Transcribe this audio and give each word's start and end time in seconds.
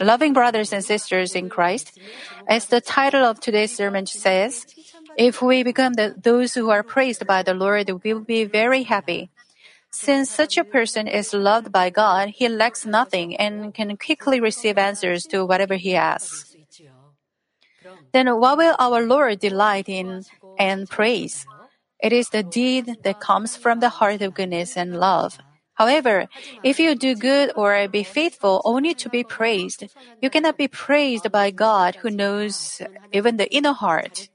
Loving 0.00 0.32
brothers 0.32 0.72
and 0.72 0.84
sisters 0.84 1.34
in 1.34 1.48
Christ, 1.48 1.98
as 2.46 2.66
the 2.66 2.80
title 2.80 3.24
of 3.24 3.40
today's 3.40 3.74
sermon 3.74 4.06
says, 4.06 4.66
if 5.16 5.40
we 5.40 5.62
become 5.62 5.94
the, 5.94 6.14
those 6.16 6.54
who 6.54 6.70
are 6.70 6.82
praised 6.82 7.26
by 7.26 7.42
the 7.42 7.54
Lord, 7.54 7.88
we 8.04 8.12
will 8.12 8.24
be 8.24 8.44
very 8.44 8.82
happy. 8.82 9.30
Since 9.90 10.30
such 10.30 10.58
a 10.58 10.64
person 10.64 11.08
is 11.08 11.32
loved 11.32 11.72
by 11.72 11.90
God, 11.90 12.28
he 12.28 12.48
lacks 12.48 12.84
nothing 12.84 13.36
and 13.36 13.72
can 13.72 13.96
quickly 13.96 14.40
receive 14.40 14.76
answers 14.76 15.24
to 15.28 15.44
whatever 15.44 15.74
he 15.76 15.94
asks. 15.96 16.54
Then 18.12 18.28
what 18.38 18.58
will 18.58 18.76
our 18.78 19.02
Lord 19.02 19.38
delight 19.38 19.88
in 19.88 20.24
and 20.58 20.88
praise? 20.88 21.46
It 22.02 22.12
is 22.12 22.28
the 22.28 22.42
deed 22.42 22.98
that 23.04 23.20
comes 23.20 23.56
from 23.56 23.80
the 23.80 23.88
heart 23.88 24.20
of 24.20 24.34
goodness 24.34 24.76
and 24.76 25.00
love. 25.00 25.38
However, 25.76 26.28
if 26.62 26.78
you 26.78 26.94
do 26.94 27.14
good 27.14 27.52
or 27.54 27.86
be 27.88 28.02
faithful 28.02 28.62
only 28.64 28.94
to 28.94 29.08
be 29.08 29.22
praised, 29.24 29.84
you 30.20 30.30
cannot 30.30 30.56
be 30.56 30.68
praised 30.68 31.30
by 31.30 31.50
God 31.50 31.96
who 32.02 32.10
knows 32.10 32.82
even 33.12 33.36
the 33.36 33.48
inner 33.54 33.72
heart. 33.72 34.28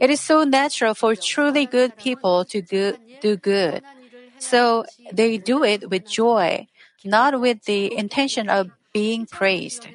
It 0.00 0.10
is 0.10 0.20
so 0.20 0.44
natural 0.44 0.94
for 0.94 1.14
truly 1.14 1.66
good 1.66 1.96
people 1.96 2.44
to 2.46 2.60
do 2.62 3.36
good. 3.36 3.82
So 4.38 4.84
they 5.12 5.38
do 5.38 5.62
it 5.62 5.90
with 5.90 6.06
joy, 6.06 6.66
not 7.04 7.40
with 7.40 7.64
the 7.64 7.94
intention 7.96 8.48
of 8.48 8.70
being 8.92 9.26
praised. 9.26 9.86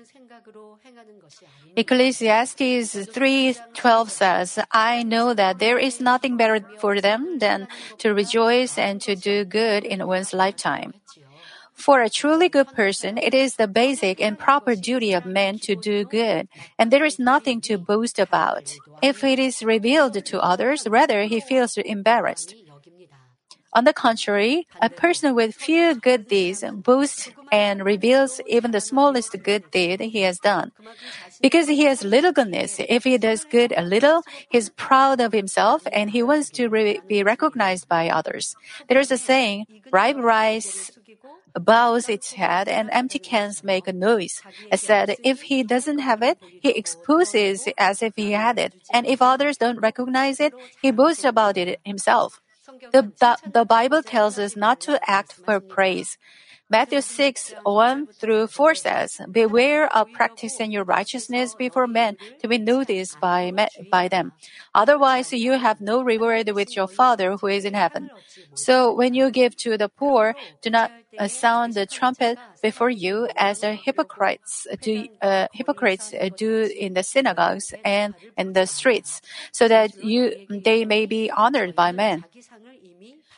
Ecclesiastes 1.75 3.07
3:12 3.11 4.11
says, 4.11 4.59
"I 4.71 5.03
know 5.03 5.33
that 5.33 5.59
there 5.59 5.77
is 5.77 5.99
nothing 5.99 6.37
better 6.37 6.59
for 6.77 7.01
them 7.01 7.39
than 7.39 7.67
to 7.99 8.13
rejoice 8.13 8.77
and 8.77 9.01
to 9.01 9.15
do 9.15 9.45
good 9.45 9.83
in 9.83 10.05
one's 10.07 10.33
lifetime." 10.33 10.93
For 11.73 12.01
a 12.01 12.09
truly 12.09 12.49
good 12.49 12.71
person, 12.73 13.17
it 13.17 13.33
is 13.35 13.55
the 13.55 13.67
basic 13.67 14.19
and 14.19 14.39
proper 14.39 14.75
duty 14.75 15.13
of 15.13 15.25
man 15.25 15.59
to 15.59 15.75
do 15.75 16.05
good, 16.05 16.49
and 16.79 16.91
there 16.91 17.05
is 17.05 17.19
nothing 17.19 17.61
to 17.69 17.77
boast 17.77 18.17
about. 18.17 18.73
If 19.01 19.23
it 19.23 19.37
is 19.37 19.61
revealed 19.61 20.25
to 20.25 20.41
others, 20.41 20.87
rather 20.87 21.23
he 21.23 21.39
feels 21.39 21.77
embarrassed. 21.77 22.55
On 23.77 23.83
the 23.83 23.93
contrary, 23.93 24.67
a 24.81 24.89
person 24.89 25.35
with 25.35 25.53
few 25.53 25.93
good 25.93 26.27
deeds 26.27 26.63
boasts 26.87 27.29
and 27.51 27.85
reveals 27.85 28.41
even 28.47 28.71
the 28.71 28.81
smallest 28.81 29.31
good 29.43 29.69
deed 29.71 30.01
he 30.01 30.21
has 30.21 30.39
done. 30.39 30.71
Because 31.41 31.67
he 31.67 31.83
has 31.83 32.03
little 32.03 32.31
goodness, 32.31 32.79
if 32.79 33.03
he 33.03 33.19
does 33.19 33.45
good 33.45 33.71
a 33.77 33.83
little, 33.83 34.23
he 34.49 34.57
is 34.57 34.71
proud 34.71 35.21
of 35.21 35.31
himself 35.31 35.83
and 35.93 36.09
he 36.09 36.23
wants 36.23 36.49
to 36.57 36.69
re- 36.69 37.01
be 37.07 37.21
recognized 37.21 37.87
by 37.87 38.09
others. 38.09 38.55
There 38.89 38.99
is 38.99 39.11
a 39.11 39.17
saying, 39.17 39.67
ripe 39.91 40.17
rice 40.17 40.91
bows 41.53 42.09
its 42.09 42.33
head 42.33 42.67
and 42.67 42.89
empty 42.91 43.19
cans 43.19 43.63
make 43.63 43.87
a 43.87 43.93
noise. 43.93 44.41
It 44.71 44.79
said 44.79 45.17
if 45.23 45.43
he 45.43 45.61
doesn't 45.63 45.99
have 45.99 46.23
it, 46.23 46.39
he 46.59 46.71
exposes 46.71 47.67
as 47.77 48.01
if 48.01 48.13
he 48.15 48.31
had 48.31 48.57
it. 48.57 48.73
And 48.91 49.05
if 49.05 49.21
others 49.21 49.57
don't 49.57 49.79
recognize 49.79 50.39
it, 50.39 50.53
he 50.81 50.89
boasts 50.91 51.23
about 51.23 51.57
it 51.57 51.79
himself. 51.85 52.41
The, 52.91 53.37
the, 53.53 53.65
Bible 53.65 54.03
tells 54.03 54.37
us 54.37 54.55
not 54.55 54.81
to 54.81 54.99
act 55.09 55.33
for 55.33 55.59
praise. 55.59 56.17
Matthew 56.69 56.99
6, 56.99 57.53
1 57.63 58.07
through 58.07 58.47
4 58.47 58.75
says, 58.75 59.21
Beware 59.31 59.87
of 59.95 60.11
practicing 60.11 60.69
your 60.71 60.83
righteousness 60.83 61.55
before 61.55 61.87
men 61.87 62.17
to 62.41 62.47
be 62.49 62.57
noticed 62.57 63.19
by, 63.21 63.53
by 63.89 64.09
them. 64.09 64.33
Otherwise, 64.75 65.31
you 65.31 65.53
have 65.53 65.79
no 65.79 66.01
reward 66.01 66.49
with 66.49 66.75
your 66.75 66.87
Father 66.87 67.37
who 67.37 67.47
is 67.47 67.63
in 67.63 67.73
heaven. 67.73 68.09
So 68.53 68.93
when 68.93 69.13
you 69.13 69.31
give 69.31 69.55
to 69.57 69.77
the 69.77 69.87
poor, 69.87 70.35
do 70.61 70.69
not 70.69 70.91
uh, 71.17 71.27
sound 71.29 71.73
the 71.73 71.85
trumpet 71.85 72.37
before 72.61 72.89
you 72.89 73.29
as 73.37 73.61
the 73.61 73.73
hypocrites 73.73 74.67
do, 74.81 75.07
uh, 75.21 75.47
hypocrites 75.53 76.13
do 76.35 76.69
in 76.77 76.93
the 76.93 77.03
synagogues 77.03 77.73
and 77.85 78.13
in 78.37 78.53
the 78.53 78.67
streets, 78.67 79.21
so 79.51 79.67
that 79.67 80.03
you, 80.03 80.33
they 80.49 80.85
may 80.85 81.05
be 81.05 81.31
honored 81.31 81.75
by 81.75 81.91
men. 81.91 82.25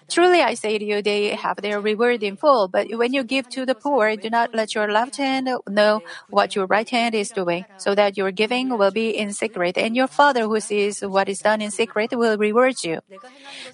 Truly 0.09 0.41
I 0.41 0.55
say 0.55 0.77
to 0.79 0.85
you, 0.85 1.01
they 1.01 1.35
have 1.35 1.57
their 1.61 1.79
reward 1.79 2.23
in 2.23 2.35
full. 2.35 2.67
But 2.67 2.87
when 2.91 3.13
you 3.13 3.23
give 3.23 3.47
to 3.49 3.65
the 3.65 3.75
poor, 3.75 4.15
do 4.17 4.29
not 4.29 4.49
let 4.53 4.73
your 4.73 4.91
left 4.91 5.17
hand 5.17 5.49
know 5.69 6.01
what 6.29 6.55
your 6.55 6.65
right 6.65 6.89
hand 6.89 7.13
is 7.15 7.31
doing, 7.31 7.65
so 7.77 7.93
that 7.95 8.17
your 8.17 8.31
giving 8.31 8.69
will 8.77 8.91
be 8.91 9.09
in 9.09 9.33
secret, 9.33 9.77
and 9.77 9.95
your 9.95 10.07
Father 10.07 10.43
who 10.45 10.59
sees 10.59 11.01
what 11.01 11.29
is 11.29 11.39
done 11.39 11.61
in 11.61 11.71
secret 11.71 12.09
will 12.13 12.37
reward 12.37 12.75
you. 12.83 12.99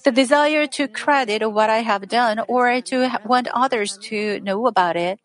The 0.04 0.12
desire 0.12 0.68
to 0.68 0.88
credit 0.88 1.50
what 1.52 1.70
I 1.70 1.80
have 1.80 2.08
done 2.08 2.42
or 2.48 2.82
to 2.82 3.10
want 3.24 3.48
others 3.54 3.98
to 4.10 4.40
know 4.42 4.68
about 4.68 4.96
it 4.98 5.20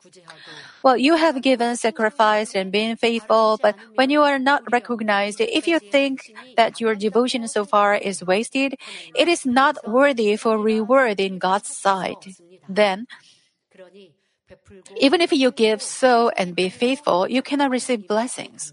well, 0.82 0.96
you 0.96 1.16
have 1.16 1.42
given 1.42 1.76
sacrifice 1.76 2.54
and 2.54 2.72
been 2.72 2.96
faithful, 2.96 3.58
but 3.62 3.76
when 3.96 4.10
you 4.10 4.22
are 4.22 4.38
not 4.38 4.62
recognized, 4.70 5.41
if 5.41 5.66
you 5.66 5.78
think 5.78 6.32
that 6.56 6.80
your 6.80 6.94
devotion 6.94 7.46
so 7.48 7.64
far 7.64 7.94
is 7.94 8.24
wasted, 8.24 8.76
it 9.14 9.28
is 9.28 9.44
not 9.44 9.76
worthy 9.86 10.36
for 10.36 10.58
reward 10.58 11.20
in 11.20 11.38
God's 11.38 11.68
sight. 11.68 12.36
Then, 12.68 13.06
even 14.96 15.20
if 15.20 15.32
you 15.32 15.50
give 15.50 15.82
so 15.82 16.30
and 16.36 16.56
be 16.56 16.68
faithful, 16.68 17.28
you 17.28 17.42
cannot 17.42 17.70
receive 17.70 18.06
blessings. 18.06 18.72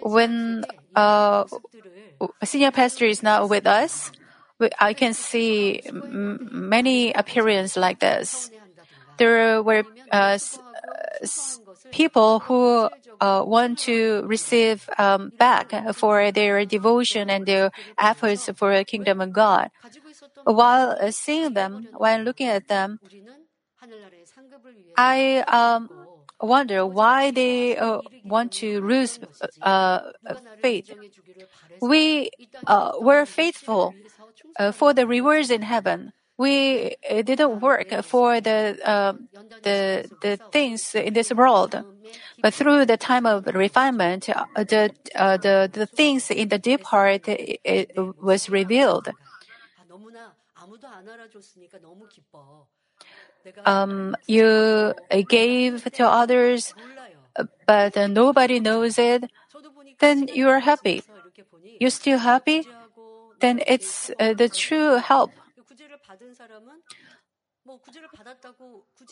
When 0.00 0.64
uh, 0.96 1.44
senior 2.44 2.72
pastor 2.72 3.06
is 3.06 3.22
not 3.22 3.48
with 3.48 3.66
us, 3.66 4.10
I 4.78 4.92
can 4.94 5.14
see 5.14 5.82
many 5.90 7.12
appearances 7.12 7.76
like 7.76 8.00
this 8.00 8.50
there 9.18 9.62
were 9.62 9.84
uh, 10.10 10.38
people 11.90 12.40
who 12.40 12.88
uh, 13.20 13.44
want 13.46 13.78
to 13.78 14.22
receive 14.26 14.88
um, 14.98 15.32
back 15.38 15.72
for 15.94 16.32
their 16.32 16.64
devotion 16.64 17.30
and 17.30 17.46
their 17.46 17.70
efforts 17.98 18.48
for 18.56 18.74
the 18.74 18.84
kingdom 18.84 19.20
of 19.20 19.32
God. 19.32 19.70
While 20.44 20.96
uh, 21.00 21.10
seeing 21.10 21.54
them, 21.54 21.88
while 21.92 22.20
looking 22.22 22.48
at 22.48 22.68
them, 22.68 22.98
I 24.96 25.44
um, 25.48 25.90
wonder 26.40 26.86
why 26.86 27.30
they 27.30 27.76
uh, 27.76 28.00
want 28.24 28.52
to 28.52 28.80
lose 28.80 29.18
uh, 29.60 30.00
faith. 30.60 30.92
We 31.80 32.30
uh, 32.66 32.92
were 33.00 33.26
faithful 33.26 33.94
for 34.72 34.94
the 34.94 35.06
rewards 35.06 35.50
in 35.50 35.62
heaven 35.62 36.12
we 36.38 36.96
didn't 37.24 37.60
work 37.60 37.92
for 38.02 38.40
the 38.40 38.78
uh, 38.84 39.12
the 39.62 40.08
the 40.20 40.38
things 40.50 40.94
in 40.94 41.12
this 41.14 41.32
world, 41.32 41.76
but 42.40 42.54
through 42.54 42.86
the 42.86 42.96
time 42.96 43.26
of 43.26 43.46
refinement, 43.46 44.28
uh, 44.28 44.44
the 44.64 44.90
uh, 45.14 45.36
the 45.36 45.68
the 45.72 45.86
things 45.86 46.30
in 46.30 46.48
the 46.48 46.58
deep 46.58 46.84
heart 46.84 47.28
it, 47.28 47.92
was 48.20 48.48
revealed. 48.48 49.10
Um, 53.66 54.16
you 54.26 54.94
gave 55.28 55.84
to 55.92 56.08
others, 56.08 56.74
but 57.66 57.96
nobody 58.10 58.60
knows 58.60 58.98
it. 58.98 59.30
Then 59.98 60.28
you 60.28 60.48
are 60.48 60.60
happy. 60.60 61.02
You're 61.80 61.90
still 61.90 62.18
happy. 62.18 62.66
Then 63.40 63.60
it's 63.66 64.10
uh, 64.20 64.34
the 64.34 64.48
true 64.48 64.96
help 64.96 65.32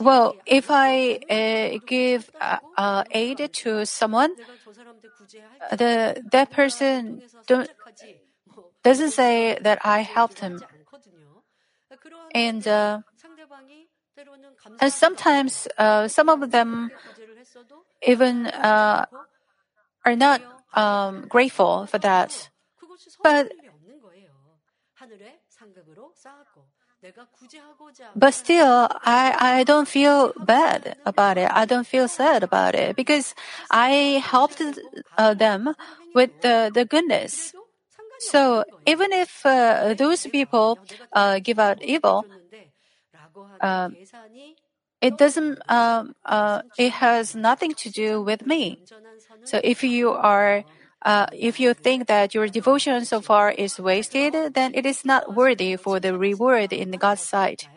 well, 0.00 0.37
if 0.47 0.71
I 0.71 1.19
uh, 1.28 1.78
give 1.87 2.31
uh, 2.41 2.59
uh, 2.77 3.05
aid 3.11 3.50
to 3.53 3.84
someone, 3.87 4.34
the 5.71 6.22
that 6.33 6.50
person 6.50 7.22
doesn't 8.84 9.11
say 9.11 9.59
that 9.61 9.78
I 9.84 10.00
helped 10.00 10.41
him, 10.41 10.61
and 12.34 12.66
uh, 12.66 13.00
and 14.81 14.93
sometimes 14.93 15.69
uh, 15.79 16.08
some 16.08 16.29
of 16.29 16.50
them 16.50 16.91
even 18.06 18.46
uh, 18.46 19.06
are 20.05 20.17
not 20.17 20.41
um, 20.75 21.26
grateful 21.29 21.87
for 21.87 21.99
that, 21.99 22.49
but 23.23 23.53
but 28.14 28.35
still, 28.35 28.88
I, 29.05 29.37
I 29.61 29.64
don't 29.64 29.88
feel 29.88 30.32
bad 30.38 30.97
about 31.06 31.38
it. 31.38 31.50
I 31.52 31.64
don't 31.64 31.87
feel 31.87 32.08
sad 32.08 32.43
about 32.43 32.75
it 32.75 32.97
because 32.97 33.35
I 33.70 34.23
helped 34.25 34.62
uh, 35.17 35.35
them 35.35 35.75
with 36.14 36.31
the, 36.43 36.70
the 36.73 36.85
goodness. 36.85 37.55
So 38.19 38.64
even 38.87 39.12
if 39.12 39.44
uh, 39.47 39.94
those 39.94 40.26
people 40.26 40.79
uh, 41.12 41.38
give 41.41 41.58
out 41.58 41.82
evil, 41.82 42.26
um, 43.61 43.96
it 45.00 45.17
doesn't. 45.17 45.58
Um, 45.70 46.14
uh, 46.25 46.62
it 46.76 46.93
has 46.93 47.35
nothing 47.35 47.75
to 47.75 47.91
do 47.91 48.20
with 48.23 48.46
me. 48.46 48.79
So 49.44 49.61
if 49.64 49.82
you 49.82 50.11
are 50.11 50.64
uh, 51.02 51.26
if 51.32 51.58
you 51.58 51.75
think 51.75 52.06
that 52.06 52.35
your 52.35 52.49
devotion 52.49 53.05
so 53.05 53.20
far 53.20 53.50
is 53.50 53.79
wasted, 53.79 54.55
then 54.55 54.73
it 54.75 54.87
is 54.87 55.05
not 55.05 55.35
worthy 55.35 55.76
for 55.76 56.00
the 56.00 56.17
reward 56.17 56.73
in 56.73 56.91
God's 56.93 57.23
sight. 57.23 57.69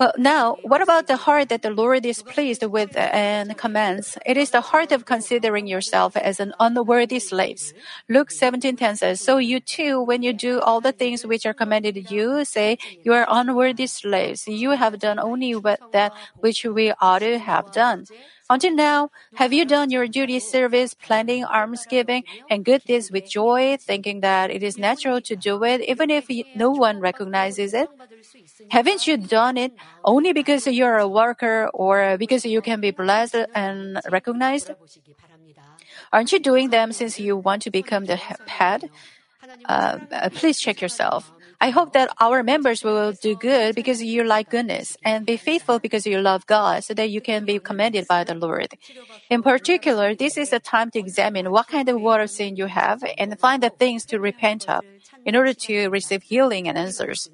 Well, 0.00 0.14
now, 0.16 0.56
what 0.62 0.80
about 0.80 1.08
the 1.08 1.16
heart 1.16 1.50
that 1.50 1.60
the 1.60 1.70
Lord 1.70 2.06
is 2.06 2.22
pleased 2.22 2.64
with 2.64 2.96
and 2.96 3.54
commands? 3.58 4.16
It 4.24 4.38
is 4.38 4.50
the 4.50 4.62
heart 4.62 4.92
of 4.92 5.04
considering 5.04 5.66
yourself 5.66 6.16
as 6.16 6.40
an 6.40 6.54
unworthy 6.58 7.18
slave. 7.18 7.60
Luke 8.08 8.30
17:10 8.30 8.96
says, 8.96 9.20
"So 9.20 9.36
you 9.36 9.60
too, 9.60 10.00
when 10.00 10.22
you 10.22 10.32
do 10.32 10.58
all 10.60 10.80
the 10.80 10.92
things 10.92 11.26
which 11.26 11.44
are 11.44 11.52
commanded 11.52 12.10
you, 12.10 12.46
say 12.46 12.78
you 13.04 13.12
are 13.12 13.26
unworthy 13.28 13.86
slaves. 13.86 14.48
You 14.48 14.70
have 14.70 14.98
done 14.98 15.18
only 15.18 15.54
what 15.54 15.80
that 15.92 16.14
which 16.40 16.64
we 16.64 16.92
ought 16.98 17.20
to 17.20 17.38
have 17.38 17.70
done." 17.70 18.06
Until 18.50 18.74
now, 18.74 19.10
have 19.34 19.52
you 19.52 19.64
done 19.64 19.90
your 19.90 20.06
duty 20.06 20.38
service, 20.40 20.94
planting, 20.94 21.44
almsgiving, 21.44 22.24
and 22.48 22.64
good 22.64 22.82
deeds 22.84 23.10
with 23.10 23.24
joy, 23.26 23.76
thinking 23.86 24.20
that 24.20 24.50
it 24.50 24.62
is 24.62 24.78
natural 24.78 25.20
to 25.22 25.36
do 25.36 25.62
it 25.64 25.80
even 25.82 26.10
if 26.10 26.26
no 26.54 26.70
one 26.70 27.00
recognizes 27.00 27.72
it? 27.74 27.90
Haven't 28.68 29.06
you 29.06 29.16
done 29.16 29.56
it 29.56 29.72
only 30.04 30.32
because 30.32 30.66
you're 30.66 30.98
a 30.98 31.08
worker 31.08 31.70
or 31.74 32.16
because 32.18 32.44
you 32.44 32.62
can 32.62 32.80
be 32.80 32.90
blessed 32.90 33.36
and 33.54 34.00
recognized? 34.10 34.70
Aren't 36.12 36.32
you 36.32 36.38
doing 36.40 36.70
them 36.70 36.92
since 36.92 37.18
you 37.18 37.36
want 37.36 37.62
to 37.62 37.70
become 37.70 38.04
the 38.06 38.20
head? 38.46 38.84
Uh, 39.68 39.98
please 40.34 40.60
check 40.60 40.80
yourself. 40.80 41.32
I 41.64 41.70
hope 41.70 41.94
that 41.94 42.10
our 42.20 42.42
members 42.42 42.84
will 42.84 43.12
do 43.12 43.34
good 43.36 43.74
because 43.74 44.02
you 44.02 44.22
like 44.22 44.50
goodness 44.50 44.98
and 45.02 45.24
be 45.24 45.38
faithful 45.38 45.78
because 45.78 46.06
you 46.06 46.20
love 46.20 46.44
God 46.46 46.84
so 46.84 46.92
that 46.92 47.08
you 47.08 47.22
can 47.22 47.46
be 47.46 47.58
commended 47.58 48.06
by 48.06 48.22
the 48.22 48.34
Lord. 48.34 48.68
In 49.30 49.42
particular, 49.42 50.14
this 50.14 50.36
is 50.36 50.52
a 50.52 50.58
time 50.58 50.90
to 50.90 50.98
examine 50.98 51.50
what 51.50 51.68
kind 51.68 51.88
of 51.88 52.02
water 52.02 52.26
sin 52.26 52.56
you 52.56 52.66
have 52.66 53.02
and 53.16 53.40
find 53.40 53.62
the 53.62 53.70
things 53.70 54.04
to 54.06 54.20
repent 54.20 54.68
of 54.68 54.84
in 55.24 55.34
order 55.34 55.54
to 55.54 55.88
receive 55.88 56.24
healing 56.24 56.68
and 56.68 56.76
answers. 56.76 57.30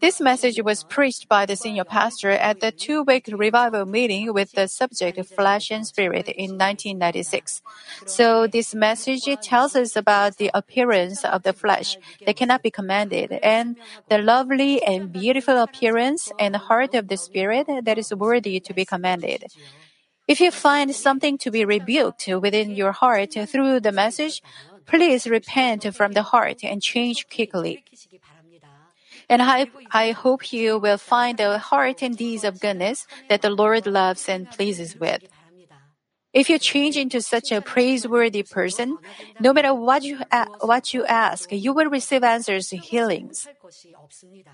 This 0.00 0.20
message 0.20 0.62
was 0.62 0.84
preached 0.84 1.28
by 1.28 1.44
the 1.44 1.56
senior 1.56 1.84
pastor 1.84 2.30
at 2.30 2.60
the 2.60 2.70
two 2.70 3.02
week 3.02 3.28
revival 3.32 3.84
meeting 3.84 4.32
with 4.32 4.52
the 4.52 4.68
subject 4.68 5.18
Flesh 5.26 5.72
and 5.72 5.84
Spirit 5.84 6.28
in 6.28 6.56
1996. 6.56 7.62
So, 8.06 8.46
this 8.46 8.74
message 8.74 9.24
tells 9.42 9.74
us 9.74 9.96
about 9.96 10.36
the 10.36 10.50
appearance 10.54 11.24
of 11.24 11.42
the 11.42 11.52
flesh 11.52 11.96
that 12.24 12.36
cannot 12.36 12.62
be 12.62 12.70
commanded 12.70 13.32
and 13.42 13.76
the 14.08 14.18
lovely 14.18 14.82
and 14.84 15.12
beautiful 15.12 15.58
appearance 15.58 16.30
and 16.38 16.54
heart 16.54 16.94
of 16.94 17.08
the 17.08 17.16
Spirit 17.16 17.66
that 17.82 17.98
is 17.98 18.14
worthy 18.14 18.60
to 18.60 18.72
be 18.72 18.84
commanded. 18.84 19.46
If 20.28 20.40
you 20.40 20.50
find 20.50 20.94
something 20.94 21.38
to 21.38 21.50
be 21.50 21.64
rebuked 21.64 22.28
within 22.28 22.70
your 22.70 22.92
heart 22.92 23.32
through 23.32 23.80
the 23.80 23.92
message, 23.92 24.42
please 24.86 25.26
repent 25.26 25.92
from 25.94 26.12
the 26.12 26.22
heart 26.22 26.62
and 26.62 26.82
change 26.82 27.26
quickly. 27.28 27.84
And 29.28 29.42
I, 29.42 29.66
I 29.90 30.12
hope 30.12 30.52
you 30.52 30.78
will 30.78 30.98
find 30.98 31.38
the 31.38 31.58
heart 31.58 32.02
and 32.02 32.16
deeds 32.16 32.44
of 32.44 32.60
goodness 32.60 33.06
that 33.28 33.42
the 33.42 33.50
Lord 33.50 33.86
loves 33.86 34.28
and 34.28 34.50
pleases 34.50 34.96
with. 34.96 35.22
If 36.34 36.50
you 36.50 36.58
change 36.58 36.96
into 36.96 37.22
such 37.22 37.50
a 37.52 37.62
praiseworthy 37.62 38.42
person, 38.42 38.98
no 39.40 39.52
matter 39.52 39.72
what 39.72 40.02
you, 40.02 40.20
uh, 40.30 40.44
what 40.60 40.92
you 40.92 41.04
ask, 41.06 41.50
you 41.50 41.72
will 41.72 41.88
receive 41.88 42.22
answers 42.22 42.70
and 42.70 42.82
healings. 42.82 43.48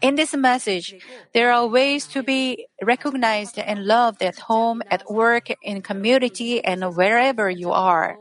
In 0.01 0.15
this 0.15 0.35
message, 0.35 0.95
there 1.33 1.53
are 1.53 1.67
ways 1.67 2.07
to 2.09 2.23
be 2.23 2.67
recognized 2.81 3.59
and 3.59 3.87
loved 3.87 4.23
at 4.23 4.39
home, 4.39 4.83
at 4.89 5.03
work, 5.11 5.49
in 5.63 5.83
community, 5.83 6.65
and 6.65 6.97
wherever 6.97 7.51
you 7.51 7.73
are. 7.73 8.19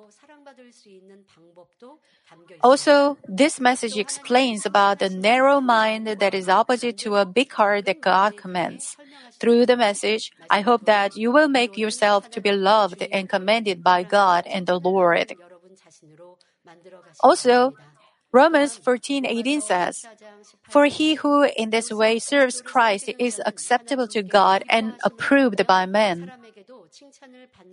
Also, 2.62 3.18
this 3.28 3.60
message 3.60 3.98
explains 3.98 4.66
about 4.66 5.00
the 5.00 5.10
narrow 5.10 5.60
mind 5.60 6.08
that 6.08 6.34
is 6.34 6.48
opposite 6.48 6.98
to 7.00 7.16
a 7.16 7.26
big 7.26 7.52
heart 7.52 7.86
that 7.86 8.02
God 8.02 8.38
commands. 8.38 8.96
Through 9.40 9.66
the 9.66 9.76
message, 9.76 10.32
I 10.50 10.62
hope 10.62 10.86
that 10.86 11.18
you 11.18 11.32
will 11.32 11.50
make 11.50 11.78
yourself 11.78 12.30
to 12.32 12.40
be 12.40 12.52
loved 12.52 13.06
and 13.12 13.28
commended 13.28 13.84
by 13.84 14.04
God 14.04 14.48
and 14.48 14.66
the 14.66 14.80
Lord. 14.80 15.36
Also, 17.20 17.74
Romans 18.32 18.78
14:18 18.78 19.62
says, 19.62 20.08
"For 20.70 20.86
he 20.86 21.16
who 21.16 21.44
in 21.44 21.70
this 21.70 21.92
way 21.92 22.18
serves 22.18 22.62
Christ 22.62 23.12
is 23.20 23.40
acceptable 23.46 24.08
to 24.08 24.24
God 24.24 24.64
and 24.70 24.98
approved 25.04 25.68
by 25.68 25.86
men." 25.86 26.32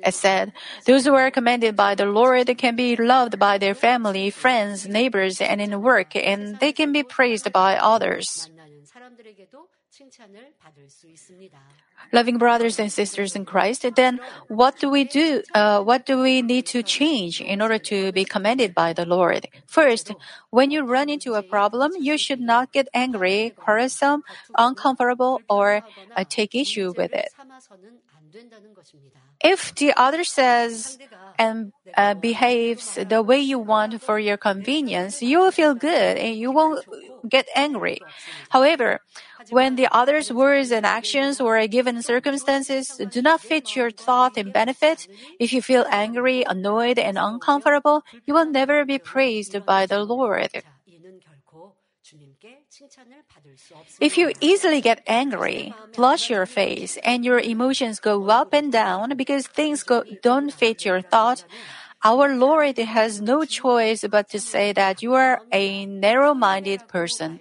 It 0.04 0.14
said, 0.14 0.52
those 0.86 1.04
who 1.04 1.14
are 1.14 1.30
commended 1.30 1.76
by 1.76 1.94
the 1.94 2.06
Lord 2.06 2.46
can 2.56 2.76
be 2.76 2.96
loved 2.96 3.38
by 3.38 3.58
their 3.58 3.74
family, 3.74 4.30
friends, 4.30 4.88
neighbors, 4.88 5.40
and 5.40 5.60
in 5.60 5.82
work, 5.82 6.16
and 6.16 6.58
they 6.58 6.72
can 6.72 6.92
be 6.92 7.02
praised 7.02 7.52
by 7.52 7.76
others. 7.76 8.50
Loving 12.12 12.38
brothers 12.38 12.78
and 12.78 12.90
sisters 12.90 13.36
in 13.36 13.44
Christ, 13.44 13.84
then 13.94 14.18
what 14.48 14.78
do 14.78 14.88
we 14.88 15.04
do? 15.04 15.42
Uh, 15.54 15.82
what 15.82 16.06
do 16.06 16.20
we 16.22 16.42
need 16.42 16.66
to 16.66 16.82
change 16.82 17.40
in 17.40 17.60
order 17.60 17.78
to 17.78 18.10
be 18.12 18.24
commended 18.24 18.74
by 18.74 18.92
the 18.92 19.04
Lord? 19.04 19.46
First, 19.66 20.14
when 20.48 20.70
you 20.70 20.82
run 20.82 21.08
into 21.10 21.34
a 21.34 21.42
problem, 21.42 21.92
you 21.98 22.16
should 22.16 22.40
not 22.40 22.72
get 22.72 22.88
angry, 22.94 23.52
quarrelsome, 23.54 24.22
uncomfortable, 24.56 25.42
or 25.48 25.82
uh, 26.16 26.24
take 26.28 26.54
issue 26.54 26.94
with 26.96 27.12
it. 27.12 27.28
If 29.42 29.74
the 29.74 29.92
other 29.96 30.24
says 30.24 30.98
and 31.38 31.72
uh, 31.96 32.14
behaves 32.14 32.94
the 32.94 33.22
way 33.22 33.38
you 33.40 33.58
want 33.58 34.00
for 34.02 34.18
your 34.18 34.36
convenience, 34.36 35.22
you 35.22 35.38
will 35.38 35.50
feel 35.50 35.74
good 35.74 36.16
and 36.18 36.36
you 36.36 36.50
won't 36.52 36.84
get 37.28 37.46
angry. 37.56 38.00
However, 38.50 39.00
when 39.48 39.74
the 39.76 39.88
other's 39.90 40.30
words 40.30 40.70
and 40.70 40.86
actions 40.86 41.40
or 41.40 41.66
given 41.66 42.02
circumstances 42.02 43.00
do 43.08 43.22
not 43.22 43.40
fit 43.40 43.74
your 43.74 43.90
thought 43.90 44.36
and 44.36 44.52
benefit, 44.52 45.08
if 45.38 45.52
you 45.52 45.62
feel 45.62 45.86
angry, 45.90 46.44
annoyed, 46.46 46.98
and 46.98 47.18
uncomfortable, 47.18 48.02
you 48.26 48.34
will 48.34 48.46
never 48.46 48.84
be 48.84 48.98
praised 48.98 49.64
by 49.64 49.86
the 49.86 50.04
Lord. 50.04 50.62
If 54.00 54.16
you 54.16 54.32
easily 54.40 54.80
get 54.80 55.02
angry, 55.06 55.74
flush 55.92 56.30
your 56.30 56.46
face, 56.46 56.96
and 57.04 57.24
your 57.24 57.38
emotions 57.38 58.00
go 58.00 58.28
up 58.28 58.52
and 58.52 58.72
down 58.72 59.16
because 59.16 59.46
things 59.46 59.82
go, 59.82 60.04
don't 60.22 60.52
fit 60.52 60.84
your 60.84 61.02
thought, 61.02 61.44
our 62.02 62.34
Lord 62.34 62.78
has 62.78 63.20
no 63.20 63.44
choice 63.44 64.04
but 64.10 64.30
to 64.30 64.40
say 64.40 64.72
that 64.72 65.02
you 65.02 65.14
are 65.14 65.42
a 65.52 65.84
narrow 65.86 66.34
minded 66.34 66.86
person. 66.88 67.40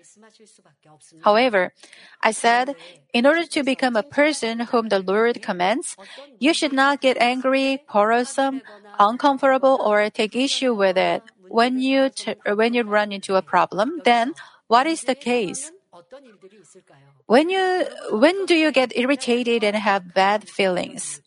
However, 1.21 1.73
I 2.21 2.31
said, 2.31 2.75
in 3.13 3.25
order 3.25 3.45
to 3.45 3.63
become 3.63 3.95
a 3.95 4.03
person 4.03 4.59
whom 4.71 4.89
the 4.89 4.99
Lord 4.99 5.41
commands, 5.41 5.97
you 6.39 6.53
should 6.53 6.73
not 6.73 7.01
get 7.01 7.17
angry, 7.17 7.81
quarrelsome, 7.87 8.61
uncomfortable, 8.99 9.79
or 9.83 10.09
take 10.09 10.35
issue 10.35 10.73
with 10.73 10.97
it. 10.97 11.23
When 11.47 11.79
you, 11.79 12.09
t- 12.09 12.35
when 12.45 12.73
you 12.73 12.83
run 12.83 13.11
into 13.11 13.35
a 13.35 13.41
problem, 13.41 14.01
then 14.03 14.33
what 14.69 14.85
is 14.85 15.01
the 15.01 15.15
case? 15.15 15.71
When 17.25 17.49
you, 17.49 17.85
when 18.11 18.45
do 18.45 18.55
you 18.55 18.71
get 18.71 18.95
irritated 18.95 19.63
and 19.63 19.75
have 19.75 20.13
bad 20.13 20.47
feelings? 20.47 21.21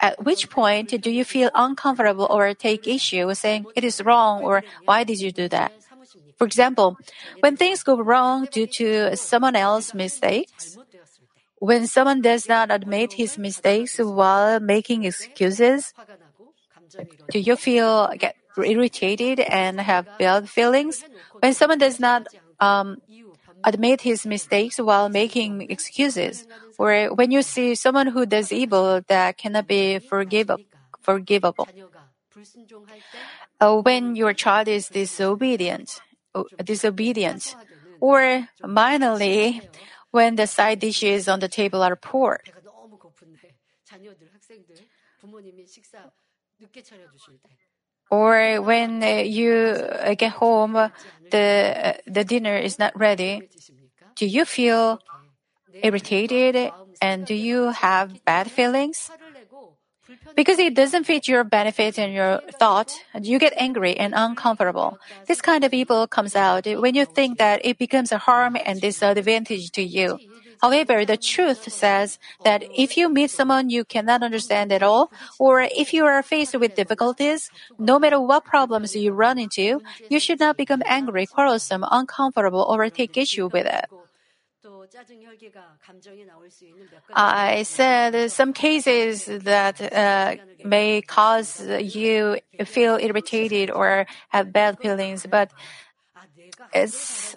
At 0.00 0.24
which 0.24 0.48
point 0.48 0.88
do 1.00 1.10
you 1.10 1.24
feel 1.24 1.50
uncomfortable 1.54 2.26
or 2.28 2.54
take 2.54 2.88
issue 2.88 3.32
saying 3.34 3.66
it 3.76 3.84
is 3.84 4.02
wrong 4.02 4.42
or 4.42 4.64
why 4.86 5.04
did 5.04 5.20
you 5.20 5.30
do 5.30 5.46
that? 5.48 5.72
For 6.38 6.46
example, 6.46 6.96
when 7.40 7.56
things 7.56 7.82
go 7.82 8.00
wrong 8.00 8.48
due 8.50 8.66
to 8.80 9.14
someone 9.14 9.54
else's 9.54 9.92
mistakes, 9.92 10.78
when 11.58 11.86
someone 11.86 12.22
does 12.22 12.48
not 12.48 12.70
admit 12.72 13.12
his 13.12 13.36
mistakes 13.36 13.98
while 13.98 14.58
making 14.58 15.04
excuses, 15.04 15.92
do 17.28 17.38
you 17.38 17.56
feel 17.56 18.08
get 18.16 18.36
irritated 18.56 19.40
and 19.40 19.78
have 19.78 20.08
bad 20.18 20.48
feelings? 20.48 21.04
When 21.40 21.52
someone 21.52 21.78
does 21.78 22.00
not 22.00 22.26
um, 22.60 22.98
admit 23.64 24.02
his 24.02 24.26
mistakes 24.26 24.78
while 24.78 25.08
making 25.08 25.62
excuses, 25.70 26.46
or 26.78 27.14
when 27.14 27.30
you 27.30 27.42
see 27.42 27.74
someone 27.74 28.08
who 28.08 28.26
does 28.26 28.52
evil 28.52 29.00
that 29.08 29.36
cannot 29.38 29.66
be 29.66 29.98
forgivable. 29.98 30.62
forgivable. 31.00 31.68
Uh, 33.60 33.80
when 33.80 34.16
your 34.16 34.32
child 34.32 34.68
is 34.68 34.88
disobedient, 34.88 36.00
uh, 36.34 36.44
disobedient, 36.64 37.56
or 38.00 38.48
minorly, 38.64 39.60
when 40.10 40.36
the 40.36 40.46
side 40.46 40.78
dishes 40.80 41.28
on 41.28 41.40
the 41.40 41.48
table 41.48 41.82
are 41.82 41.96
poor. 41.96 42.40
Or 48.10 48.60
when 48.62 49.02
uh, 49.02 49.22
you 49.24 49.52
uh, 49.52 50.14
get 50.14 50.32
home, 50.32 50.74
the 51.30 51.74
uh, 51.84 51.92
the 52.06 52.24
dinner 52.24 52.56
is 52.56 52.78
not 52.78 52.98
ready. 52.98 53.42
Do 54.16 54.26
you 54.26 54.44
feel 54.44 55.00
irritated 55.82 56.72
and 57.00 57.26
do 57.26 57.34
you 57.34 57.70
have 57.70 58.24
bad 58.24 58.50
feelings? 58.50 59.10
Because 60.36 60.58
it 60.58 60.74
doesn't 60.74 61.04
fit 61.04 61.28
your 61.28 61.44
benefit 61.44 61.98
and 61.98 62.12
your 62.12 62.40
thought, 62.58 62.92
you 63.20 63.38
get 63.38 63.52
angry 63.56 63.96
and 63.96 64.14
uncomfortable. 64.16 64.98
This 65.26 65.40
kind 65.40 65.64
of 65.64 65.72
evil 65.74 66.06
comes 66.06 66.34
out 66.36 66.66
when 66.66 66.94
you 66.94 67.04
think 67.04 67.38
that 67.38 67.60
it 67.64 67.78
becomes 67.78 68.12
a 68.12 68.18
harm 68.18 68.56
and 68.64 68.80
disadvantage 68.80 69.70
to 69.72 69.82
you. 69.82 70.18
However, 70.60 71.04
the 71.04 71.16
truth 71.16 71.72
says 71.72 72.18
that 72.44 72.64
if 72.76 72.96
you 72.96 73.08
meet 73.08 73.30
someone 73.30 73.70
you 73.70 73.84
cannot 73.84 74.22
understand 74.22 74.72
at 74.72 74.82
all, 74.82 75.10
or 75.38 75.62
if 75.62 75.92
you 75.94 76.04
are 76.04 76.22
faced 76.22 76.54
with 76.58 76.74
difficulties, 76.74 77.50
no 77.78 77.98
matter 77.98 78.20
what 78.20 78.44
problems 78.44 78.94
you 78.94 79.12
run 79.12 79.38
into, 79.38 79.80
you 80.08 80.20
should 80.20 80.40
not 80.40 80.56
become 80.56 80.82
angry, 80.86 81.26
quarrelsome, 81.26 81.84
uncomfortable, 81.90 82.66
or 82.68 82.88
take 82.90 83.16
issue 83.16 83.48
with 83.52 83.66
it. 83.66 83.86
I 87.14 87.62
said 87.62 88.30
some 88.30 88.52
cases 88.52 89.24
that 89.24 89.80
uh, 89.80 90.36
may 90.64 91.00
cause 91.00 91.64
you 91.80 92.38
feel 92.64 92.96
irritated 92.96 93.70
or 93.70 94.06
have 94.28 94.52
bad 94.52 94.78
feelings, 94.78 95.26
but 95.28 95.52
it's 96.72 97.36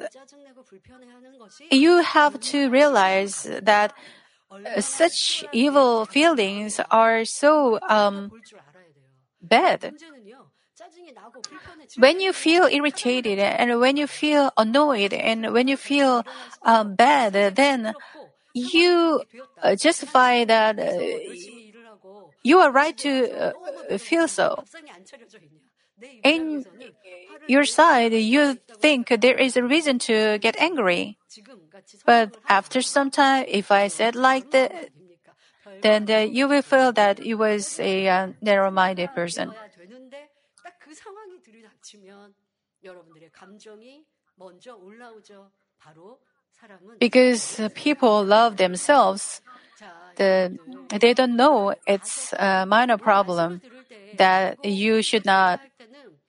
you 1.71 2.01
have 2.01 2.39
to 2.39 2.69
realize 2.69 3.47
that 3.61 3.93
such 4.79 5.43
evil 5.51 6.05
feelings 6.05 6.79
are 6.91 7.25
so 7.25 7.79
um, 7.89 8.31
bad. 9.41 9.93
When 11.97 12.19
you 12.19 12.33
feel 12.33 12.65
irritated 12.65 13.39
and 13.39 13.79
when 13.79 13.97
you 13.97 14.07
feel 14.07 14.51
annoyed 14.57 15.13
and 15.13 15.53
when 15.53 15.67
you 15.67 15.77
feel 15.77 16.25
um, 16.63 16.95
bad, 16.95 17.55
then 17.55 17.93
you 18.53 19.23
uh, 19.61 19.75
justify 19.75 20.45
that 20.45 20.79
uh, 20.79 20.93
you 22.43 22.59
are 22.59 22.71
right 22.71 22.97
to 22.97 23.53
uh, 23.91 23.97
feel 23.97 24.27
so. 24.27 24.63
In 26.23 26.65
your 27.47 27.65
side, 27.65 28.13
you 28.13 28.57
think 28.79 29.09
there 29.09 29.37
is 29.37 29.57
a 29.57 29.63
reason 29.63 29.99
to 29.99 30.37
get 30.39 30.55
angry. 30.59 31.17
But 32.05 32.37
after 32.47 32.81
some 32.81 33.09
time, 33.11 33.45
if 33.47 33.71
I 33.71 33.87
said 33.87 34.15
like 34.15 34.51
that, 34.51 34.89
then 35.81 36.09
uh, 36.09 36.19
you 36.19 36.47
will 36.47 36.61
feel 36.61 36.91
that 36.93 37.23
you 37.23 37.37
was 37.37 37.79
a 37.79 38.07
uh, 38.07 38.27
narrow-minded 38.41 39.13
person. 39.13 39.53
Because 46.99 47.59
people 47.73 48.23
love 48.23 48.57
themselves, 48.57 49.41
the, 50.15 50.57
they 50.89 51.13
don't 51.13 51.35
know 51.35 51.73
it's 51.87 52.33
a 52.33 52.65
minor 52.65 52.97
problem 52.97 53.61
that 54.15 54.63
you 54.63 55.01
should 55.01 55.25
not 55.25 55.59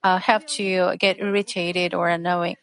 uh, 0.05 0.19
have 0.19 0.45
to 0.45 0.95
get 0.97 1.17
irritated 1.19 1.93
or 1.97 2.07
annoying. 2.09 2.57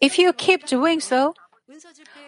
If 0.00 0.18
you 0.18 0.32
keep 0.32 0.64
doing 0.64 1.00
so, 1.00 1.34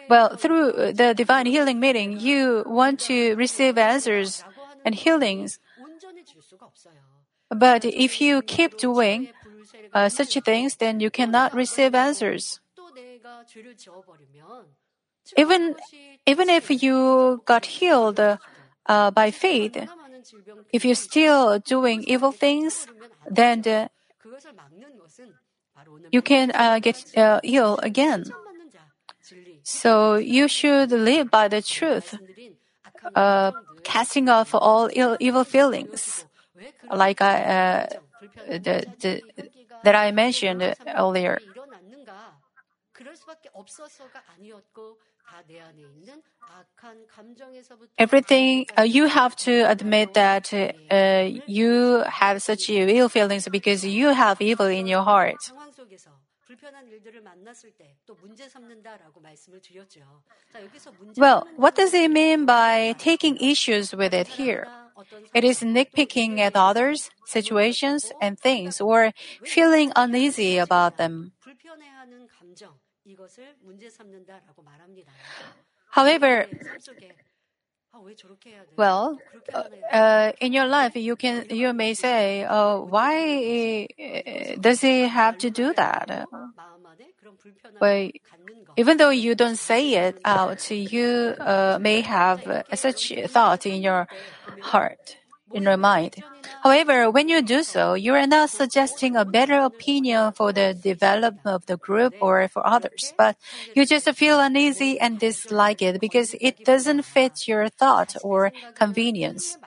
well, 0.07 0.35
through 0.37 0.93
the 0.93 1.13
divine 1.17 1.47
healing 1.47 1.79
meeting, 1.79 2.19
you 2.19 2.63
want 2.65 2.99
to 3.11 3.35
receive 3.35 3.77
answers 3.77 4.43
and 4.85 4.93
healings. 4.93 5.59
But 7.49 7.83
if 7.85 8.21
you 8.21 8.41
keep 8.41 8.77
doing 8.77 9.29
uh, 9.93 10.09
such 10.09 10.37
things, 10.45 10.75
then 10.75 10.99
you 10.99 11.09
cannot 11.09 11.53
receive 11.53 11.95
answers. 11.95 12.59
Even 15.35 15.75
even 16.25 16.49
if 16.49 16.69
you 16.83 17.41
got 17.45 17.65
healed 17.65 18.19
uh, 18.19 19.11
by 19.11 19.31
faith, 19.31 19.75
if 20.71 20.85
you're 20.85 20.95
still 20.95 21.59
doing 21.59 22.03
evil 22.03 22.31
things, 22.31 22.87
then 23.29 23.61
the, 23.61 23.89
you 26.11 26.21
can 26.21 26.51
uh, 26.53 26.79
get 26.79 27.03
uh, 27.15 27.39
ill 27.43 27.77
again. 27.83 28.25
So 29.63 30.15
you 30.15 30.47
should 30.47 30.91
live 30.91 31.29
by 31.29 31.47
the 31.47 31.61
truth, 31.61 32.15
uh, 33.15 33.51
casting 33.83 34.29
off 34.29 34.53
all 34.53 34.89
Ill, 34.93 35.17
evil 35.19 35.43
feelings, 35.43 36.25
like 36.91 37.21
I, 37.21 37.33
uh, 37.43 37.87
the, 38.47 38.85
the, 39.01 39.21
that 39.83 39.95
I 39.95 40.11
mentioned 40.11 40.75
earlier. 40.95 41.39
Everything 47.97 48.65
uh, 48.77 48.83
you 48.83 49.07
have 49.07 49.35
to 49.35 49.61
admit 49.69 50.13
that 50.13 50.53
uh, 50.91 51.29
you 51.47 52.03
have 52.07 52.41
such 52.41 52.69
ill 52.69 53.09
feelings 53.09 53.47
because 53.49 53.83
you 53.83 54.07
have 54.13 54.39
evil 54.41 54.67
in 54.67 54.85
your 54.87 55.03
heart. 55.03 55.51
Well, 61.17 61.47
what 61.55 61.75
does 61.75 61.93
it 61.93 62.09
mean 62.11 62.45
by 62.45 62.95
taking 62.97 63.37
issues 63.37 63.93
with 63.93 64.13
it 64.13 64.27
here? 64.39 64.67
It 65.33 65.43
is 65.43 65.61
nitpicking 65.61 66.39
at 66.39 66.55
others, 66.55 67.09
situations, 67.25 68.11
and 68.21 68.39
things, 68.39 68.81
or 68.81 69.11
feeling 69.43 69.91
uneasy 69.95 70.57
about 70.57 70.97
them. 70.97 71.33
However, 75.89 76.47
well, 78.75 79.19
uh, 79.91 80.31
in 80.39 80.53
your 80.53 80.67
life, 80.67 80.95
you 80.95 81.15
can 81.15 81.45
you 81.49 81.73
may 81.73 81.93
say, 81.93 82.43
uh, 82.43 82.77
"Why 82.77 83.87
does 84.59 84.81
he 84.81 85.07
have 85.07 85.37
to 85.39 85.49
do 85.49 85.73
that?" 85.73 86.27
But 87.79 88.11
even 88.75 88.97
though 88.97 89.09
you 89.09 89.35
don't 89.35 89.57
say 89.57 89.95
it 89.95 90.19
out, 90.25 90.69
you 90.69 91.33
uh, 91.39 91.77
may 91.81 92.01
have 92.01 92.65
such 92.75 93.13
thought 93.27 93.65
in 93.65 93.81
your 93.81 94.07
heart 94.61 95.17
in 95.53 95.63
your 95.63 95.77
mind. 95.77 96.23
However, 96.61 97.09
when 97.11 97.29
you 97.29 97.41
do 97.41 97.63
so, 97.63 97.93
you 97.93 98.13
are 98.13 98.27
not 98.27 98.49
suggesting 98.49 99.15
a 99.15 99.25
better 99.25 99.59
opinion 99.59 100.31
for 100.33 100.53
the 100.53 100.73
development 100.73 101.45
of 101.45 101.65
the 101.65 101.77
group 101.77 102.15
or 102.19 102.47
for 102.47 102.65
others, 102.65 103.13
but 103.17 103.37
you 103.73 103.85
just 103.85 104.09
feel 104.15 104.39
uneasy 104.39 104.99
and 104.99 105.19
dislike 105.19 105.81
it 105.81 105.99
because 105.99 106.35
it 106.39 106.63
doesn't 106.63 107.03
fit 107.03 107.47
your 107.47 107.69
thought 107.69 108.15
or 108.23 108.51
convenience. 108.75 109.57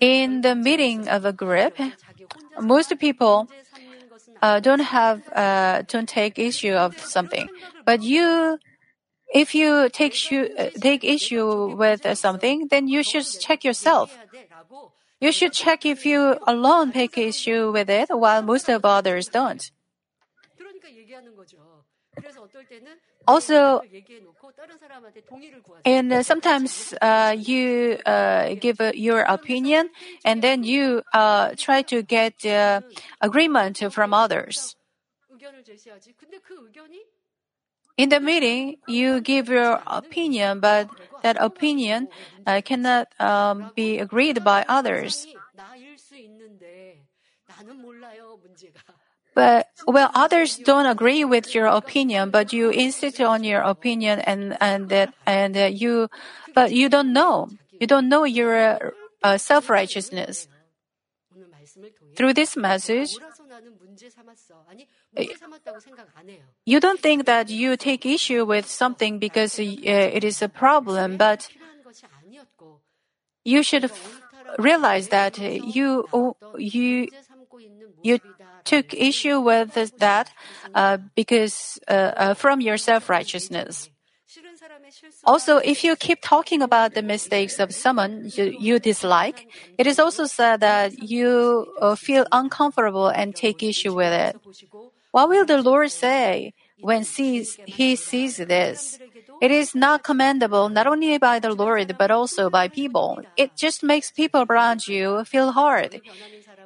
In 0.00 0.42
the 0.42 0.54
meeting 0.54 1.08
of 1.08 1.24
a 1.24 1.32
group, 1.32 1.74
most 2.60 2.96
people 2.98 3.48
uh, 4.42 4.60
don't 4.60 4.80
have 4.80 5.22
uh, 5.32 5.82
don't 5.88 6.08
take 6.08 6.38
issue 6.38 6.72
of 6.72 6.98
something, 6.98 7.48
but 7.84 8.02
you, 8.02 8.58
if 9.32 9.54
you 9.54 9.88
take 9.90 10.12
issue, 10.12 10.48
uh, 10.58 10.70
take 10.80 11.04
issue 11.04 11.74
with 11.76 12.06
something, 12.16 12.68
then 12.68 12.88
you 12.88 13.02
should 13.02 13.26
check 13.40 13.64
yourself. 13.64 14.16
You 15.20 15.32
should 15.32 15.52
check 15.52 15.86
if 15.86 16.04
you 16.04 16.38
alone 16.46 16.92
take 16.92 17.16
issue 17.16 17.72
with 17.72 17.88
it, 17.88 18.08
while 18.10 18.42
most 18.42 18.68
of 18.68 18.84
others 18.84 19.28
don't. 19.28 19.70
Also, 23.26 23.82
and 25.84 26.12
uh, 26.12 26.22
sometimes 26.22 26.94
uh, 27.00 27.34
you 27.36 27.98
uh, 28.06 28.54
give 28.60 28.80
your 28.94 29.20
opinion 29.20 29.90
and 30.24 30.42
then 30.42 30.62
you 30.62 31.02
uh, 31.12 31.50
try 31.56 31.82
to 31.82 32.02
get 32.02 32.34
agreement 33.20 33.82
from 33.92 34.14
others. 34.14 34.76
In 37.96 38.10
the 38.10 38.20
meeting, 38.20 38.76
you 38.86 39.20
give 39.20 39.48
your 39.48 39.80
opinion, 39.86 40.60
but 40.60 40.90
that 41.22 41.36
opinion 41.40 42.08
uh, 42.46 42.60
cannot 42.62 43.08
um, 43.18 43.72
be 43.74 43.98
agreed 43.98 44.44
by 44.44 44.64
others. 44.68 45.26
But 49.36 49.68
well, 49.86 50.10
others 50.14 50.56
don't 50.56 50.86
agree 50.86 51.22
with 51.22 51.54
your 51.54 51.66
opinion, 51.66 52.30
but 52.30 52.54
you 52.54 52.70
insist 52.70 53.20
on 53.20 53.44
your 53.44 53.60
opinion, 53.60 54.20
and 54.20 54.56
and 54.62 54.88
that 54.88 55.12
and 55.26 55.54
uh, 55.56 55.64
you, 55.66 56.08
but 56.54 56.72
you 56.72 56.88
don't 56.88 57.12
know. 57.12 57.50
You 57.78 57.86
don't 57.86 58.08
know 58.08 58.24
your 58.24 58.94
uh, 59.22 59.36
self 59.36 59.68
righteousness. 59.68 60.48
Through 62.16 62.32
this 62.32 62.56
message, 62.56 63.18
you 66.64 66.80
don't 66.80 67.00
think 67.00 67.26
that 67.26 67.50
you 67.50 67.76
take 67.76 68.06
issue 68.06 68.46
with 68.46 68.66
something 68.66 69.18
because 69.18 69.58
uh, 69.58 69.62
it 69.62 70.24
is 70.24 70.40
a 70.40 70.48
problem, 70.48 71.18
but 71.18 71.50
you 73.44 73.62
should 73.62 73.84
f- 73.84 74.22
realize 74.58 75.08
that 75.08 75.38
you 75.38 76.08
you 76.56 77.08
you 78.02 78.18
took 78.64 78.92
issue 78.94 79.40
with 79.40 79.74
that 79.98 80.30
uh, 80.74 80.98
because 81.14 81.78
uh, 81.88 82.12
uh, 82.16 82.34
from 82.34 82.60
your 82.60 82.76
self 82.76 83.08
righteousness. 83.08 83.90
Also, 85.24 85.58
if 85.58 85.82
you 85.84 85.96
keep 85.96 86.20
talking 86.22 86.62
about 86.62 86.94
the 86.94 87.02
mistakes 87.02 87.58
of 87.58 87.74
someone 87.74 88.30
you, 88.34 88.44
you 88.44 88.78
dislike, 88.78 89.46
it 89.78 89.86
is 89.86 89.98
also 89.98 90.26
said 90.26 90.60
that 90.60 90.98
you 90.98 91.66
uh, 91.80 91.94
feel 91.94 92.26
uncomfortable 92.32 93.08
and 93.08 93.34
take 93.34 93.62
issue 93.62 93.94
with 93.94 94.12
it. 94.12 94.36
What 95.12 95.28
will 95.28 95.44
the 95.44 95.62
Lord 95.62 95.90
say 95.90 96.54
when 96.80 97.04
sees, 97.04 97.58
he 97.64 97.96
sees 97.96 98.36
this? 98.36 98.98
It 99.40 99.50
is 99.50 99.74
not 99.74 100.02
commendable 100.02 100.68
not 100.68 100.86
only 100.86 101.18
by 101.18 101.38
the 101.40 101.54
Lord 101.54 101.96
but 101.98 102.10
also 102.10 102.48
by 102.50 102.68
people. 102.68 103.20
It 103.36 103.56
just 103.56 103.82
makes 103.82 104.10
people 104.10 104.46
around 104.48 104.86
you 104.86 105.24
feel 105.24 105.52
hard. 105.52 106.00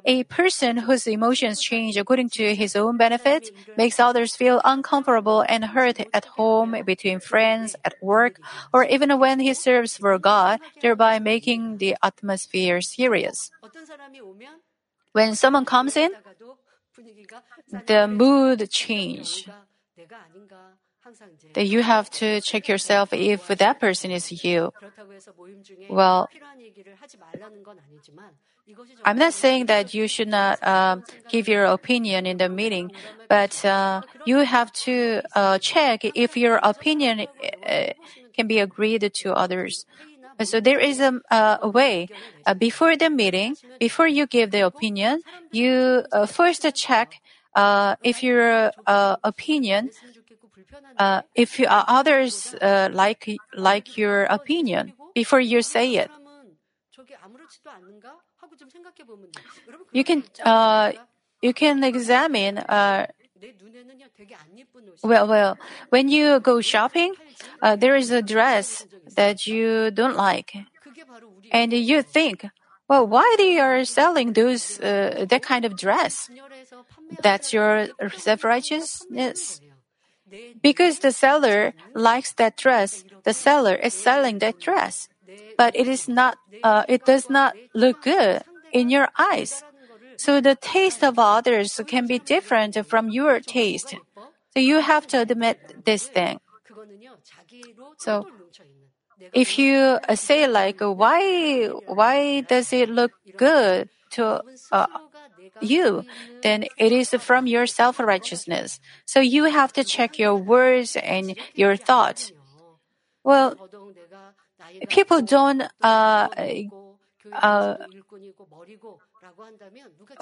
A 0.05 0.23
person 0.23 0.77
whose 0.77 1.05
emotions 1.07 1.59
change 1.61 1.95
according 1.97 2.29
to 2.31 2.55
his 2.55 2.75
own 2.75 2.97
benefit 2.97 3.51
makes 3.77 3.99
others 3.99 4.35
feel 4.35 4.61
uncomfortable 4.63 5.45
and 5.47 5.65
hurt 5.65 5.99
at 6.13 6.25
home, 6.25 6.75
between 6.85 7.19
friends, 7.19 7.75
at 7.83 7.93
work, 8.01 8.39
or 8.73 8.83
even 8.85 9.17
when 9.19 9.39
he 9.39 9.53
serves 9.53 9.97
for 9.97 10.17
God, 10.17 10.59
thereby 10.81 11.19
making 11.19 11.77
the 11.77 11.95
atmosphere 12.01 12.81
serious. 12.81 13.51
When 15.13 15.35
someone 15.35 15.65
comes 15.65 15.95
in, 15.95 16.11
the 17.87 18.07
mood 18.07 18.69
change. 18.69 19.47
That 21.53 21.65
you 21.67 21.83
have 21.83 22.09
to 22.21 22.41
check 22.41 22.67
yourself 22.67 23.13
if 23.13 23.47
that 23.47 23.79
person 23.79 24.11
is 24.11 24.43
you. 24.43 24.71
Well, 25.89 26.29
I'm 29.03 29.17
not 29.17 29.33
saying 29.33 29.65
that 29.65 29.93
you 29.93 30.07
should 30.07 30.27
not 30.27 30.61
uh, 30.63 30.97
give 31.27 31.47
your 31.47 31.65
opinion 31.65 32.25
in 32.25 32.37
the 32.37 32.49
meeting, 32.49 32.91
but 33.27 33.63
uh, 33.65 34.01
you 34.25 34.37
have 34.37 34.71
to 34.85 35.21
uh, 35.35 35.57
check 35.57 36.01
if 36.03 36.37
your 36.37 36.59
opinion 36.61 37.27
uh, 37.65 37.87
can 38.33 38.47
be 38.47 38.59
agreed 38.59 39.11
to 39.13 39.33
others. 39.33 39.85
So 40.43 40.59
there 40.59 40.79
is 40.79 40.99
a, 40.99 41.21
a 41.31 41.69
way 41.69 42.09
uh, 42.45 42.53
before 42.53 42.95
the 42.95 43.09
meeting, 43.09 43.55
before 43.79 44.07
you 44.07 44.25
give 44.25 44.51
the 44.51 44.61
opinion, 44.65 45.21
you 45.51 46.03
uh, 46.11 46.25
first 46.25 46.65
check 46.75 47.21
if 48.03 48.23
your 48.23 48.71
opinion, 49.23 49.89
if 51.35 51.59
you, 51.59 51.65
others 51.69 52.55
like 52.61 53.41
like 53.55 53.97
your 53.97 54.23
opinion 54.25 54.93
before 55.13 55.41
you 55.41 55.61
say 55.61 55.95
it. 55.95 56.11
You 59.91 60.03
can 60.03 60.23
uh, 60.43 60.91
you 61.41 61.53
can 61.53 61.83
examine. 61.83 62.57
Uh, 62.57 63.07
well, 65.03 65.27
well, 65.27 65.57
when 65.89 66.09
you 66.09 66.39
go 66.39 66.61
shopping, 66.61 67.13
uh, 67.61 67.75
there 67.75 67.95
is 67.95 68.11
a 68.11 68.21
dress 68.21 68.85
that 69.15 69.47
you 69.47 69.91
don't 69.91 70.15
like, 70.15 70.53
and 71.51 71.73
you 71.73 72.03
think, 72.03 72.45
well, 72.87 73.07
why 73.07 73.35
they 73.37 73.57
are 73.59 73.83
selling 73.83 74.33
those 74.33 74.79
uh, 74.79 75.25
that 75.27 75.41
kind 75.41 75.65
of 75.65 75.75
dress? 75.75 76.29
That's 77.21 77.51
your 77.51 77.87
self-righteousness. 78.15 79.59
Because 80.61 80.99
the 80.99 81.11
seller 81.11 81.73
likes 81.93 82.31
that 82.33 82.55
dress, 82.55 83.03
the 83.23 83.33
seller 83.33 83.75
is 83.75 83.93
selling 83.93 84.39
that 84.39 84.59
dress 84.59 85.09
but 85.57 85.75
it 85.75 85.87
is 85.87 86.07
not, 86.07 86.37
uh, 86.63 86.83
it 86.87 87.05
does 87.05 87.29
not 87.29 87.55
look 87.73 88.01
good 88.03 88.41
in 88.71 88.89
your 88.89 89.09
eyes. 89.17 89.63
So 90.17 90.39
the 90.39 90.55
taste 90.55 91.03
of 91.03 91.17
others 91.17 91.79
can 91.87 92.07
be 92.07 92.19
different 92.19 92.77
from 92.85 93.09
your 93.09 93.39
taste. 93.39 93.95
So 94.53 94.59
you 94.59 94.79
have 94.79 95.07
to 95.07 95.21
admit 95.21 95.83
this 95.85 96.07
thing. 96.07 96.39
So 97.97 98.27
if 99.33 99.57
you 99.57 99.99
uh, 100.07 100.15
say 100.15 100.47
like, 100.47 100.79
why, 100.81 101.67
why 101.85 102.41
does 102.41 102.73
it 102.73 102.89
look 102.89 103.11
good 103.37 103.89
to 104.11 104.43
uh, 104.71 104.87
you? 105.61 106.05
Then 106.43 106.65
it 106.77 106.91
is 106.91 107.09
from 107.19 107.47
your 107.47 107.65
self-righteousness. 107.65 108.79
So 109.05 109.19
you 109.19 109.45
have 109.45 109.73
to 109.73 109.83
check 109.83 110.19
your 110.19 110.35
words 110.35 110.95
and 110.95 111.37
your 111.55 111.75
thoughts. 111.75 112.31
Well, 113.23 113.55
people 114.89 115.21
don't 115.21 115.63
uh, 115.81 116.27
uh, 117.33 117.75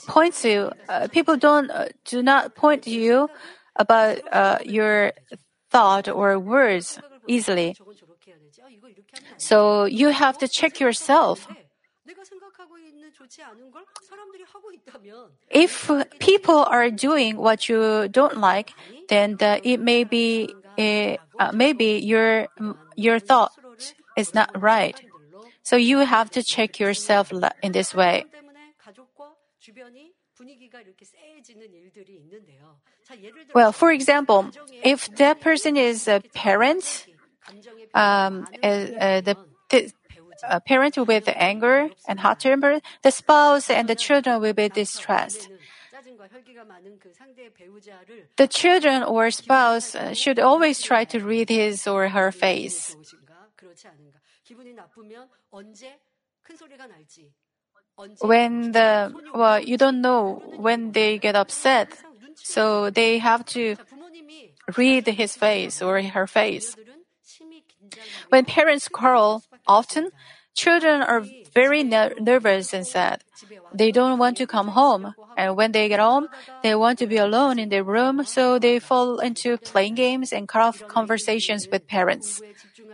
point 0.08 0.34
to 0.36 0.72
uh, 0.88 1.08
people 1.08 1.38
don't 1.38 1.70
uh, 1.72 1.88
do 2.06 2.22
not 2.22 2.56
point 2.56 2.84
to 2.84 2.92
you 2.92 3.30
about 3.76 4.20
uh, 4.32 4.60
your 4.66 5.14
thought 5.70 6.08
or 6.08 6.38
words 6.40 7.00
easily. 7.28 7.76
So 9.38 9.86
you 9.86 10.10
have 10.10 10.38
to 10.40 10.48
check 10.48 10.80
yourself. 10.80 11.48
If 15.50 15.92
people 16.20 16.64
are 16.64 16.90
doing 16.90 17.38
what 17.38 17.70
you 17.70 18.08
don't 18.10 18.38
like, 18.38 18.74
then 19.08 19.38
the, 19.38 19.62
it 19.64 19.80
may 19.80 20.04
be 20.04 20.54
uh, 20.78 21.18
maybe 21.54 22.00
your 22.04 22.48
your 22.96 23.20
thought 23.20 23.52
is 24.19 24.34
not 24.34 24.49
right. 24.60 25.01
So 25.63 25.75
you 25.75 25.99
have 25.99 26.29
to 26.32 26.43
check 26.43 26.79
yourself 26.79 27.32
in 27.62 27.71
this 27.71 27.93
way. 27.93 28.25
Well, 33.53 33.71
for 33.71 33.91
example, 33.91 34.51
if 34.84 35.13
that 35.15 35.41
person 35.41 35.75
is 35.77 36.08
a 36.08 36.21
parent, 36.34 37.08
um, 37.93 38.47
uh, 38.63 38.67
uh, 38.67 39.21
the, 39.21 39.38
the 39.69 39.91
a 40.43 40.62
parent 40.62 40.97
with 40.97 41.27
anger 41.36 41.89
and 42.08 42.19
hot 42.19 42.39
temper, 42.39 42.79
the 43.03 43.12
spouse 43.12 43.69
and 43.69 43.89
the 43.89 43.95
children 43.95 44.41
will 44.41 44.53
be 44.53 44.69
distressed. 44.69 45.49
The 48.38 48.47
children 48.47 49.03
or 49.03 49.32
spouse 49.32 49.95
should 50.13 50.39
always 50.39 50.82
try 50.82 51.03
to 51.05 51.19
read 51.19 51.49
his 51.49 51.88
or 51.88 52.08
her 52.08 52.32
face. 52.32 52.95
When 58.22 58.72
the, 58.72 59.13
well, 59.34 59.60
you 59.60 59.78
don't 59.78 60.02
know 60.02 60.42
when 60.58 60.92
they 60.92 61.18
get 61.18 61.36
upset, 61.36 61.98
so 62.36 62.89
they 62.89 63.18
have 63.20 63.46
to 63.48 63.76
read 64.78 65.08
his 65.08 65.36
face 65.36 65.82
or 65.82 66.02
her 66.02 66.28
face. 66.28 66.76
When 68.30 68.46
parents 68.46 68.88
quarrel, 68.88 69.44
often 69.68 70.12
children 70.56 71.02
are 71.02 71.26
very 71.54 71.84
ner- 71.84 72.13
nervous 72.20 72.74
and 72.74 72.86
sad. 72.86 73.24
They 73.74 73.92
don't 73.92 74.18
want 74.20 74.38
to 74.38 74.48
come 74.48 74.70
home, 74.70 75.13
and 75.38 75.56
when 75.56 75.72
they 75.72 75.88
get 75.88 76.00
home, 76.00 76.28
they 76.63 76.76
want 76.76 77.00
to 77.00 77.08
be 77.08 77.18
alone 77.18 77.60
in 77.60 77.70
their 77.70 77.84
room, 77.84 78.24
so 78.26 78.60
they 78.60 78.80
fall 78.80 79.20
into 79.20 79.58
playing 79.58 79.96
games 79.96 80.34
and 80.34 80.48
cut 80.48 80.62
off 80.62 80.88
conversations 80.88 81.68
with 81.72 81.88
parents. 81.88 82.42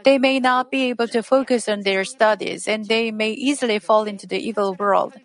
They 0.06 0.18
may 0.20 0.40
not 0.40 0.72
be 0.72 0.84
able 0.90 1.10
to 1.10 1.22
focus 1.24 1.68
on 1.68 1.82
their 1.82 2.06
studies, 2.06 2.68
and 2.68 2.86
they 2.86 3.12
may 3.12 3.32
easily 3.32 3.80
fall 3.80 4.06
into 4.06 4.28
the 4.28 4.40
evil 4.40 4.76
world. 4.80 5.16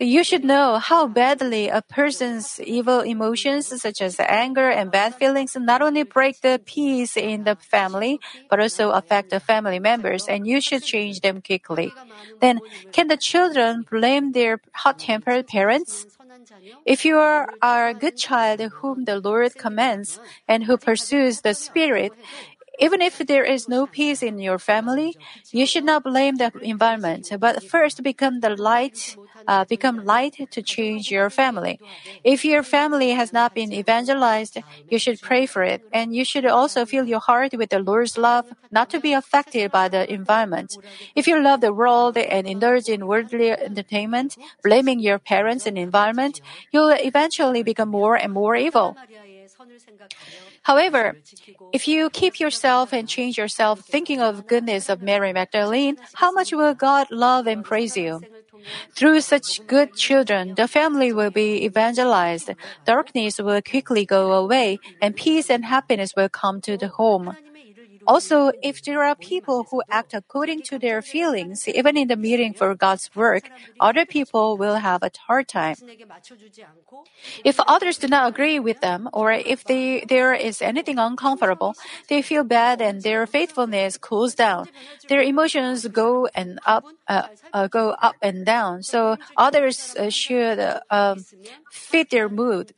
You 0.00 0.24
should 0.24 0.44
know 0.44 0.78
how 0.78 1.06
badly 1.06 1.68
a 1.68 1.82
person's 1.82 2.58
evil 2.60 3.00
emotions, 3.00 3.68
such 3.82 4.00
as 4.00 4.18
anger 4.18 4.70
and 4.70 4.90
bad 4.90 5.14
feelings, 5.14 5.56
not 5.56 5.82
only 5.82 6.02
break 6.04 6.40
the 6.40 6.60
peace 6.64 7.16
in 7.16 7.44
the 7.44 7.56
family, 7.56 8.18
but 8.48 8.60
also 8.60 8.90
affect 8.90 9.30
the 9.30 9.40
family 9.40 9.78
members, 9.78 10.26
and 10.26 10.46
you 10.46 10.60
should 10.60 10.82
change 10.82 11.20
them 11.20 11.42
quickly. 11.42 11.92
Then, 12.40 12.60
can 12.92 13.08
the 13.08 13.18
children 13.18 13.84
blame 13.90 14.32
their 14.32 14.60
hot 14.74 14.98
tempered 14.98 15.46
parents? 15.46 16.06
If 16.84 17.04
you 17.04 17.18
are 17.18 17.48
a 17.62 17.94
good 17.94 18.16
child 18.16 18.60
whom 18.80 19.04
the 19.04 19.20
Lord 19.20 19.56
commands 19.56 20.18
and 20.48 20.64
who 20.64 20.78
pursues 20.78 21.42
the 21.42 21.54
Spirit, 21.54 22.12
even 22.80 23.02
if 23.02 23.18
there 23.18 23.44
is 23.44 23.68
no 23.68 23.86
peace 23.86 24.22
in 24.22 24.38
your 24.38 24.58
family, 24.58 25.16
you 25.52 25.66
should 25.66 25.84
not 25.84 26.04
blame 26.04 26.36
the 26.36 26.52
environment, 26.62 27.30
but 27.38 27.62
first 27.62 28.02
become 28.02 28.40
the 28.40 28.50
light, 28.56 29.16
uh, 29.46 29.64
become 29.64 30.04
light 30.04 30.36
to 30.50 30.62
change 30.62 31.10
your 31.10 31.30
family. 31.30 31.80
If 32.24 32.44
your 32.44 32.62
family 32.62 33.10
has 33.10 33.32
not 33.32 33.54
been 33.54 33.72
evangelized, 33.72 34.58
you 34.90 34.98
should 34.98 35.20
pray 35.20 35.46
for 35.46 35.62
it, 35.62 35.82
and 35.92 36.14
you 36.14 36.24
should 36.24 36.46
also 36.46 36.86
fill 36.86 37.06
your 37.06 37.20
heart 37.20 37.52
with 37.54 37.70
the 37.70 37.80
Lord's 37.80 38.16
love, 38.18 38.46
not 38.70 38.90
to 38.90 39.00
be 39.00 39.12
affected 39.12 39.70
by 39.70 39.88
the 39.88 40.10
environment. 40.12 40.78
If 41.14 41.26
you 41.26 41.40
love 41.42 41.60
the 41.60 41.72
world 41.74 42.16
and 42.16 42.46
indulge 42.46 42.88
in 42.88 43.06
worldly 43.06 43.50
entertainment, 43.52 44.36
blaming 44.62 45.00
your 45.00 45.18
parents 45.18 45.66
and 45.66 45.78
environment, 45.78 46.40
you'll 46.72 46.90
eventually 46.90 47.62
become 47.62 47.88
more 47.90 48.16
and 48.16 48.32
more 48.32 48.56
evil. 48.56 48.98
However, 50.62 51.16
if 51.72 51.86
you 51.88 52.10
keep 52.10 52.40
yourself 52.40 52.92
and 52.92 53.08
change 53.08 53.38
yourself 53.38 53.80
thinking 53.80 54.20
of 54.20 54.46
goodness 54.46 54.88
of 54.88 55.02
Mary 55.02 55.32
Magdalene, 55.32 55.96
how 56.14 56.32
much 56.32 56.52
will 56.52 56.74
God 56.74 57.08
love 57.10 57.46
and 57.46 57.64
praise 57.64 57.96
you? 57.96 58.26
Through 58.96 59.20
such 59.22 59.66
good 59.66 59.94
children, 59.94 60.54
the 60.54 60.68
family 60.68 61.12
will 61.12 61.30
be 61.30 61.64
evangelized, 61.64 62.50
darkness 62.86 63.38
will 63.38 63.62
quickly 63.62 64.04
go 64.06 64.32
away, 64.32 64.80
and 65.00 65.16
peace 65.16 65.50
and 65.50 65.64
happiness 65.64 66.14
will 66.16 66.28
come 66.28 66.60
to 66.62 66.76
the 66.76 66.88
home. 66.88 67.36
Also, 68.10 68.50
if 68.60 68.82
there 68.82 69.02
are 69.04 69.14
people 69.14 69.68
who 69.70 69.82
act 69.90 70.12
according 70.14 70.62
to 70.62 70.78
their 70.78 71.00
feelings, 71.02 71.68
even 71.68 71.96
in 71.96 72.08
the 72.08 72.16
meeting 72.16 72.52
for 72.54 72.74
God's 72.74 73.08
work, 73.14 73.50
other 73.78 74.04
people 74.04 74.58
will 74.58 74.76
have 74.76 75.02
a 75.02 75.10
hard 75.28 75.48
time. 75.48 75.76
If 77.44 77.58
others 77.68 77.98
do 77.98 78.08
not 78.08 78.28
agree 78.28 78.58
with 78.58 78.80
them, 78.80 79.08
or 79.12 79.32
if 79.32 79.64
they, 79.64 80.04
there 80.08 80.34
is 80.34 80.62
anything 80.62 80.98
uncomfortable, 80.98 81.76
they 82.08 82.22
feel 82.22 82.44
bad 82.44 82.80
and 82.80 83.02
their 83.02 83.26
faithfulness 83.26 83.96
cools 83.98 84.34
down. 84.34 84.68
Their 85.08 85.22
emotions 85.22 85.86
go 85.88 86.26
and 86.34 86.58
up, 86.66 86.86
uh, 87.08 87.28
uh, 87.52 87.68
go 87.68 87.90
up 88.00 88.16
and 88.22 88.44
down. 88.46 88.82
So 88.82 89.16
others 89.36 89.94
uh, 89.98 90.10
should 90.10 90.58
uh, 90.58 90.80
um, 90.90 91.26
fit 91.70 92.10
their 92.10 92.28
mood. 92.28 92.72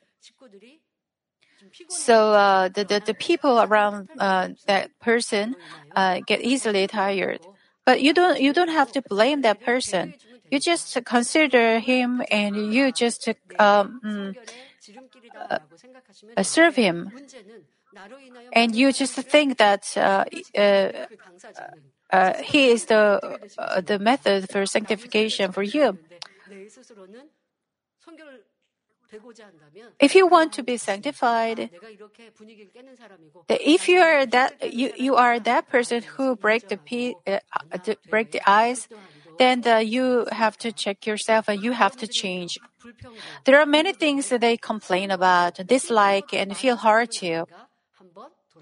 So 1.88 2.32
uh, 2.32 2.68
the, 2.68 2.84
the, 2.84 3.02
the 3.04 3.14
people 3.14 3.60
around 3.60 4.08
uh, 4.18 4.50
that 4.66 4.90
person 5.00 5.56
uh, 5.94 6.20
get 6.26 6.40
easily 6.40 6.86
tired. 6.86 7.40
But 7.84 8.00
you 8.00 8.12
don't 8.14 8.40
you 8.40 8.52
don't 8.52 8.68
have 8.68 8.92
to 8.92 9.02
blame 9.02 9.42
that 9.42 9.60
person. 9.64 10.14
You 10.50 10.60
just 10.60 10.96
consider 11.04 11.80
him 11.80 12.22
and 12.30 12.56
you 12.56 12.92
just 12.92 13.28
um, 13.58 14.00
mm, 14.04 14.36
uh, 16.36 16.42
serve 16.42 16.76
him. 16.76 17.12
And 18.52 18.74
you 18.74 18.92
just 18.92 19.14
think 19.14 19.58
that 19.58 19.96
uh, 19.96 20.24
uh, 22.12 22.42
he 22.42 22.68
is 22.68 22.84
the 22.86 23.38
the 23.84 23.98
method 23.98 24.50
for 24.50 24.66
sanctification 24.66 25.52
for 25.52 25.62
you. 25.62 25.98
If 30.00 30.14
you 30.14 30.26
want 30.26 30.52
to 30.54 30.62
be 30.62 30.76
sanctified, 30.76 31.70
if 33.48 33.88
you 33.88 34.00
are 34.00 34.26
that 34.26 34.72
you, 34.72 34.92
you 34.96 35.16
are 35.16 35.38
that 35.40 35.68
person 35.68 36.02
who 36.16 36.36
break 36.36 36.68
the 36.68 36.78
uh, 37.26 37.38
uh 37.72 37.94
break 38.10 38.30
the 38.30 38.40
ice, 38.48 38.88
then 39.38 39.62
the, 39.62 39.84
you 39.84 40.26
have 40.32 40.56
to 40.58 40.72
check 40.72 41.06
yourself 41.06 41.48
and 41.48 41.62
you 41.62 41.72
have 41.72 41.96
to 41.96 42.08
change. 42.08 42.58
There 43.44 43.58
are 43.60 43.66
many 43.66 43.92
things 43.92 44.28
that 44.28 44.40
they 44.40 44.56
complain 44.56 45.10
about, 45.10 45.54
dislike, 45.66 46.32
and 46.32 46.56
feel 46.56 46.76
hard 46.76 47.10
to. 47.22 47.46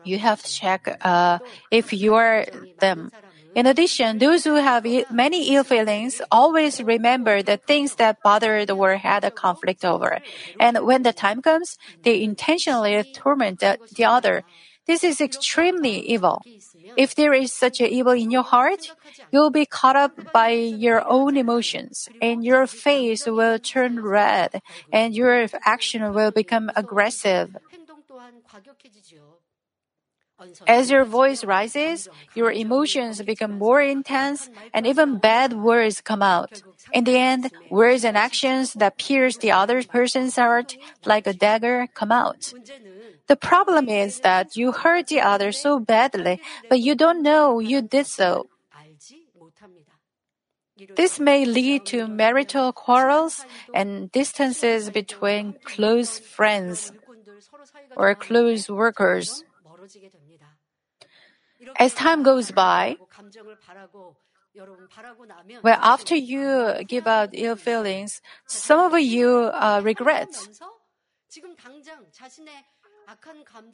You 0.04 0.18
have 0.18 0.42
to 0.42 0.50
check 0.50 0.98
uh, 1.02 1.38
if 1.70 1.92
you 1.92 2.14
are 2.14 2.46
them. 2.78 3.10
In 3.54 3.66
addition, 3.66 4.18
those 4.18 4.44
who 4.44 4.54
have 4.54 4.86
many 5.10 5.54
ill 5.54 5.64
feelings 5.64 6.20
always 6.30 6.80
remember 6.80 7.42
the 7.42 7.56
things 7.56 7.96
that 7.96 8.22
bothered 8.22 8.70
or 8.70 8.96
had 8.96 9.24
a 9.24 9.30
conflict 9.30 9.84
over. 9.84 10.20
And 10.58 10.78
when 10.86 11.02
the 11.02 11.12
time 11.12 11.42
comes, 11.42 11.76
they 12.02 12.22
intentionally 12.22 13.04
torment 13.12 13.60
the, 13.60 13.78
the 13.96 14.04
other. 14.04 14.44
This 14.86 15.04
is 15.04 15.20
extremely 15.20 15.98
evil. 16.00 16.42
If 16.96 17.14
there 17.14 17.32
is 17.32 17.52
such 17.52 17.80
an 17.80 17.86
evil 17.86 18.12
in 18.12 18.30
your 18.30 18.42
heart, 18.42 18.80
you'll 19.32 19.50
be 19.50 19.66
caught 19.66 19.96
up 19.96 20.12
by 20.32 20.50
your 20.50 21.04
own 21.08 21.36
emotions, 21.36 22.08
and 22.20 22.44
your 22.44 22.66
face 22.66 23.26
will 23.26 23.58
turn 23.58 24.02
red, 24.02 24.60
and 24.92 25.14
your 25.14 25.46
action 25.64 26.12
will 26.12 26.30
become 26.30 26.70
aggressive. 26.74 27.54
As 30.66 30.90
your 30.90 31.04
voice 31.04 31.44
rises, 31.44 32.08
your 32.34 32.50
emotions 32.52 33.22
become 33.22 33.52
more 33.52 33.80
intense 33.80 34.48
and 34.72 34.86
even 34.86 35.18
bad 35.18 35.52
words 35.54 36.00
come 36.00 36.22
out. 36.22 36.62
In 36.92 37.04
the 37.04 37.16
end, 37.16 37.50
words 37.68 38.04
and 38.04 38.16
actions 38.16 38.74
that 38.74 38.98
pierce 38.98 39.36
the 39.36 39.52
other 39.52 39.82
person's 39.82 40.36
heart 40.36 40.76
like 41.04 41.26
a 41.26 41.32
dagger 41.32 41.88
come 41.94 42.12
out. 42.12 42.54
The 43.28 43.36
problem 43.36 43.88
is 43.88 44.20
that 44.20 44.56
you 44.56 44.72
hurt 44.72 45.06
the 45.08 45.20
other 45.20 45.52
so 45.52 45.78
badly, 45.78 46.40
but 46.68 46.80
you 46.80 46.94
don't 46.94 47.22
know 47.22 47.58
you 47.60 47.80
did 47.82 48.06
so. 48.06 48.48
This 50.96 51.18
may 51.20 51.44
lead 51.44 51.84
to 51.86 52.06
marital 52.06 52.72
quarrels 52.72 53.44
and 53.72 54.10
distances 54.12 54.90
between 54.90 55.54
close 55.64 56.18
friends 56.18 56.92
or 57.96 58.14
close 58.14 58.68
workers. 58.68 59.44
As 61.78 61.94
time 61.94 62.22
goes 62.22 62.50
by, 62.50 62.96
well, 65.62 65.78
after 65.80 66.14
you 66.16 66.74
give 66.86 67.06
out 67.06 67.30
ill 67.32 67.56
feelings, 67.56 68.20
some 68.46 68.92
of 68.92 68.98
you 69.00 69.50
uh, 69.52 69.80
regret. 69.82 70.48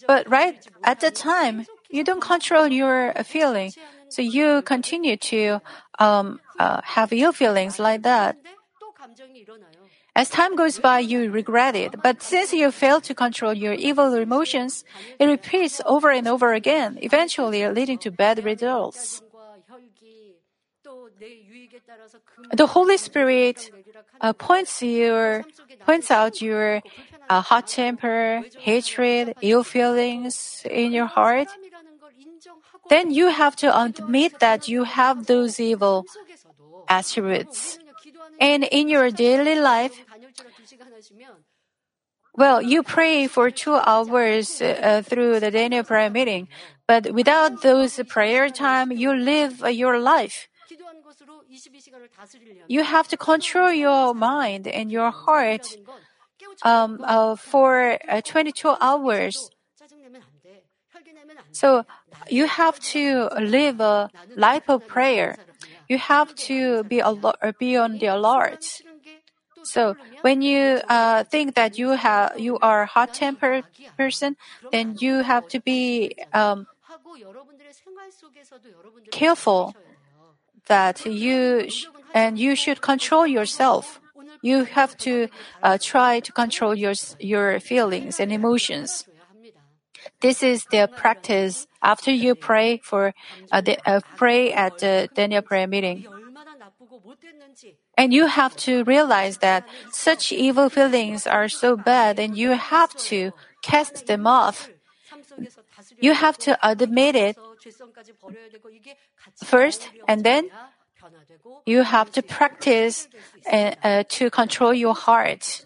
But 0.07 0.29
right 0.31 0.59
at 0.85 1.01
the 1.01 1.11
time, 1.11 1.67
you 1.91 2.05
don't 2.05 2.21
control 2.21 2.69
your 2.69 3.13
feeling, 3.25 3.73
so 4.09 4.23
you 4.23 4.63
continue 4.63 5.17
to 5.17 5.61
um, 5.99 6.41
uh, 6.59 6.81
have 6.85 7.13
ill 7.13 7.33
feelings 7.33 7.79
like 7.79 8.03
that. 8.03 8.37
As 10.17 10.31
time 10.31 10.57
goes 10.57 10.79
by, 10.79 11.01
you 11.01 11.31
regret 11.31 11.77
it. 11.77 12.01
But 12.03 12.23
since 12.23 12.53
you 12.53 12.73
fail 12.73 13.03
to 13.03 13.15
control 13.15 13.53
your 13.53 13.75
evil 13.75 14.15
emotions, 14.15 14.83
it 15.19 15.27
repeats 15.27 15.83
over 15.85 16.11
and 16.11 16.27
over 16.27 16.55
again, 16.55 16.99
eventually 17.03 17.69
leading 17.69 17.99
to 17.99 18.11
bad 18.11 18.43
results. 18.43 19.21
The 22.53 22.67
Holy 22.67 22.97
Spirit 22.97 23.71
uh, 24.21 24.33
points 24.33 24.83
your 24.83 25.45
points 25.85 26.11
out 26.11 26.41
your 26.41 26.81
uh, 27.29 27.41
hot 27.43 27.67
temper, 27.67 28.43
hatred, 28.59 29.35
ill 29.43 29.65
feelings 29.65 30.63
in 30.65 30.93
your 30.93 31.07
heart. 31.07 31.49
Then 32.89 33.11
you 33.11 33.29
have 33.29 33.57
to 33.57 33.69
admit 33.69 34.41
that 34.41 34.69
you 34.69 34.85
have 34.85 35.27
those 35.27 35.61
evil 35.61 36.07
attributes. 36.89 37.79
And 38.41 38.65
in 38.65 38.89
your 38.89 39.11
daily 39.11 39.59
life, 39.59 40.06
well, 42.37 42.61
you 42.61 42.83
pray 42.83 43.27
for 43.27 43.51
two 43.51 43.75
hours 43.75 44.61
uh, 44.61 45.03
through 45.05 45.41
the 45.41 45.51
Daniel 45.51 45.85
prayer 45.85 46.11
meeting, 46.11 46.49
but 46.87 47.13
without 47.13 47.63
those 47.63 47.99
prayer 48.09 48.51
time, 48.51 48.93
you 48.93 49.15
live 49.15 49.65
uh, 49.65 49.69
your 49.69 49.99
life. 49.99 50.49
You 52.69 52.85
have 52.85 53.09
to 53.09 53.17
control 53.17 53.73
your 53.73 54.15
mind 54.15 54.67
and 54.69 54.91
your 54.91 55.11
heart 55.11 55.77
um, 56.63 57.01
uh, 57.03 57.37
for 57.37 57.99
uh, 58.09 58.21
22 58.21 58.75
hours. 58.81 59.51
So 61.53 61.85
you 62.29 62.47
have 62.47 62.79
to 62.81 63.29
live 63.41 63.81
a 63.81 64.11
life 64.35 64.69
of 64.69 64.87
prayer. 64.87 65.37
You 65.89 65.99
have 65.99 66.35
to 66.51 66.85
be 66.85 66.99
alert, 67.01 67.59
be 67.59 67.77
on 67.77 67.99
the 67.99 68.07
alert. 68.07 68.83
So 69.73 69.97
when 70.23 70.43
you 70.43 70.81
uh, 70.89 71.25
think 71.25 71.55
that 71.55 71.79
you 71.79 71.91
have 71.91 72.39
you 72.39 72.59
are 72.61 72.83
a 72.83 72.87
hot-tempered 72.87 73.65
person, 73.97 74.37
then 74.71 74.95
you 74.99 75.23
have 75.23 75.47
to 75.49 75.61
be 75.61 76.15
um, 76.33 76.67
careful 79.11 79.75
that 80.67 81.05
you 81.07 81.69
sh- 81.71 81.87
and 82.15 82.39
you 82.39 82.55
should 82.57 82.81
control 82.81 83.27
yourself. 83.27 84.01
You 84.43 84.65
have 84.65 84.97
to 84.99 85.29
uh, 85.63 85.79
try 85.81 86.21
to 86.21 86.33
control 86.33 86.75
your 86.75 86.95
your 87.19 87.61
feelings 87.61 88.21
and 88.21 88.33
emotions. 88.33 89.07
This 90.21 90.43
is 90.43 90.65
the 90.71 90.89
practice 90.95 91.67
after 91.83 92.11
you 92.13 92.35
pray 92.35 92.79
for 92.83 93.15
uh, 93.51 93.61
the, 93.61 93.77
uh, 93.89 94.01
pray 94.17 94.53
at 94.53 94.79
the 94.79 95.09
Daniel 95.15 95.43
prayer 95.43 95.67
meeting. 95.67 96.07
And 97.97 98.13
you 98.13 98.27
have 98.27 98.55
to 98.69 98.85
realize 98.85 99.39
that 99.39 99.67
such 99.91 100.33
evil 100.33 100.69
feelings 100.69 101.27
are 101.27 101.49
so 101.49 101.77
bad 101.77 102.19
and 102.19 102.37
you 102.37 102.51
have 102.53 102.95
to 103.09 103.33
cast 103.63 104.07
them 104.07 104.27
off. 104.27 104.69
You 106.01 106.13
have 106.13 106.37
to 106.39 106.59
admit 106.63 107.17
it 107.17 107.37
first 109.43 109.89
and 110.07 110.25
then 110.25 110.51
you 111.65 111.83
have 111.83 112.11
to 112.13 112.23
practice 112.23 113.09
uh, 113.51 113.75
uh, 113.83 114.05
to 114.09 114.31
control 114.31 114.75
your 114.75 114.95
heart. 114.95 115.65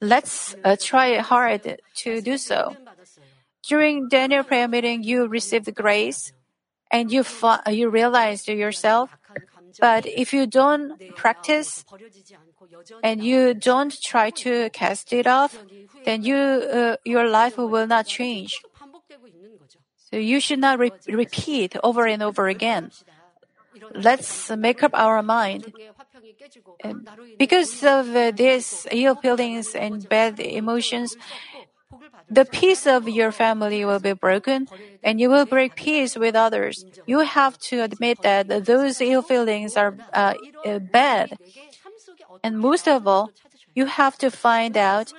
Let's 0.00 0.54
uh, 0.64 0.76
try 0.78 1.16
hard 1.18 1.78
to 1.96 2.20
do 2.20 2.36
so. 2.36 2.76
During 3.62 4.08
Daniel 4.08 4.42
prayer 4.42 4.66
meeting, 4.68 5.04
you 5.04 5.26
received 5.26 5.72
grace 5.74 6.32
and 6.90 7.12
you, 7.12 7.24
you 7.70 7.88
realized 7.88 8.48
yourself 8.48 9.16
but 9.80 10.06
if 10.06 10.32
you 10.32 10.46
don't 10.46 11.14
practice 11.16 11.84
and 13.02 13.22
you 13.22 13.54
don't 13.54 13.94
try 14.02 14.30
to 14.30 14.70
cast 14.70 15.12
it 15.12 15.26
off, 15.26 15.64
then 16.04 16.22
you 16.22 16.36
uh, 16.36 16.96
your 17.04 17.28
life 17.28 17.56
will 17.56 17.86
not 17.86 18.06
change. 18.06 18.62
So 20.10 20.16
you 20.16 20.40
should 20.40 20.58
not 20.58 20.78
re- 20.78 20.92
repeat 21.08 21.76
over 21.82 22.06
and 22.06 22.22
over 22.22 22.46
again. 22.48 22.90
Let's 23.94 24.50
make 24.50 24.82
up 24.82 24.92
our 24.94 25.22
mind. 25.22 25.72
because 27.38 27.82
of 27.82 28.14
uh, 28.14 28.30
these 28.30 28.86
ill 28.90 29.14
feelings 29.14 29.74
and 29.74 30.08
bad 30.08 30.40
emotions, 30.40 31.16
the 32.30 32.44
peace 32.44 32.86
of 32.86 33.08
your 33.08 33.32
family 33.32 33.84
will 33.84 34.00
be 34.00 34.12
broken 34.12 34.66
and 35.02 35.20
you 35.20 35.28
will 35.28 35.46
break 35.46 35.74
peace 35.74 36.16
with 36.16 36.34
others. 36.34 36.84
You 37.06 37.20
have 37.20 37.58
to 37.70 37.82
admit 37.82 38.22
that 38.22 38.64
those 38.64 39.00
ill 39.00 39.22
feelings 39.22 39.76
are 39.76 39.94
uh, 40.14 40.34
uh, 40.64 40.78
bad. 40.78 41.38
And 42.42 42.58
most 42.58 42.88
of 42.88 43.06
all, 43.06 43.32
you 43.74 43.86
have 43.86 44.18
to 44.18 44.30
find 44.30 44.76
out 44.76 45.12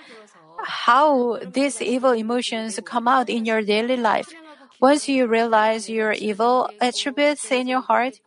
how 0.64 1.40
these 1.46 1.82
evil 1.82 2.12
emotions 2.12 2.80
come 2.86 3.08
out 3.08 3.30
in 3.30 3.46
your 3.46 3.62
daily 3.62 3.98
life. 3.98 4.34
Once 4.80 5.08
you 5.08 5.28
realize 5.28 5.90
your 5.90 6.14
evil 6.14 6.70
attributes 6.82 7.52
in 7.52 7.68
your 7.68 7.82
heart, 7.82 8.20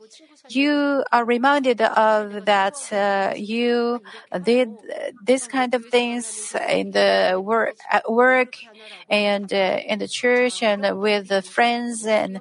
you 0.48 1.04
are 1.12 1.24
reminded 1.24 1.80
of 1.80 2.44
that 2.46 2.76
uh, 2.92 3.34
you 3.36 4.00
did 4.42 4.78
this 5.22 5.46
kind 5.46 5.74
of 5.74 5.86
things 5.86 6.54
in 6.68 6.92
the 6.92 7.40
work, 7.42 7.76
at 7.90 8.10
work 8.10 8.56
and 9.08 9.52
uh, 9.52 9.80
in 9.86 9.98
the 9.98 10.08
church 10.08 10.62
and 10.62 10.98
with 11.00 11.28
the 11.28 11.42
friends 11.42 12.06
and 12.06 12.40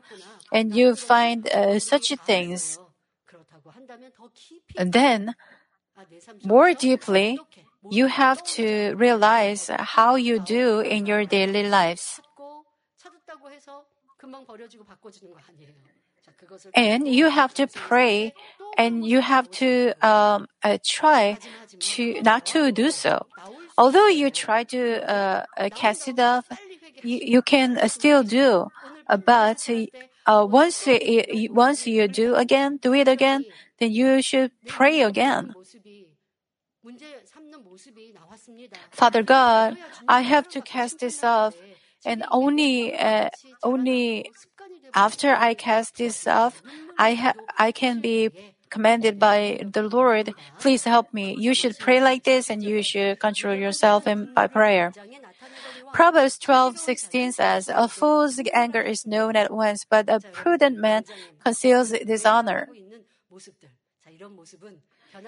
and 0.52 0.76
you 0.76 0.96
find 0.96 1.48
uh, 1.50 1.80
such 1.80 2.13
things. 2.26 2.80
And 4.78 4.94
then, 4.94 5.36
more 6.44 6.74
deeply, 6.74 7.39
you 7.89 8.08
have 8.08 8.41
to 8.44 8.94
realize 8.96 9.70
how 9.70 10.15
you 10.15 10.39
do 10.39 10.80
in 10.80 11.06
your 11.06 11.26
daily 11.26 11.63
lives. 11.68 12.22
And 16.73 17.07
you 17.07 17.29
have 17.29 17.53
to 17.55 17.67
pray 17.67 18.33
and 18.77 19.05
you 19.05 19.21
have 19.21 19.49
to 19.51 19.93
um, 20.01 20.47
uh, 20.63 20.77
try 20.83 21.38
to 21.79 22.21
not 22.21 22.45
to 22.47 22.71
do 22.71 22.91
so. 22.91 23.25
Although 23.77 24.07
you 24.07 24.29
try 24.29 24.63
to 24.65 25.03
uh, 25.03 25.45
uh 25.57 25.69
cast 25.73 26.07
it 26.07 26.19
off, 26.19 26.45
you, 27.03 27.19
you 27.21 27.41
can 27.41 27.77
uh, 27.77 27.88
still 27.88 28.23
do. 28.23 28.71
Uh, 29.07 29.17
but 29.17 29.69
once 30.27 30.88
once 31.51 31.88
you 31.88 32.07
do 32.07 32.35
again, 32.35 32.77
do 32.77 32.93
it 32.93 33.07
again, 33.07 33.45
then 33.79 33.91
you 33.91 34.21
should 34.21 34.51
pray 34.65 35.01
again. 35.01 35.53
Father 38.91 39.23
God, 39.23 39.77
I 40.07 40.21
have 40.21 40.47
to 40.49 40.61
cast 40.61 40.99
this 40.99 41.23
off, 41.23 41.55
and 42.05 42.23
only 42.31 42.93
only 43.63 44.31
after 44.95 45.36
I 45.36 45.53
cast 45.53 45.97
this 45.97 46.25
off, 46.25 46.63
I 46.97 47.13
ha- 47.13 47.36
I 47.60 47.71
can 47.71 47.99
be 47.99 48.31
commanded 48.69 49.19
by 49.19 49.60
the 49.62 49.84
Lord. 49.84 50.34
Please 50.60 50.84
help 50.84 51.13
me. 51.13 51.36
You 51.38 51.53
should 51.53 51.77
pray 51.77 52.01
like 52.01 52.23
this 52.23 52.49
and 52.49 52.63
you 52.63 52.81
should 52.81 53.19
control 53.19 53.55
yourself 53.55 54.08
in, 54.08 54.34
by 54.34 54.47
prayer. 54.47 54.91
Proverbs 55.93 56.39
12:16 56.39 57.31
says, 57.31 57.69
"A 57.69 57.88
fool's 57.88 58.39
anger 58.53 58.81
is 58.81 59.05
known 59.05 59.36
at 59.36 59.51
once, 59.51 59.86
but 59.88 60.10
a 60.10 60.19
prudent 60.34 60.77
man 60.79 61.03
conceals 61.43 61.91
dishonor." 61.91 62.67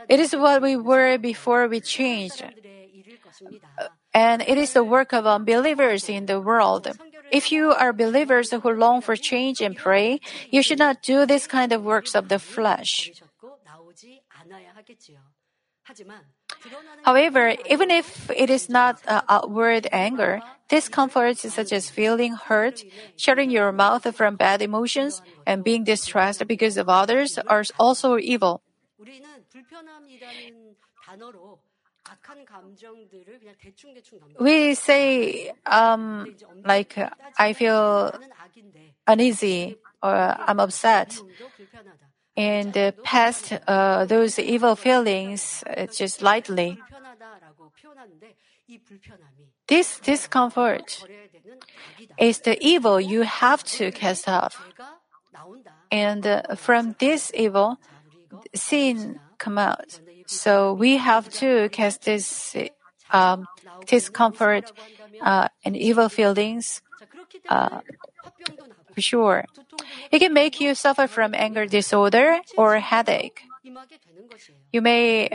It 0.09 0.19
is 0.19 0.35
what 0.35 0.61
we 0.61 0.75
were 0.75 1.17
before 1.17 1.67
we 1.67 1.79
changed. 1.79 2.43
And 4.13 4.41
it 4.41 4.57
is 4.57 4.73
the 4.73 4.83
work 4.83 5.13
of 5.13 5.25
unbelievers 5.25 6.09
in 6.09 6.25
the 6.25 6.39
world. 6.41 6.87
If 7.31 7.51
you 7.51 7.71
are 7.71 7.93
believers 7.93 8.51
who 8.51 8.69
long 8.69 9.01
for 9.01 9.15
change 9.15 9.61
and 9.61 9.75
pray, 9.75 10.19
you 10.49 10.61
should 10.61 10.79
not 10.79 11.01
do 11.01 11.25
this 11.25 11.47
kind 11.47 11.71
of 11.71 11.83
works 11.83 12.15
of 12.15 12.29
the 12.29 12.39
flesh. 12.39 13.11
However, 17.03 17.55
even 17.69 17.91
if 17.91 18.29
it 18.31 18.49
is 18.49 18.69
not 18.69 18.99
uh, 19.07 19.21
outward 19.29 19.87
anger, 19.91 20.41
discomforts 20.67 21.47
such 21.53 21.71
as 21.71 21.89
feeling 21.89 22.33
hurt, 22.35 22.83
shutting 23.15 23.49
your 23.49 23.71
mouth 23.71 24.03
from 24.15 24.35
bad 24.35 24.61
emotions, 24.61 25.21
and 25.45 25.63
being 25.63 25.83
distressed 25.83 26.45
because 26.47 26.77
of 26.77 26.89
others 26.89 27.39
are 27.47 27.63
also 27.79 28.17
evil. 28.17 28.61
We 34.39 34.75
say, 34.75 35.51
um, 35.65 36.27
like, 36.63 36.97
I 37.37 37.53
feel 37.53 38.13
uneasy 39.05 39.77
or 40.01 40.13
I'm 40.13 40.59
upset. 40.59 41.21
And 42.35 42.77
uh, 42.77 42.91
past 43.03 43.53
uh, 43.67 44.05
those 44.05 44.37
evil 44.37 44.75
feelings 44.75 45.63
uh, 45.65 45.87
just 45.87 46.21
lightly. 46.21 46.79
This 49.67 49.99
discomfort 49.99 51.03
is 52.17 52.39
the 52.41 52.57
evil 52.61 53.01
you 53.01 53.23
have 53.23 53.63
to 53.63 53.91
cast 53.91 54.29
off. 54.29 54.69
And 55.91 56.27
uh, 56.27 56.55
from 56.55 56.95
this 56.99 57.31
evil, 57.33 57.79
sin 58.53 59.19
come 59.37 59.57
out. 59.57 59.99
So 60.27 60.73
we 60.73 60.97
have 60.97 61.29
to 61.41 61.69
cast 61.69 62.03
this 62.03 62.55
um, 63.11 63.47
discomfort 63.85 64.71
uh, 65.21 65.47
and 65.63 65.75
evil 65.75 66.09
feelings 66.09 66.81
uh, 67.49 67.79
for 68.93 69.01
sure. 69.01 69.45
It 70.11 70.19
can 70.19 70.33
make 70.33 70.59
you 70.59 70.75
suffer 70.75 71.07
from 71.07 71.33
anger 71.33 71.65
disorder 71.65 72.39
or 72.57 72.79
headache. 72.79 73.41
You 74.71 74.81
may 74.81 75.29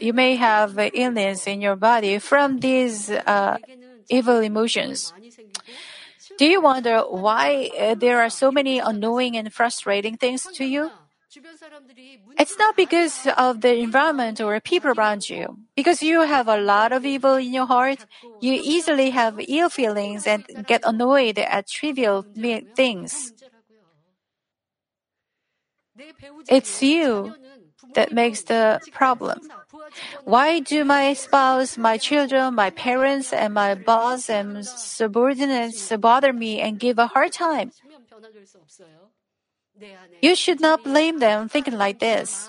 you 0.00 0.12
may 0.12 0.36
have 0.36 0.78
illness 0.94 1.46
in 1.46 1.60
your 1.60 1.76
body 1.76 2.18
from 2.18 2.58
these 2.58 3.10
uh, 3.10 3.58
evil 4.08 4.38
emotions. 4.38 5.12
Do 6.38 6.46
you 6.46 6.60
wonder 6.60 7.00
why 7.00 7.70
uh, 7.78 7.94
there 7.94 8.20
are 8.20 8.30
so 8.30 8.52
many 8.52 8.78
annoying 8.78 9.36
and 9.36 9.52
frustrating 9.52 10.16
things 10.16 10.46
to 10.54 10.64
you? 10.64 10.90
It's 12.38 12.58
not 12.58 12.76
because 12.76 13.26
of 13.36 13.60
the 13.60 13.74
environment 13.74 14.40
or 14.40 14.58
people 14.60 14.92
around 14.92 15.28
you. 15.28 15.58
Because 15.74 16.02
you 16.02 16.22
have 16.22 16.48
a 16.48 16.56
lot 16.56 16.92
of 16.92 17.04
evil 17.04 17.34
in 17.36 17.52
your 17.52 17.66
heart, 17.66 18.06
you 18.40 18.58
easily 18.62 19.10
have 19.10 19.40
ill 19.48 19.68
feelings 19.68 20.26
and 20.26 20.44
get 20.66 20.82
annoyed 20.84 21.38
at 21.38 21.68
trivial 21.68 22.24
things. 22.74 23.32
It's 26.48 26.82
you 26.82 27.34
that 27.94 28.12
makes 28.12 28.42
the 28.42 28.80
problem. 28.92 29.40
Why 30.24 30.60
do 30.60 30.84
my 30.84 31.14
spouse, 31.14 31.78
my 31.78 31.96
children, 31.96 32.54
my 32.54 32.70
parents, 32.70 33.32
and 33.32 33.54
my 33.54 33.74
boss 33.74 34.28
and 34.28 34.66
subordinates 34.66 35.90
bother 35.96 36.32
me 36.32 36.60
and 36.60 36.78
give 36.78 36.98
a 36.98 37.06
hard 37.06 37.32
time? 37.32 37.72
You 40.22 40.34
should 40.34 40.60
not 40.60 40.84
blame 40.84 41.18
them 41.18 41.48
thinking 41.48 41.76
like 41.76 41.98
this. 41.98 42.48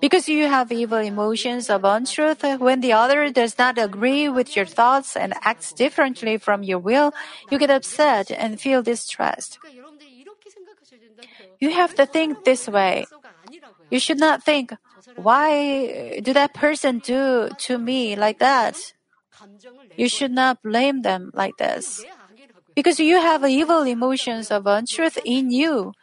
Because 0.00 0.28
you 0.28 0.46
have 0.46 0.70
evil 0.70 0.98
emotions 0.98 1.70
of 1.70 1.84
untruth, 1.84 2.44
when 2.60 2.80
the 2.80 2.92
other 2.92 3.30
does 3.30 3.56
not 3.58 3.78
agree 3.78 4.28
with 4.28 4.54
your 4.54 4.66
thoughts 4.66 5.16
and 5.16 5.32
acts 5.42 5.72
differently 5.72 6.36
from 6.36 6.62
your 6.62 6.78
will, 6.78 7.12
you 7.50 7.58
get 7.58 7.70
upset 7.70 8.30
and 8.30 8.60
feel 8.60 8.82
distressed. 8.82 9.58
You 11.58 11.70
have 11.72 11.94
to 11.94 12.04
think 12.04 12.44
this 12.44 12.68
way. 12.68 13.06
You 13.90 13.98
should 13.98 14.18
not 14.18 14.44
think, 14.44 14.74
why 15.16 16.20
do 16.20 16.32
that 16.34 16.52
person 16.52 16.98
do 16.98 17.48
to 17.56 17.78
me 17.78 18.16
like 18.16 18.38
that? 18.38 18.92
You 19.96 20.08
should 20.08 20.32
not 20.32 20.62
blame 20.62 21.02
them 21.02 21.30
like 21.32 21.56
this. 21.56 22.04
Because 22.74 23.00
you 23.00 23.16
have 23.16 23.48
evil 23.48 23.82
emotions 23.84 24.50
of 24.50 24.66
untruth 24.66 25.18
in 25.24 25.50
you 25.50 25.94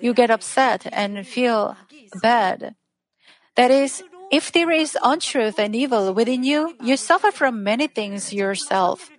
you 0.00 0.14
get 0.14 0.30
upset 0.30 0.86
and 0.92 1.26
feel 1.26 1.76
bad. 2.22 2.74
That 3.56 3.70
is, 3.70 4.02
if 4.30 4.52
there 4.52 4.70
is 4.70 4.96
untruth 5.02 5.58
and 5.58 5.74
evil 5.74 6.12
within 6.14 6.44
you, 6.44 6.76
you 6.82 6.96
suffer 6.96 7.30
from 7.30 7.62
many 7.62 7.88
things 7.88 8.32
yourself. 8.32 9.10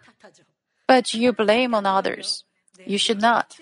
But 0.88 1.13
you 1.13 1.34
blame 1.34 1.76
on 1.76 1.86
others. 1.86 2.46
You 2.86 2.98
should 2.98 3.22
not. 3.22 3.58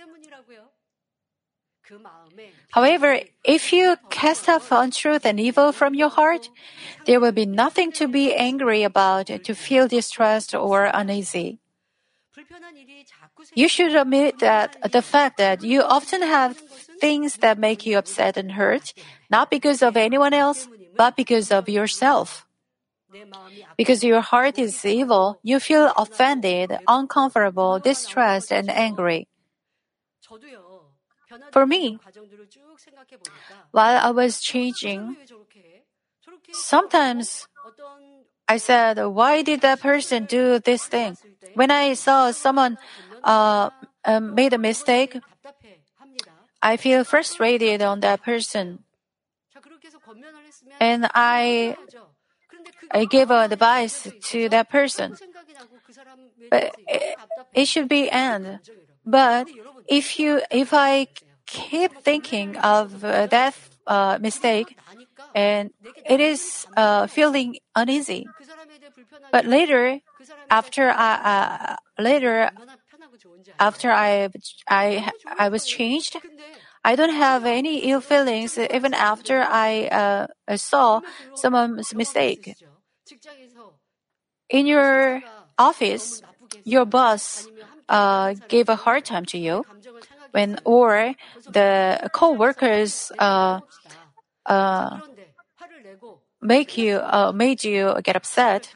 However, 2.71 3.19
if 3.43 3.71
you 3.71 3.95
cast 4.09 4.49
off 4.49 4.71
untruth 4.71 5.25
and 5.25 5.39
evil 5.39 5.71
from 5.71 5.95
your 5.95 6.09
heart, 6.09 6.49
there 7.05 7.19
will 7.19 7.31
be 7.31 7.45
nothing 7.45 7.91
to 7.93 8.07
be 8.07 8.35
angry 8.35 8.83
about, 8.83 9.27
to 9.27 9.53
feel 9.55 9.87
distressed 9.87 10.53
or 10.53 10.91
uneasy. 10.93 11.59
You 13.55 13.67
should 13.67 13.95
admit 13.95 14.39
that 14.39 14.77
the 14.91 15.01
fact 15.01 15.37
that 15.37 15.63
you 15.63 15.81
often 15.81 16.21
have 16.21 16.61
things 16.99 17.37
that 17.37 17.57
make 17.57 17.85
you 17.85 17.97
upset 17.97 18.37
and 18.37 18.53
hurt, 18.53 18.93
not 19.29 19.49
because 19.49 19.81
of 19.81 19.97
anyone 19.97 20.33
else, 20.33 20.67
but 20.97 21.15
because 21.15 21.51
of 21.51 21.69
yourself. 21.69 22.45
Because 23.77 24.03
your 24.03 24.21
heart 24.21 24.59
is 24.59 24.83
evil, 24.83 25.39
you 25.43 25.59
feel 25.59 25.93
offended, 25.97 26.77
uncomfortable, 26.87 27.79
distressed, 27.79 28.51
and 28.51 28.69
angry. 28.69 29.27
For 31.51 31.65
me, 31.65 31.99
while 33.71 33.99
I 34.03 34.11
was 34.11 34.41
changing, 34.41 35.15
sometimes 36.51 37.47
I 38.47 38.57
said, 38.57 38.97
why 39.05 39.43
did 39.43 39.61
that 39.61 39.81
person 39.81 40.25
do 40.25 40.59
this 40.59 40.85
thing? 40.87 41.17
When 41.53 41.71
I 41.71 41.93
saw 41.93 42.31
someone 42.31 42.77
uh, 43.23 43.69
uh, 44.05 44.19
made 44.19 44.53
a 44.53 44.57
mistake, 44.57 45.17
I 46.61 46.77
feel 46.77 47.03
frustrated 47.03 47.81
on 47.81 47.99
that 48.01 48.23
person. 48.23 48.83
And 50.79 51.09
I, 51.13 51.75
I 52.91 53.05
give 53.05 53.31
advice 53.31 54.07
to 54.31 54.49
that 54.49 54.69
person. 54.69 55.17
But 56.49 56.75
it, 56.87 57.17
it 57.53 57.65
should 57.67 57.89
be 57.89 58.09
end. 58.09 58.59
But 59.05 59.47
if 59.87 60.19
you, 60.19 60.41
if 60.51 60.73
I 60.73 61.07
keep 61.45 61.91
thinking 62.03 62.57
of 62.57 63.03
uh, 63.03 63.27
that 63.27 63.55
uh, 63.85 64.17
mistake, 64.21 64.77
and 65.33 65.71
it 66.05 66.19
is 66.19 66.65
uh, 66.75 67.07
feeling 67.07 67.57
uneasy. 67.75 68.27
But 69.31 69.45
later, 69.45 69.99
after 70.49 70.89
I 70.89 71.75
uh, 71.97 72.01
later 72.01 72.49
after 73.59 73.91
I 73.91 74.29
I 74.69 75.11
I 75.37 75.49
was 75.49 75.65
changed, 75.65 76.17
I 76.83 76.95
don't 76.95 77.13
have 77.13 77.45
any 77.45 77.89
ill 77.89 78.01
feelings 78.01 78.57
even 78.57 78.93
after 78.93 79.41
I 79.41 79.87
uh, 79.87 80.57
saw 80.57 81.01
someone's 81.33 81.93
mistake. 81.95 82.55
In 84.49 84.65
your 84.67 85.23
office, 85.57 86.21
your 86.63 86.85
boss 86.85 87.49
uh, 87.89 88.35
gave 88.47 88.69
a 88.69 88.75
hard 88.75 89.05
time 89.05 89.25
to 89.25 89.37
you, 89.37 89.65
when 90.31 90.57
or 90.65 91.13
the 91.47 92.09
co-workers 92.13 93.11
uh, 93.19 93.61
uh, 94.45 95.01
make 96.41 96.77
you 96.77 96.97
uh, 96.97 97.31
made 97.33 97.63
you 97.63 97.95
get 98.03 98.15
upset 98.15 98.75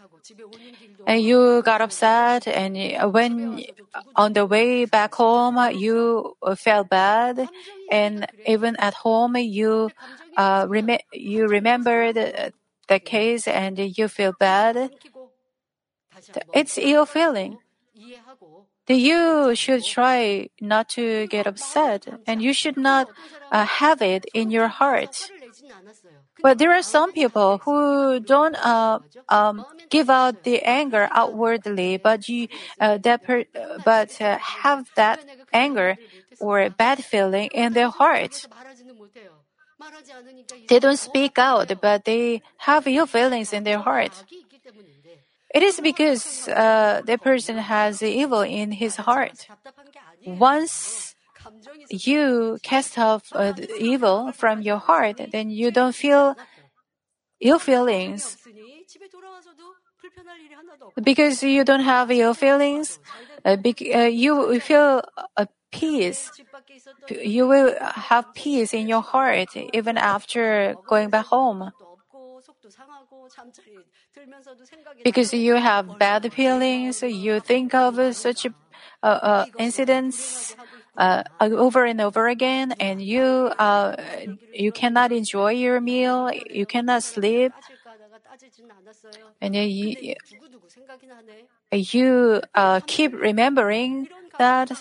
and 1.05 1.21
you 1.21 1.61
got 1.63 1.81
upset 1.81 2.47
and 2.47 3.13
when 3.13 3.63
on 4.15 4.33
the 4.33 4.45
way 4.45 4.85
back 4.85 5.15
home 5.15 5.57
you 5.73 6.35
felt 6.57 6.89
bad. 6.89 7.49
And 7.89 8.27
even 8.45 8.75
at 8.77 8.93
home 8.93 9.35
you 9.37 9.91
uh, 10.37 10.65
rem- 10.69 10.99
you 11.13 11.47
remember 11.47 12.13
the, 12.13 12.53
the 12.87 12.99
case 12.99 13.47
and 13.47 13.77
you 13.97 14.07
feel 14.07 14.33
bad. 14.39 14.91
It's 16.53 16.77
ill 16.77 17.05
feeling. 17.05 17.59
You 18.87 19.55
should 19.55 19.83
try 19.85 20.49
not 20.59 20.89
to 20.89 21.27
get 21.27 21.47
upset 21.47 22.07
and 22.27 22.41
you 22.41 22.53
should 22.53 22.77
not 22.77 23.07
uh, 23.51 23.65
have 23.65 24.01
it 24.01 24.25
in 24.33 24.51
your 24.51 24.67
heart 24.67 25.31
but 26.41 26.57
there 26.57 26.71
are 26.71 26.81
some 26.81 27.11
people 27.11 27.59
who 27.59 28.19
don't 28.19 28.55
uh, 28.55 28.99
um, 29.29 29.65
give 29.89 30.09
out 30.09 30.43
the 30.43 30.61
anger 30.63 31.09
outwardly, 31.11 31.97
but 31.97 32.27
you 32.27 32.47
uh, 32.79 32.97
that 32.99 33.23
per, 33.23 33.45
but 33.85 34.19
uh, 34.21 34.37
have 34.37 34.89
that 34.95 35.23
anger 35.53 35.97
or 36.39 36.69
bad 36.69 37.03
feeling 37.03 37.49
in 37.53 37.73
their 37.73 37.89
heart. 37.89 38.45
They 40.67 40.79
don't 40.79 40.97
speak 40.97 41.37
out, 41.37 41.71
but 41.81 42.05
they 42.05 42.41
have 42.57 42.87
ill 42.87 43.05
feelings 43.05 43.53
in 43.53 43.63
their 43.63 43.79
heart. 43.79 44.23
It 45.53 45.63
is 45.63 45.79
because 45.81 46.47
uh, 46.47 47.01
the 47.05 47.17
person 47.17 47.57
has 47.57 48.01
evil 48.01 48.41
in 48.41 48.71
his 48.71 48.95
heart. 48.95 49.47
Once 50.25 51.15
you 51.89 52.57
cast 52.63 52.97
off 52.97 53.31
uh, 53.33 53.53
evil 53.77 54.31
from 54.31 54.61
your 54.61 54.77
heart, 54.77 55.21
then 55.31 55.49
you 55.49 55.71
don't 55.71 55.95
feel 55.95 56.35
ill 57.39 57.59
feelings. 57.59 58.37
Because 61.01 61.41
you 61.43 61.63
don't 61.63 61.81
have 61.83 62.11
ill 62.11 62.33
feelings, 62.33 62.99
uh, 63.45 63.57
uh, 63.95 63.99
you 63.99 64.59
feel 64.59 65.01
a 65.37 65.47
peace. 65.71 66.31
You 67.09 67.47
will 67.47 67.75
have 67.79 68.33
peace 68.33 68.73
in 68.73 68.87
your 68.87 69.01
heart 69.01 69.55
even 69.55 69.97
after 69.97 70.77
going 70.87 71.09
back 71.09 71.25
home. 71.27 71.71
Because 75.03 75.33
you 75.33 75.55
have 75.55 75.97
bad 75.97 76.31
feelings, 76.31 77.01
you 77.01 77.39
think 77.39 77.73
of 77.73 78.15
such 78.15 78.45
uh, 78.45 79.05
uh, 79.05 79.45
incidents 79.57 80.55
over 80.97 81.85
and 81.85 82.01
over 82.01 82.27
again, 82.27 82.73
and 82.79 83.01
you 83.01 83.51
uh, 83.57 83.95
you 84.53 84.71
cannot 84.71 85.11
enjoy 85.11 85.51
your 85.51 85.79
meal, 85.81 86.31
you 86.49 86.65
cannot 86.65 87.03
sleep, 87.03 87.53
and 89.39 89.55
you 89.55 90.15
you 91.71 92.41
uh, 92.55 92.81
keep 92.85 93.13
remembering 93.13 94.09
that 94.37 94.71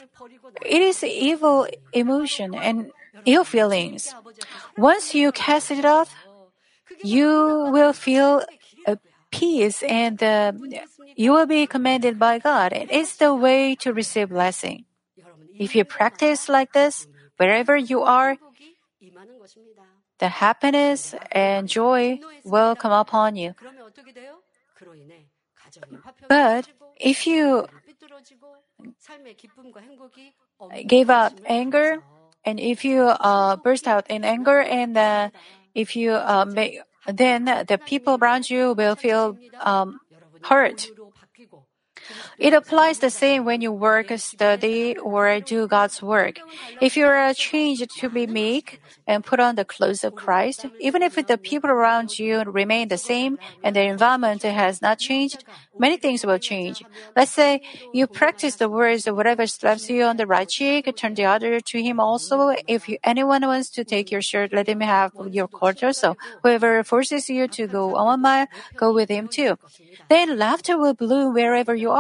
it 0.64 0.83
is 0.83 1.05
evil 1.05 1.66
emotion 1.92 2.55
and 2.55 2.90
ill 3.25 3.44
feelings. 3.44 4.14
Once 4.77 5.14
you 5.14 5.33
cast 5.33 5.70
it 5.70 5.85
off, 5.85 6.14
you 7.03 7.68
will 7.70 7.92
feel 7.92 8.42
a 8.87 8.99
peace 9.31 9.83
and 9.85 10.23
uh, 10.23 10.53
you 11.16 11.33
will 11.33 11.46
be 11.46 11.66
commanded 11.66 12.18
by 12.18 12.38
God. 12.38 12.73
It 12.73 12.90
is 12.90 13.16
the 13.16 13.35
way 13.35 13.75
to 13.77 13.92
receive 13.92 14.31
blessing. 14.31 14.85
If 15.61 15.77
you 15.77 15.85
practice 15.85 16.49
like 16.49 16.73
this, 16.73 17.07
wherever 17.37 17.77
you 17.77 18.01
are, 18.01 18.38
the 20.18 20.29
happiness 20.29 21.14
and 21.31 21.68
joy 21.68 22.18
will 22.44 22.75
come 22.75 22.92
upon 22.92 23.37
you. 23.37 23.53
But 26.29 26.68
if 26.96 27.27
you 27.27 27.66
give 30.87 31.11
up 31.11 31.37
anger, 31.44 32.01
and 32.44 32.59
if 32.59 32.83
you 32.83 33.03
uh, 33.03 33.57
burst 33.57 33.87
out 33.87 34.09
in 34.09 34.25
anger, 34.25 34.61
and 34.61 34.96
uh, 34.96 35.29
if 35.75 35.94
you 35.94 36.12
uh, 36.12 36.46
make, 36.49 36.81
then 37.07 37.44
the 37.44 37.77
people 37.77 38.16
around 38.16 38.49
you 38.49 38.73
will 38.73 38.96
feel 38.96 39.37
um, 39.61 40.01
hurt. 40.44 40.88
It 42.38 42.53
applies 42.53 42.99
the 42.99 43.11
same 43.11 43.44
when 43.44 43.61
you 43.61 43.73
work, 43.73 44.11
study, 44.18 44.96
or 44.96 45.40
do 45.40 45.66
God's 45.66 46.03
work. 46.03 46.40
If 46.81 46.96
you 46.96 47.07
are 47.07 47.35
changed 47.35 47.88
to 47.99 48.09
be 48.09 48.27
meek 48.27 48.81
and 49.07 49.25
put 49.25 49.40
on 49.40 49.55
the 49.57 49.64
clothes 49.64 50.05
of 50.05 50.14
Christ, 50.14 50.66
even 50.79 51.03
if 51.03 51.14
the 51.14 51.38
people 51.38 51.70
around 51.70 52.18
you 52.18 52.42
remain 52.42 52.88
the 52.88 52.99
same 52.99 53.38
and 53.62 53.77
the 53.77 53.83
environment 53.83 54.42
has 54.42 54.81
not 54.81 54.99
changed, 54.99 55.44
many 55.79 55.96
things 55.96 56.25
will 56.25 56.38
change. 56.38 56.83
Let's 57.16 57.33
say 57.33 57.61
you 57.92 58.07
practice 58.07 58.57
the 58.57 58.68
words, 58.68 59.07
of 59.07 59.16
whatever 59.16 59.46
slaps 59.46 59.88
you 59.88 60.05
on 60.05 60.16
the 60.16 60.27
right 60.27 60.49
cheek, 60.49 60.94
turn 60.96 61.14
the 61.14 61.25
other 61.25 61.61
to 61.61 61.83
him 61.83 62.01
also. 62.01 62.55
If 62.66 62.88
you, 62.88 62.99
anyone 63.05 63.42
wants 63.42 63.70
to 63.70 63.85
take 63.85 64.11
your 64.11 64.23
shirt, 64.23 64.53
let 64.53 64.68
him 64.68 64.81
have 64.81 65.12
your 65.31 65.49
coat 65.49 65.83
also. 65.83 66.16
Whoever 66.42 66.83
forces 66.85 67.29
you 67.29 67.49
to 67.49 67.66
go 67.66 67.88
one 67.88 68.23
mile, 68.23 68.46
go 68.77 68.92
with 68.92 69.09
him 69.09 69.29
too. 69.29 69.57
Then 70.09 70.38
laughter 70.38 70.79
will 70.79 70.94
bloom 70.94 71.35
wherever 71.35 71.75
you 71.75 71.90
are. 71.90 71.99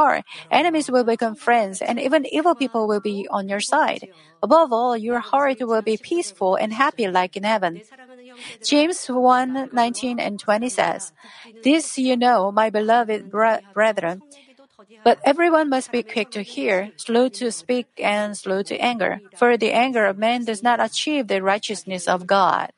Enemies 0.50 0.90
will 0.90 1.04
become 1.04 1.34
friends, 1.34 1.82
and 1.82 2.00
even 2.00 2.26
evil 2.26 2.54
people 2.54 2.88
will 2.88 3.00
be 3.00 3.26
on 3.30 3.48
your 3.48 3.60
side. 3.60 4.08
Above 4.42 4.72
all, 4.72 4.96
your 4.96 5.20
heart 5.20 5.58
will 5.60 5.82
be 5.82 5.96
peaceful 5.96 6.56
and 6.56 6.72
happy 6.72 7.08
like 7.08 7.36
in 7.36 7.44
heaven. 7.44 7.82
James 8.64 9.06
1 9.06 9.70
19 9.72 10.18
and 10.18 10.38
20 10.38 10.68
says, 10.68 11.12
This 11.62 11.98
you 11.98 12.16
know, 12.16 12.50
my 12.52 12.70
beloved 12.70 13.30
brethren. 13.30 14.22
But 15.04 15.18
everyone 15.24 15.68
must 15.68 15.92
be 15.92 16.02
quick 16.02 16.30
to 16.32 16.42
hear, 16.42 16.92
slow 16.96 17.28
to 17.40 17.52
speak, 17.52 17.86
and 17.98 18.36
slow 18.36 18.62
to 18.64 18.76
anger, 18.78 19.20
for 19.36 19.56
the 19.56 19.72
anger 19.72 20.06
of 20.06 20.16
man 20.16 20.44
does 20.44 20.62
not 20.62 20.80
achieve 20.80 21.28
the 21.28 21.42
righteousness 21.42 22.08
of 22.08 22.26
God. 22.26 22.72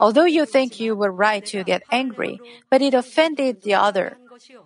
Although 0.00 0.24
you 0.24 0.46
think 0.46 0.80
you 0.80 0.94
were 0.94 1.12
right 1.12 1.44
to 1.46 1.64
get 1.64 1.82
angry, 1.90 2.40
but 2.70 2.80
it 2.80 2.94
offended 2.94 3.62
the 3.62 3.74
other. 3.74 4.16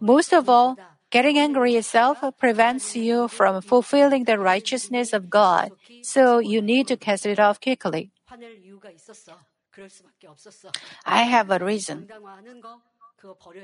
Most 0.00 0.32
of 0.32 0.48
all, 0.48 0.76
Getting 1.10 1.38
angry 1.38 1.74
itself 1.74 2.22
prevents 2.38 2.94
you 2.94 3.26
from 3.26 3.60
fulfilling 3.62 4.24
the 4.24 4.38
righteousness 4.38 5.12
of 5.12 5.28
God, 5.28 5.72
so 6.02 6.38
you 6.38 6.62
need 6.62 6.86
to 6.88 6.96
cast 6.96 7.26
it 7.26 7.40
off 7.40 7.60
quickly. 7.60 8.10
I 11.04 11.22
have 11.22 11.50
a 11.50 11.58
reason. 11.58 12.08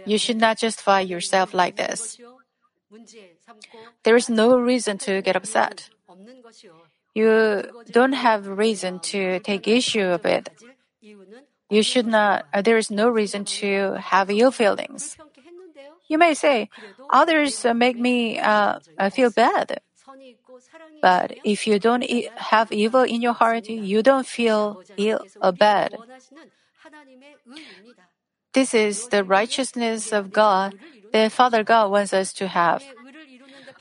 You 0.04 0.18
should 0.18 0.36
not 0.36 0.58
justify 0.58 1.00
yourself 1.00 1.54
like 1.54 1.76
this. 1.76 2.18
There 4.02 4.16
is 4.16 4.28
no 4.28 4.56
reason 4.58 4.98
to 4.98 5.22
get 5.22 5.36
upset. 5.36 5.90
You 7.14 7.62
don't 7.90 8.12
have 8.12 8.46
reason 8.46 9.00
to 9.10 9.40
take 9.40 9.66
issue 9.66 10.02
of 10.02 10.26
it. 10.26 10.50
You 11.70 11.82
should 11.82 12.06
not, 12.06 12.46
uh, 12.52 12.62
there 12.62 12.76
is 12.76 12.90
no 12.90 13.08
reason 13.08 13.44
to 13.58 13.94
have 13.98 14.30
ill 14.30 14.52
feelings. 14.52 15.16
You 16.08 16.18
may 16.18 16.34
say, 16.34 16.68
others 17.10 17.64
make 17.74 17.98
me 17.98 18.38
uh, 18.38 18.78
feel 19.10 19.30
bad. 19.30 19.80
But 21.02 21.38
if 21.44 21.66
you 21.66 21.78
don't 21.78 22.02
e- 22.02 22.28
have 22.36 22.72
evil 22.72 23.02
in 23.02 23.22
your 23.22 23.34
heart, 23.34 23.68
you 23.68 24.02
don't 24.02 24.26
feel 24.26 24.82
ill 24.96 25.26
or 25.40 25.52
bad. 25.52 25.98
This 28.52 28.72
is 28.72 29.08
the 29.08 29.22
righteousness 29.22 30.12
of 30.12 30.32
God 30.32 30.74
that 31.12 31.32
Father 31.32 31.62
God 31.62 31.90
wants 31.90 32.12
us 32.14 32.32
to 32.34 32.48
have. 32.48 32.82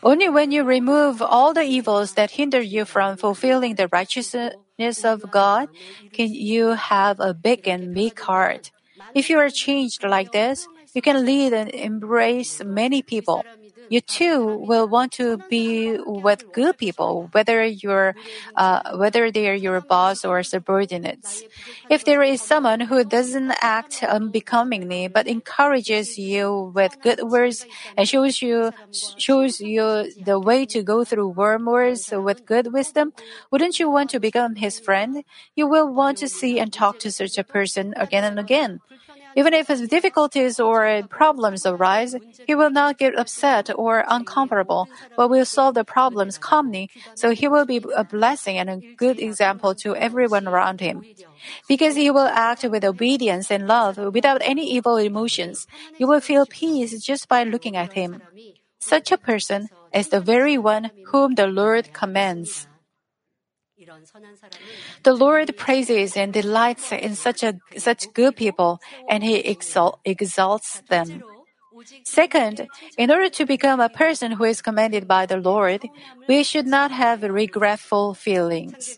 Only 0.03 0.30
when 0.30 0.51
you 0.51 0.63
remove 0.63 1.21
all 1.21 1.53
the 1.53 1.63
evils 1.63 2.13
that 2.13 2.32
hinder 2.32 2.61
you 2.61 2.86
from 2.86 3.17
fulfilling 3.17 3.76
the 3.76 3.88
righteousness 3.88 5.03
of 5.03 5.32
God 5.32 5.69
can 6.11 6.34
you 6.34 6.76
have 6.76 7.19
a 7.19 7.34
big 7.34 7.67
and 7.67 7.93
meek 7.93 8.19
heart. 8.19 8.71
If 9.13 9.30
you 9.30 9.39
are 9.39 9.49
changed 9.49 10.03
like 10.03 10.32
this, 10.32 10.67
you 10.96 11.02
can 11.02 11.26
lead 11.26 11.54
and 11.54 11.70
embrace 11.72 12.62
many 12.66 13.04
people 13.04 13.46
you 13.89 14.02
too 14.02 14.43
will 14.68 14.88
want 14.88 15.12
to 15.14 15.38
be 15.48 15.98
with 16.06 16.43
good 16.54 16.76
people, 16.80 17.30
whether 17.34 17.64
you're, 17.64 18.16
uh, 18.56 18.82
whether 18.98 19.32
they 19.32 19.48
are 19.48 19.54
your 19.54 19.80
boss 19.82 20.26
or 20.26 20.41
subordinates. 20.41 21.43
If 21.89 22.04
there 22.04 22.24
is 22.24 22.41
someone 22.41 22.80
who 22.82 23.04
doesn't 23.04 23.52
act 23.62 24.02
unbecomingly 24.02 25.08
but 25.08 25.28
encourages 25.28 26.18
you 26.18 26.72
with 26.74 27.00
good 27.02 27.22
words 27.24 27.68
and 27.96 28.10
shows 28.10 28.41
you 28.41 28.72
shows 28.91 29.60
you 29.60 30.12
the 30.20 30.39
way 30.39 30.66
to 30.68 30.84
go 30.84 31.04
through 31.04 31.30
wormholes 31.30 32.10
with 32.12 32.46
good 32.46 32.74
wisdom, 32.74 33.14
wouldn't 33.52 33.80
you 33.80 33.89
want 33.89 34.10
to 34.12 34.20
become 34.20 34.56
his 34.56 34.80
friend? 34.80 35.24
You 35.56 35.68
will 35.68 35.93
want 35.93 36.18
to 36.20 36.30
see 36.30 36.60
and 36.60 36.74
talk 36.74 36.98
to 37.00 37.12
such 37.12 37.38
a 37.38 37.43
person 37.43 37.93
again 37.98 38.24
and 38.24 38.39
again. 38.39 38.82
Even 39.36 39.53
if 39.53 39.67
difficulties 39.89 40.59
or 40.59 41.03
problems 41.09 41.65
arise, 41.65 42.15
he 42.47 42.55
will 42.55 42.69
not 42.69 42.97
get 42.97 43.17
upset 43.17 43.69
or 43.75 44.05
uncomfortable, 44.07 44.88
but 45.17 45.29
will 45.29 45.45
solve 45.45 45.75
the 45.75 45.83
problems 45.83 46.38
calmly, 46.38 46.89
so 47.15 47.31
he 47.31 47.47
will 47.47 47.65
be 47.65 47.81
a 47.95 48.03
blessing 48.03 48.57
and 48.57 48.69
a 48.69 48.81
good 48.95 49.19
example 49.19 49.75
to 49.75 49.95
everyone 49.95 50.47
around 50.47 50.79
him. 50.79 51.03
Because 51.67 51.95
he 51.95 52.09
will 52.09 52.27
act 52.27 52.63
with 52.63 52.86
obedience 52.86 53.51
and 53.51 53.67
love 53.67 53.97
without 53.97 54.41
any 54.43 54.65
evil 54.71 54.97
emotions, 54.97 55.67
you 55.97 56.07
will 56.07 56.21
feel 56.21 56.45
peace 56.45 57.03
just 57.03 57.27
by 57.27 57.43
looking 57.43 57.75
at 57.75 57.93
him. 57.93 58.21
Such 58.79 59.11
a 59.11 59.17
person 59.17 59.69
is 59.93 60.09
the 60.09 60.21
very 60.21 60.57
one 60.57 60.91
whom 61.11 61.36
the 61.36 61.47
Lord 61.47 61.91
commends. 61.91 62.67
The 65.04 65.14
Lord 65.14 65.56
praises 65.58 66.18
and 66.18 66.34
delights 66.34 66.91
in 66.91 67.16
such 67.16 67.43
a 67.43 67.60
such 67.78 68.12
good 68.14 68.36
people, 68.36 68.80
and 69.08 69.24
He 69.24 69.36
exalt, 69.38 70.00
exalts 70.06 70.82
them. 70.89 71.24
Second, 72.04 72.68
in 72.98 73.12
order 73.12 73.30
to 73.30 73.46
become 73.46 73.80
a 73.80 73.89
person 73.89 74.32
who 74.32 74.46
is 74.46 74.62
commanded 74.62 75.08
by 75.08 75.26
the 75.26 75.38
Lord, 75.38 75.84
we 76.28 76.43
should 76.43 76.66
not 76.66 76.91
have 76.91 77.22
regretful 77.24 78.14
feelings. 78.14 78.98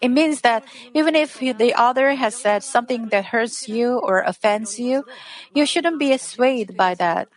It 0.00 0.08
means 0.08 0.40
that 0.40 0.64
even 0.94 1.14
if 1.14 1.38
the 1.38 1.74
other 1.74 2.14
has 2.14 2.34
said 2.34 2.62
something 2.62 3.08
that 3.08 3.26
hurts 3.26 3.68
you 3.68 3.98
or 3.98 4.20
offends 4.22 4.78
you, 4.78 5.04
you 5.54 5.66
shouldn't 5.66 5.98
be 5.98 6.16
swayed 6.16 6.76
by 6.76 6.94
that. 6.94 7.28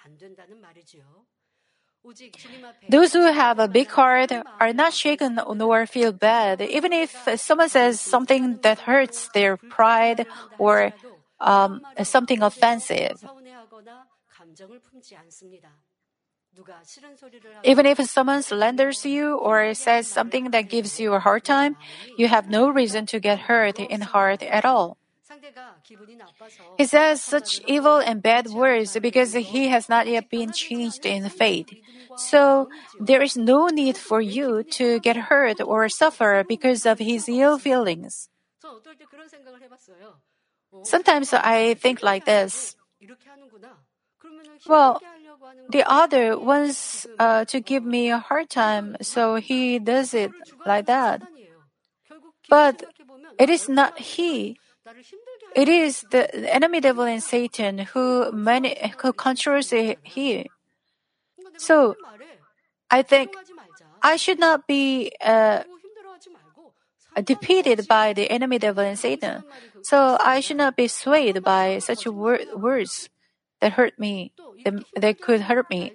Those 2.90 3.14
who 3.14 3.32
have 3.32 3.60
a 3.60 3.68
big 3.68 3.90
heart 3.92 4.32
are 4.60 4.74
not 4.74 4.94
shaken 4.94 5.40
nor 5.56 5.86
feel 5.86 6.12
bad, 6.12 6.62
even 6.62 6.94
if 6.94 7.28
someone 7.38 7.70
says 7.70 8.02
something 8.02 8.60
that 8.64 8.80
hurts 8.80 9.30
their 9.30 9.58
pride 9.58 10.26
or 10.58 10.94
um, 11.40 11.82
something 12.04 12.42
offensive. 12.42 13.24
Even 17.64 17.86
if 17.86 18.00
someone 18.10 18.44
slanders 18.44 19.06
you 19.06 19.36
or 19.38 19.74
says 19.74 20.08
something 20.08 20.52
that 20.52 20.68
gives 20.70 21.00
you 21.00 21.14
a 21.14 21.20
hard 21.20 21.44
time, 21.44 21.78
you 22.18 22.28
have 22.28 22.50
no 22.50 22.70
reason 22.70 23.06
to 23.08 23.20
get 23.20 23.40
hurt 23.48 23.80
in 23.80 24.02
heart 24.02 24.44
at 24.44 24.66
all. 24.66 24.98
He 26.78 26.86
says 26.86 27.22
such 27.22 27.62
evil 27.68 27.98
and 27.98 28.22
bad 28.22 28.48
words 28.48 28.98
because 29.02 29.34
he 29.34 29.68
has 29.70 29.90
not 29.90 30.08
yet 30.08 30.30
been 30.30 30.52
changed 30.52 31.06
in 31.06 31.30
faith. 31.30 31.70
So 32.18 32.70
there 33.00 33.22
is 33.22 33.38
no 33.38 33.68
need 33.68 33.98
for 33.98 34.22
you 34.22 34.64
to 34.78 35.00
get 35.00 35.16
hurt 35.32 35.62
or 35.62 35.88
suffer 35.90 36.44
because 36.48 36.86
of 36.86 37.00
his 37.00 37.28
ill 37.30 37.58
feelings. 37.58 38.30
Sometimes 40.84 41.34
I 41.34 41.74
think 41.76 42.02
like 42.02 42.26
this. 42.26 42.76
Well, 44.68 45.02
the 45.70 45.84
other 45.90 46.38
wants 46.38 47.08
uh, 47.18 47.46
to 47.46 47.60
give 47.60 47.84
me 47.84 48.12
a 48.12 48.20
hard 48.20 48.50
time, 48.50 48.96
so 49.02 49.36
he 49.36 49.80
does 49.80 50.14
it 50.14 50.32
like 50.66 50.86
that. 50.86 51.24
But 52.50 52.84
it 53.40 53.50
is 53.50 53.68
not 53.68 53.98
he. 54.00 54.58
It 55.56 55.68
is 55.68 56.06
the 56.12 56.30
enemy 56.54 56.80
devil 56.80 57.04
and 57.04 57.22
Satan 57.22 57.80
who, 57.80 58.32
many, 58.32 58.78
who 59.02 59.14
controls 59.14 59.72
he. 59.72 60.50
So, 61.58 61.96
I 62.90 63.02
think 63.02 63.32
I 64.02 64.16
should 64.16 64.40
not 64.40 64.68
be 64.68 65.12
uh, 65.24 65.64
defeated 67.24 67.88
by 67.88 68.14
the 68.14 68.30
enemy 68.32 68.60
devil 68.60 68.84
and 68.84 68.98
Satan. 68.98 69.44
So 69.82 70.18
I 70.20 70.40
should 70.40 70.58
not 70.58 70.76
be 70.76 70.88
swayed 70.88 71.44
by 71.44 71.80
such 71.80 72.06
wor- 72.06 72.40
words 72.56 73.10
that 73.60 73.74
hurt 73.74 74.00
me, 74.00 74.34
that, 74.64 74.84
that 74.96 75.22
could 75.22 75.42
hurt 75.42 75.70
me. 75.70 75.94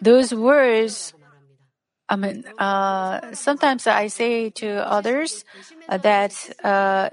Those 0.00 0.34
words 0.34 1.14
I 2.08 2.16
mean, 2.16 2.44
uh, 2.58 3.20
sometimes 3.34 3.86
I 3.86 4.06
say 4.06 4.50
to 4.50 4.88
others 4.88 5.44
that 5.88 6.34
uh, 6.62 7.08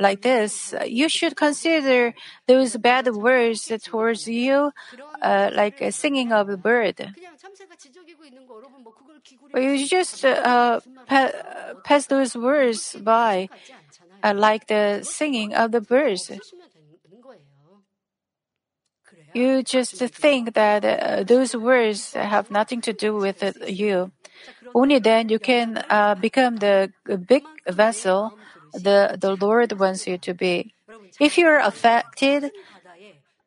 like 0.00 0.22
this, 0.22 0.74
you 0.86 1.08
should 1.08 1.36
consider 1.36 2.14
those 2.46 2.76
bad 2.76 3.08
words 3.08 3.70
towards 3.84 4.26
you 4.26 4.72
uh, 5.20 5.50
like 5.54 5.82
singing 5.90 6.32
of 6.32 6.48
a 6.48 6.56
bird. 6.56 7.14
You 9.54 9.86
just 9.86 10.24
uh, 10.24 10.80
pa- 11.06 11.32
pass 11.84 12.06
those 12.06 12.34
words 12.36 12.96
by 13.00 13.48
uh, 14.22 14.34
like 14.36 14.66
the 14.66 15.00
singing 15.02 15.54
of 15.54 15.72
the 15.72 15.80
birds. 15.80 16.30
You 19.34 19.62
just 19.62 19.96
think 19.96 20.54
that 20.54 20.84
uh, 20.84 21.22
those 21.24 21.56
words 21.56 22.12
have 22.12 22.50
nothing 22.50 22.80
to 22.82 22.92
do 22.92 23.16
with 23.16 23.42
it, 23.42 23.56
you. 23.68 24.12
Only 24.74 24.98
then 24.98 25.28
you 25.28 25.38
can 25.38 25.84
uh, 25.88 26.14
become 26.14 26.56
the 26.56 26.92
big 27.26 27.44
vessel 27.68 28.32
the, 28.72 29.16
the 29.20 29.36
Lord 29.36 29.72
wants 29.78 30.06
you 30.06 30.18
to 30.18 30.34
be. 30.34 30.74
If 31.20 31.36
you 31.38 31.46
are 31.46 31.60
affected, 31.60 32.50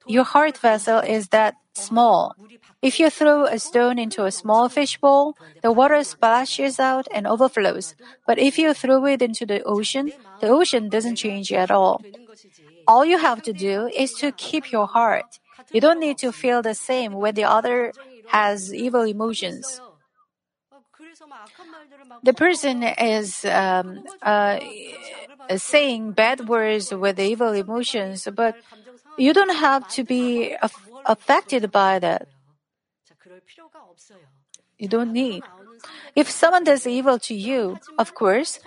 your 0.08 0.24
heart 0.24 0.58
vessel 0.58 1.00
is 1.00 1.30
that 1.30 1.56
small. 1.74 2.36
If 2.82 3.00
you 3.00 3.10
throw 3.10 3.46
a 3.46 3.58
stone 3.58 3.98
into 3.98 4.26
a 4.26 4.32
small 4.32 4.70
fishbowl, 4.70 5.36
the 5.62 5.72
water 5.72 6.04
splashes 6.04 6.80
out 6.80 7.08
and 7.14 7.26
overflows. 7.26 7.96
But 8.28 8.38
if 8.38 8.58
you 8.60 8.74
throw 8.74 9.06
it 9.06 9.22
into 9.22 9.46
the 9.46 9.64
ocean, 9.64 10.12
the 10.42 10.50
ocean 10.50 10.90
doesn't 10.90 11.16
change 11.16 11.52
at 11.52 11.72
all. 11.72 12.04
All 12.88 13.04
you 13.06 13.18
have 13.18 13.42
to 13.44 13.54
do 13.54 13.88
is 13.96 14.14
to 14.16 14.32
keep 14.32 14.72
your 14.72 14.86
heart. 14.88 15.40
You 15.76 15.82
don't 15.82 16.00
need 16.00 16.18
to 16.20 16.32
feel 16.32 16.62
the 16.62 16.74
same 16.74 17.12
when 17.20 17.36
the 17.36 17.44
other 17.44 17.92
has 18.28 18.74
evil 18.74 19.04
emotions. 19.04 19.82
The 22.24 22.34
person 22.34 22.82
is 22.82 23.44
um, 23.44 24.06
uh, 24.22 24.60
saying 25.58 26.14
bad 26.14 26.48
words 26.48 26.94
with 26.94 27.20
evil 27.20 27.52
emotions, 27.52 28.26
but 28.34 28.56
you 29.18 29.34
don't 29.34 29.58
have 29.58 29.86
to 30.00 30.06
be 30.06 30.56
aff- 30.62 30.88
affected 31.06 31.70
by 31.74 32.00
that. 32.00 32.30
You 34.80 34.88
don't 34.88 35.12
need. 35.12 35.44
If 36.16 36.30
someone 36.30 36.64
does 36.64 36.88
evil 36.88 37.20
to 37.20 37.36
you, 37.36 37.80
of 37.98 38.16
course, 38.16 38.60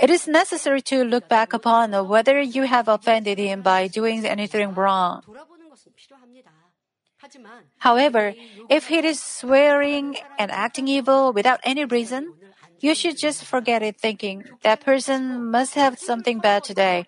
it 0.00 0.08
is 0.08 0.26
necessary 0.26 0.80
to 0.82 1.04
look 1.04 1.28
back 1.28 1.52
upon 1.52 1.92
whether 2.08 2.40
you 2.40 2.62
have 2.62 2.88
offended 2.88 3.36
him 3.36 3.60
by 3.60 3.86
doing 3.86 4.24
anything 4.24 4.72
wrong. 4.72 5.22
However, 7.78 8.34
if 8.68 8.88
he 8.88 8.98
is 8.98 9.22
swearing 9.22 10.16
and 10.38 10.50
acting 10.50 10.88
evil 10.88 11.32
without 11.32 11.60
any 11.62 11.84
reason, 11.84 12.34
you 12.80 12.94
should 12.94 13.16
just 13.16 13.44
forget 13.44 13.82
it 13.82 14.00
thinking 14.00 14.44
that 14.62 14.80
person 14.80 15.50
must 15.50 15.74
have 15.74 15.98
something 15.98 16.40
bad 16.40 16.64
today 16.64 17.06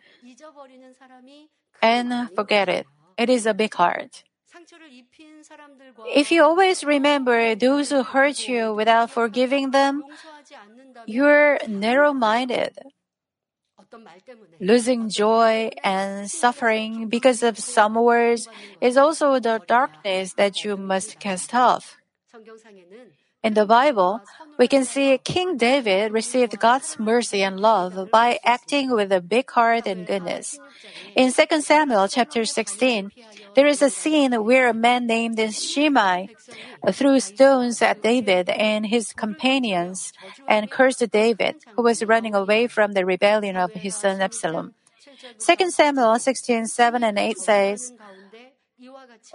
and 1.83 2.31
forget 2.35 2.69
it. 2.69 2.87
It 3.17 3.29
is 3.29 3.47
a 3.47 3.55
big 3.55 3.75
heart. 3.75 4.23
If 6.15 6.31
you 6.31 6.43
always 6.43 6.85
remember 6.85 7.55
those 7.55 7.91
who 7.91 8.03
hurt 8.03 8.49
you 8.49 8.75
without 8.75 9.11
forgiving 9.11 9.71
them, 9.71 10.05
you're 11.07 11.59
narrow 11.67 12.13
minded. 12.13 12.79
Losing 14.61 15.09
joy 15.09 15.71
and 15.83 16.31
suffering 16.31 17.09
because 17.09 17.43
of 17.43 17.59
some 17.59 17.95
words 17.95 18.49
is 18.81 18.97
also 18.97 19.39
the 19.41 19.63
darkness 19.67 20.35
that 20.35 20.65
you 20.65 20.77
must 20.77 21.19
cast 21.19 21.55
off. 21.55 21.97
In 23.45 23.55
the 23.55 23.67
Bible, 23.67 24.21
we 24.59 24.67
can 24.67 24.85
see 24.85 25.17
King 25.23 25.57
David 25.57 26.13
received 26.13 26.59
God's 26.59 26.99
mercy 26.99 27.43
and 27.45 27.61
love 27.61 28.11
by 28.11 28.41
acting 28.45 28.91
with 28.91 29.13
a 29.13 29.21
big 29.21 29.49
heart 29.51 29.87
and 29.87 30.07
goodness. 30.07 30.59
In 31.15 31.33
2 31.33 31.61
Samuel 31.61 32.09
chapter 32.09 32.45
16, 32.45 33.13
there 33.55 33.69
is 33.69 33.81
a 33.81 33.91
scene 33.91 34.33
where 34.45 34.69
a 34.69 34.75
man 34.75 35.07
named 35.07 35.39
Shimei 35.55 36.35
threw 36.91 37.21
stones 37.21 37.81
at 37.81 38.03
David 38.03 38.51
and 38.51 38.85
his 38.87 39.13
companions 39.13 40.13
and 40.49 40.71
cursed 40.71 41.09
David, 41.13 41.57
who 41.77 41.83
was 41.83 42.05
running 42.05 42.35
away 42.35 42.67
from 42.67 42.93
the 42.93 43.07
rebellion 43.07 43.57
of 43.57 43.73
his 43.73 43.95
son 43.95 44.21
Absalom. 44.21 44.75
2 45.39 45.71
Samuel 45.71 46.19
16, 46.19 46.67
7 46.67 47.05
and 47.05 47.19
8 47.19 47.39
says, 47.39 47.93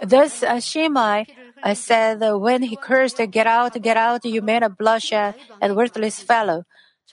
Thus 0.02 0.42
uh, 0.42 0.60
Shimei 0.60 1.26
uh, 1.62 1.74
said, 1.74 2.20
when 2.20 2.62
he 2.62 2.76
cursed, 2.76 3.20
Get 3.30 3.46
out, 3.46 3.80
get 3.80 3.96
out, 3.96 4.24
you 4.24 4.42
man 4.42 4.62
of 4.62 4.76
bloodshed 4.76 5.34
and 5.60 5.76
worthless 5.76 6.20
fellow. 6.20 6.64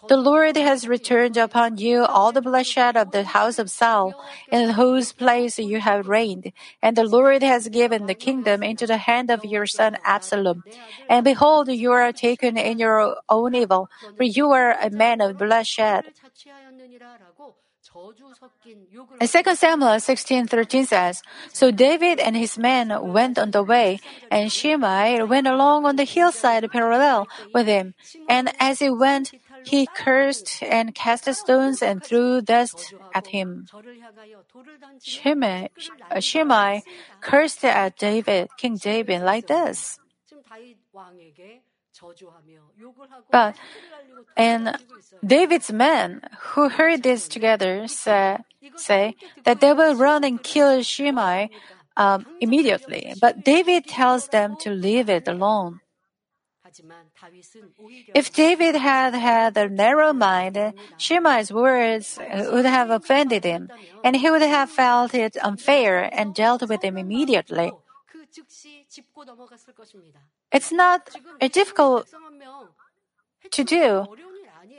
The 0.07 0.17
Lord 0.17 0.57
has 0.57 0.87
returned 0.87 1.37
upon 1.37 1.77
you 1.77 2.05
all 2.05 2.31
the 2.31 2.41
bloodshed 2.41 2.97
of 2.97 3.11
the 3.11 3.23
house 3.23 3.59
of 3.59 3.69
Saul, 3.69 4.13
in 4.51 4.71
whose 4.71 5.13
place 5.13 5.59
you 5.59 5.79
have 5.79 6.07
reigned, 6.07 6.51
and 6.81 6.95
the 6.95 7.03
Lord 7.03 7.43
has 7.43 7.67
given 7.69 8.07
the 8.07 8.15
kingdom 8.15 8.63
into 8.63 8.87
the 8.87 8.97
hand 8.97 9.29
of 9.29 9.45
your 9.45 9.65
son 9.67 9.97
Absalom. 10.03 10.63
And 11.07 11.23
behold, 11.23 11.69
you 11.69 11.91
are 11.91 12.11
taken 12.11 12.57
in 12.57 12.79
your 12.79 13.17
own 13.29 13.53
evil, 13.53 13.89
for 14.17 14.23
you 14.23 14.51
are 14.51 14.75
a 14.81 14.89
man 14.89 15.21
of 15.21 15.37
bloodshed. 15.37 16.05
And 19.19 19.29
2 19.29 19.55
Samuel 19.55 19.99
16:13 19.99 20.85
says, 20.87 21.21
So 21.51 21.71
David 21.71 22.19
and 22.19 22.37
his 22.37 22.57
men 22.57 22.87
went 23.11 23.37
on 23.37 23.51
the 23.51 23.63
way, 23.63 23.99
and 24.29 24.51
Shimei 24.51 25.23
went 25.23 25.47
along 25.47 25.85
on 25.85 25.95
the 25.97 26.05
hillside 26.05 26.69
parallel 26.71 27.27
with 27.53 27.67
him. 27.67 27.93
And 28.29 28.51
as 28.59 28.79
he 28.79 28.89
went, 28.89 29.31
he 29.63 29.87
cursed 29.87 30.63
and 30.63 30.95
cast 30.95 31.31
stones 31.33 31.81
and 31.81 32.03
threw 32.03 32.41
dust 32.41 32.93
at 33.13 33.27
him. 33.27 33.67
Shimei, 35.03 35.69
uh, 36.09 36.19
Shimei 36.19 36.83
cursed 37.19 37.65
at 37.65 37.97
David, 37.97 38.49
King 38.57 38.77
David, 38.77 39.21
like 39.21 39.47
this. 39.47 39.99
But 43.31 43.55
and 44.37 44.77
David's 45.25 45.71
men 45.71 46.21
who 46.53 46.69
heard 46.69 47.03
this 47.03 47.27
together 47.27 47.87
say, 47.87 48.37
say 48.75 49.15
that 49.43 49.61
they 49.61 49.73
will 49.73 49.95
run 49.95 50.23
and 50.23 50.41
kill 50.41 50.81
Shimei 50.81 51.49
um, 51.97 52.25
immediately. 52.39 53.13
But 53.19 53.43
David 53.43 53.87
tells 53.87 54.27
them 54.29 54.55
to 54.61 54.71
leave 54.71 55.09
it 55.09 55.27
alone. 55.27 55.81
If 58.15 58.31
David 58.31 58.75
had 58.75 59.13
had 59.13 59.57
a 59.57 59.67
narrow 59.67 60.13
mind, 60.13 60.57
Shimei's 60.97 61.51
words 61.51 62.17
would 62.17 62.65
have 62.65 62.89
offended 62.89 63.43
him, 63.43 63.69
and 64.03 64.15
he 64.15 64.31
would 64.31 64.41
have 64.41 64.69
felt 64.69 65.13
it 65.13 65.35
unfair 65.43 66.09
and 66.11 66.33
dealt 66.33 66.67
with 66.67 66.81
him 66.81 66.97
immediately. 66.97 67.71
It's 70.51 70.71
not 70.71 71.09
difficult 71.51 72.07
to 73.51 73.63
do 73.63 74.07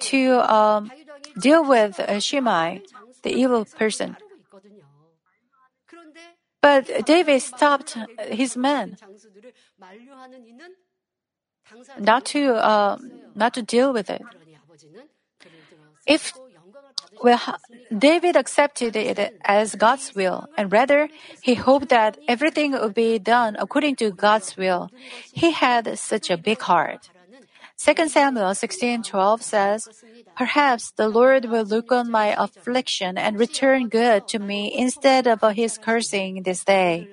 to 0.01 0.53
um, 0.53 0.91
deal 1.39 1.65
with 1.65 2.01
uh, 2.01 2.19
Shimei, 2.21 2.83
the 3.23 3.31
evil 3.31 3.65
person. 3.65 4.17
But 6.61 7.07
David 7.07 7.43
stopped 7.43 7.97
his 8.29 8.57
men 8.57 8.97
not 11.99 12.25
to 12.27 12.55
uh, 12.55 12.99
not 13.35 13.55
to 13.55 13.63
deal 13.63 13.93
with 13.93 14.11
it. 14.11 14.23
If 16.07 16.33
well, 17.23 17.59
David 17.97 18.37
accepted 18.37 18.97
it 18.97 19.35
as 19.45 19.75
God's 19.75 20.15
will, 20.15 20.47
and 20.57 20.73
rather, 20.73 21.09
he 21.41 21.55
hoped 21.55 21.89
that 21.91 22.19
everything 22.27 22.73
would 22.73 22.95
be 22.95 23.19
done 23.19 23.57
according 23.59 23.97
to 23.97 24.11
God's 24.11 24.57
will. 24.57 24.91
He 25.33 25.53
had 25.53 25.99
such 25.99 26.31
a 26.31 26.37
big 26.37 26.61
heart. 26.63 27.11
2 27.77 28.09
Samuel 28.09 28.55
16:12 28.55 29.43
says, 29.43 29.89
Perhaps 30.37 30.93
the 30.93 31.09
Lord 31.09 31.47
will 31.47 31.65
look 31.65 31.93
on 31.93 32.11
my 32.11 32.35
affliction 32.39 33.19
and 33.19 33.39
return 33.39 33.89
good 33.89 34.27
to 34.29 34.39
me 34.39 34.73
instead 34.75 35.27
of 35.27 35.43
his 35.55 35.79
cursing 35.79 36.43
this 36.43 36.65
day. 36.65 37.09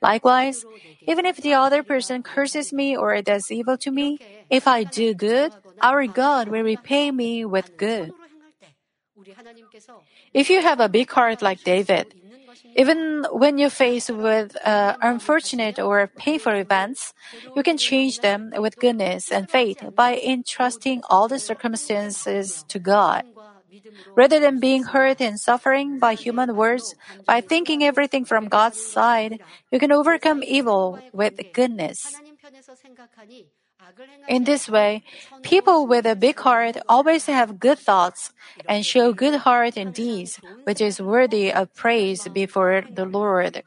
Likewise, 0.00 0.64
even 1.06 1.26
if 1.26 1.36
the 1.36 1.54
other 1.54 1.82
person 1.82 2.22
curses 2.22 2.72
me 2.72 2.96
or 2.96 3.20
does 3.22 3.50
evil 3.50 3.76
to 3.78 3.90
me, 3.90 4.18
if 4.50 4.66
I 4.66 4.84
do 4.84 5.14
good, 5.14 5.52
our 5.80 6.06
God 6.06 6.48
will 6.48 6.62
repay 6.62 7.10
me 7.10 7.44
with 7.44 7.76
good. 7.76 8.12
If 10.34 10.50
you 10.50 10.60
have 10.62 10.80
a 10.80 10.88
big 10.88 11.10
heart 11.10 11.42
like 11.42 11.62
David, 11.64 12.14
even 12.76 13.24
when 13.30 13.58
you're 13.58 13.70
faced 13.70 14.10
with 14.10 14.56
uh, 14.64 14.96
unfortunate 15.00 15.78
or 15.78 16.10
painful 16.18 16.54
events, 16.54 17.14
you 17.54 17.62
can 17.62 17.78
change 17.78 18.20
them 18.20 18.52
with 18.56 18.78
goodness 18.78 19.32
and 19.32 19.48
faith 19.48 19.78
by 19.94 20.18
entrusting 20.18 21.02
all 21.08 21.28
the 21.28 21.38
circumstances 21.38 22.64
to 22.68 22.78
God. 22.78 23.24
Rather 24.16 24.40
than 24.40 24.60
being 24.60 24.84
hurt 24.84 25.20
and 25.20 25.38
suffering 25.38 25.98
by 25.98 26.14
human 26.14 26.54
words, 26.56 26.94
by 27.26 27.40
thinking 27.40 27.82
everything 27.82 28.24
from 28.24 28.48
God's 28.48 28.78
side, 28.78 29.40
you 29.70 29.78
can 29.78 29.92
overcome 29.92 30.42
evil 30.42 31.00
with 31.12 31.34
goodness. 31.52 32.14
In 34.28 34.44
this 34.44 34.68
way, 34.68 35.02
people 35.42 35.86
with 35.86 36.06
a 36.06 36.16
big 36.16 36.38
heart 36.38 36.76
always 36.88 37.26
have 37.26 37.60
good 37.60 37.78
thoughts 37.78 38.32
and 38.68 38.84
show 38.84 39.12
good 39.12 39.40
heart 39.46 39.76
in 39.76 39.92
deeds, 39.92 40.40
which 40.64 40.80
is 40.80 41.00
worthy 41.00 41.52
of 41.52 41.74
praise 41.74 42.26
before 42.28 42.84
the 42.90 43.04
Lord. 43.04 43.62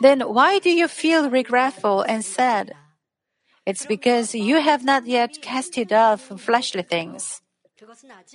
Then 0.00 0.20
why 0.20 0.58
do 0.58 0.70
you 0.70 0.88
feel 0.88 1.30
regretful 1.30 2.02
and 2.02 2.24
sad? 2.24 2.72
It's 3.66 3.86
because 3.86 4.34
you 4.34 4.60
have 4.60 4.84
not 4.84 5.06
yet 5.06 5.42
casted 5.42 5.92
off 5.92 6.22
fleshly 6.40 6.82
things. 6.82 7.42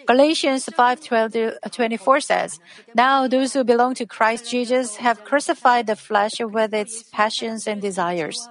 Galatians 0.05 0.65
5:24 0.65 2.19
says, 2.19 2.59
"Now 2.95 3.27
those 3.27 3.53
who 3.53 3.63
belong 3.63 3.93
to 3.95 4.05
Christ 4.05 4.49
Jesus 4.49 4.97
have 4.97 5.23
crucified 5.23 5.85
the 5.87 5.95
flesh 5.95 6.39
with 6.39 6.73
its 6.73 7.03
passions 7.03 7.67
and 7.67 7.81
desires." 7.81 8.49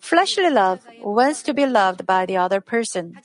Fleshly 0.00 0.50
love 0.50 0.86
wants 1.00 1.42
to 1.42 1.54
be 1.54 1.66
loved 1.66 2.06
by 2.06 2.26
the 2.26 2.36
other 2.36 2.60
person. 2.60 3.16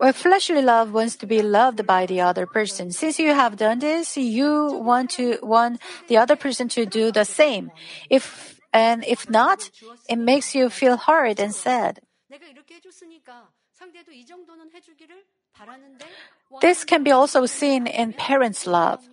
Well, 0.00 0.12
fleshly 0.12 0.62
love 0.62 0.92
wants 0.92 1.16
to 1.16 1.26
be 1.26 1.42
loved 1.42 1.86
by 1.86 2.06
the 2.06 2.20
other 2.20 2.46
person. 2.46 2.90
Since 2.92 3.18
you 3.18 3.32
have 3.32 3.56
done 3.56 3.78
this, 3.78 4.16
you 4.16 4.80
want 4.82 5.10
to 5.10 5.38
want 5.42 5.80
the 6.08 6.16
other 6.16 6.36
person 6.36 6.68
to 6.68 6.84
do 6.84 7.10
the 7.12 7.24
same. 7.24 7.70
If 8.10 8.60
and 8.72 9.04
if 9.04 9.28
not, 9.30 9.70
it 10.08 10.16
makes 10.16 10.54
you 10.54 10.68
feel 10.68 10.96
hard 10.96 11.40
and 11.40 11.54
sad. 11.54 12.00
This 16.60 16.84
can 16.84 17.02
be 17.02 17.10
also 17.10 17.46
seen 17.46 17.86
in 17.86 18.12
parents' 18.12 18.66
love. 18.66 19.08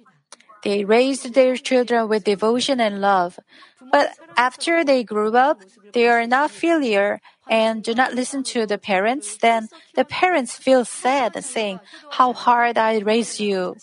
They 0.64 0.84
raised 0.84 1.34
their 1.34 1.56
children 1.56 2.08
with 2.10 2.24
devotion 2.26 2.80
and 2.80 3.02
love. 3.02 3.40
But 3.92 4.14
after 4.38 4.84
they 4.84 5.04
grew 5.04 5.36
up, 5.36 5.62
they 5.94 6.08
are 6.08 6.28
not 6.28 6.52
filial 6.52 7.18
and 7.50 7.84
do 7.84 7.96
not 7.96 8.14
listen 8.14 8.44
to 8.44 8.66
the 8.66 8.78
parents, 8.78 9.38
then 9.38 9.70
the 9.96 10.06
parents 10.06 10.58
feel 10.58 10.86
sad, 10.86 11.44
saying, 11.44 11.80
How 12.12 12.34
hard 12.34 12.78
I 12.78 13.00
raised 13.00 13.40
you. 13.40 13.76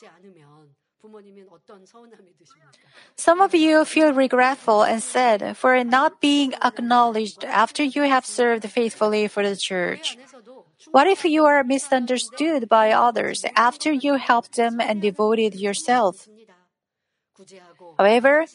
Some 3.16 3.40
of 3.40 3.54
you 3.54 3.84
feel 3.84 4.12
regretful 4.12 4.82
and 4.84 5.02
sad 5.02 5.56
for 5.56 5.82
not 5.82 6.20
being 6.20 6.54
acknowledged 6.62 7.44
after 7.44 7.82
you 7.82 8.02
have 8.02 8.26
served 8.26 8.68
faithfully 8.70 9.26
for 9.26 9.42
the 9.42 9.56
church. 9.56 10.16
What 10.90 11.06
if 11.06 11.24
you 11.24 11.44
are 11.44 11.64
misunderstood 11.64 12.68
by 12.68 12.92
others 12.92 13.44
after 13.56 13.90
you 13.90 14.14
helped 14.14 14.56
them 14.56 14.80
and 14.80 15.02
devoted 15.02 15.54
yourself? 15.54 16.28
However, 17.98 18.46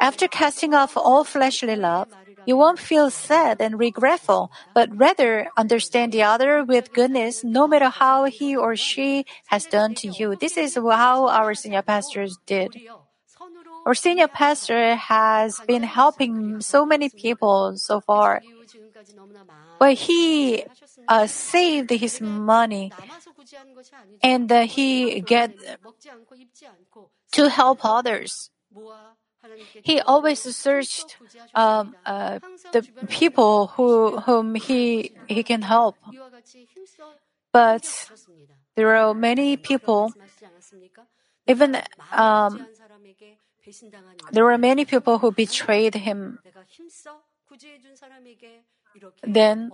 after 0.00 0.28
casting 0.28 0.74
off 0.74 0.96
all 0.96 1.24
fleshly 1.24 1.76
love, 1.76 2.08
you 2.44 2.56
won't 2.56 2.78
feel 2.78 3.10
sad 3.10 3.60
and 3.60 3.78
regretful, 3.78 4.50
but 4.74 4.88
rather 4.92 5.50
understand 5.56 6.12
the 6.12 6.22
other 6.22 6.64
with 6.64 6.92
goodness 6.92 7.42
no 7.44 7.66
matter 7.68 7.88
how 7.90 8.24
he 8.24 8.56
or 8.56 8.76
she 8.76 9.24
has 9.46 9.66
done 9.66 9.94
to 9.96 10.08
you. 10.08 10.36
This 10.36 10.56
is 10.56 10.74
how 10.76 11.28
our 11.28 11.54
senior 11.54 11.82
pastors 11.82 12.38
did. 12.46 12.80
Our 13.84 13.94
senior 13.94 14.28
pastor 14.28 14.94
has 14.96 15.60
been 15.66 15.82
helping 15.82 16.60
so 16.60 16.84
many 16.86 17.08
people 17.10 17.76
so 17.76 18.00
far. 18.00 18.42
But 19.78 19.94
he 19.94 20.64
uh, 21.06 21.26
saved 21.26 21.90
his 21.90 22.20
money 22.20 22.92
and 24.22 24.50
uh, 24.50 24.66
he 24.66 25.20
get 25.20 25.54
to 27.32 27.48
help 27.48 27.80
others. 27.84 28.50
he 29.82 30.00
always 30.00 30.40
searched 30.56 31.16
um, 31.54 31.94
uh, 32.04 32.40
the 32.72 32.82
people 33.08 33.68
who 33.68 34.18
whom 34.20 34.54
he 34.54 35.12
he 35.28 35.42
can 35.42 35.62
help. 35.62 35.96
But 37.52 38.10
there 38.76 38.94
are 38.96 39.14
many 39.14 39.56
people, 39.56 40.12
even 41.46 41.80
um, 42.12 42.68
there 44.32 44.44
were 44.44 44.58
many 44.58 44.84
people 44.84 45.18
who 45.18 45.32
betrayed 45.32 45.94
him. 45.94 46.38
Then, 49.22 49.70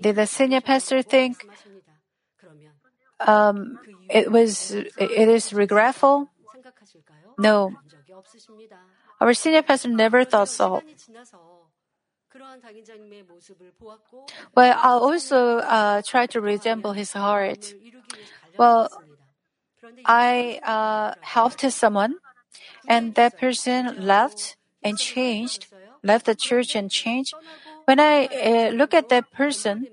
did 0.00 0.16
the 0.16 0.26
senior 0.26 0.60
pastor 0.60 1.02
think 1.02 1.46
um, 3.20 3.78
it 4.08 4.30
was 4.30 4.72
it 4.72 5.28
is 5.28 5.52
regretful? 5.52 6.30
No. 7.38 7.72
Our 9.20 9.34
senior 9.34 9.62
pastor 9.62 9.88
never 9.88 10.24
thought 10.24 10.48
so. 10.48 10.82
Well, 14.54 14.78
I 14.78 14.90
also 14.92 15.58
uh, 15.58 16.02
try 16.06 16.26
to 16.26 16.40
resemble 16.40 16.92
his 16.92 17.12
heart. 17.12 17.74
Well, 18.56 18.88
I 20.04 20.60
uh, 20.62 21.14
helped 21.20 21.60
someone, 21.72 22.16
and 22.86 23.14
that 23.14 23.38
person 23.38 24.06
left 24.06 24.56
and 24.82 24.98
changed, 24.98 25.66
left 26.02 26.26
the 26.26 26.34
church 26.34 26.74
and 26.74 26.90
changed. 26.90 27.34
When 27.84 28.00
I 28.00 28.26
uh, 28.26 28.70
look 28.70 28.94
at 28.94 29.08
that 29.08 29.30
person, 29.32 29.88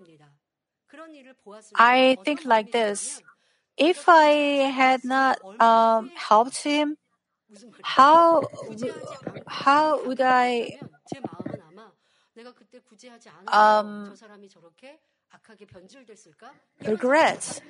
I 1.75 2.17
think 2.23 2.45
like 2.45 2.71
this: 2.71 3.21
If 3.77 4.07
I 4.07 4.69
had 4.71 5.03
not 5.03 5.39
um, 5.59 6.11
helped 6.15 6.63
him, 6.63 6.97
how 7.81 8.43
how 9.47 10.05
would 10.05 10.21
I 10.21 10.77
um, 13.47 14.13
regret? 16.85 17.61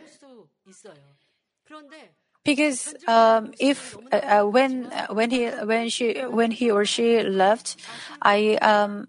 Because 2.47 2.95
um, 3.07 3.51
if 3.59 3.97
uh, 4.11 4.15
uh, 4.15 4.43
when 4.47 4.87
uh, 4.93 5.07
when 5.11 5.31
he 5.31 5.47
when 5.67 5.89
she 5.89 6.15
when 6.31 6.51
he 6.51 6.71
or 6.71 6.85
she 6.85 7.21
left, 7.21 7.75
I 8.23 8.55
um 8.63 9.07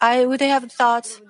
I 0.00 0.26
would 0.26 0.42
have 0.42 0.70
thought 0.70 1.20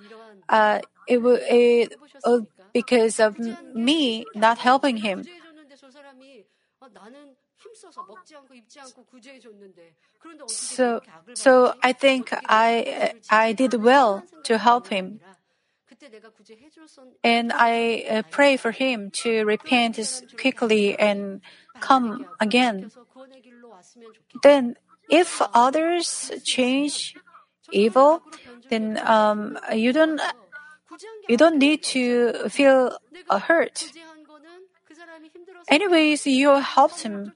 uh, 0.49 0.81
it 1.07 1.23
would 1.23 1.41
it, 1.49 1.95
uh, 2.25 2.41
because 2.73 3.21
of 3.21 3.39
me 3.39 4.27
not 4.35 4.59
helping 4.59 4.99
him. 5.07 5.29
So, 10.49 11.01
so 11.35 11.75
I 11.83 11.93
think 11.93 12.31
I 12.49 13.13
I 13.31 13.53
did 13.53 13.75
well 13.75 14.27
to 14.45 14.59
help 14.59 14.89
him, 14.89 15.21
and 17.23 17.53
I 17.53 18.05
uh, 18.09 18.23
pray 18.31 18.57
for 18.57 18.71
him 18.71 19.11
to 19.23 19.45
repent 19.45 19.99
quickly 20.39 20.99
and 20.99 21.41
come 21.81 22.27
again. 22.41 22.91
Then, 24.43 24.77
if 25.09 25.43
others 25.53 26.31
change 26.45 27.15
evil, 27.71 28.23
then 28.71 28.99
um, 29.05 29.59
you 29.73 29.93
don't 29.93 30.21
you 31.29 31.37
don't 31.37 31.59
need 31.59 31.83
to 31.95 32.49
feel 32.49 32.99
hurt. 33.31 33.91
Anyways, 35.69 36.27
you 36.27 36.51
helped 36.61 37.03
him 37.03 37.33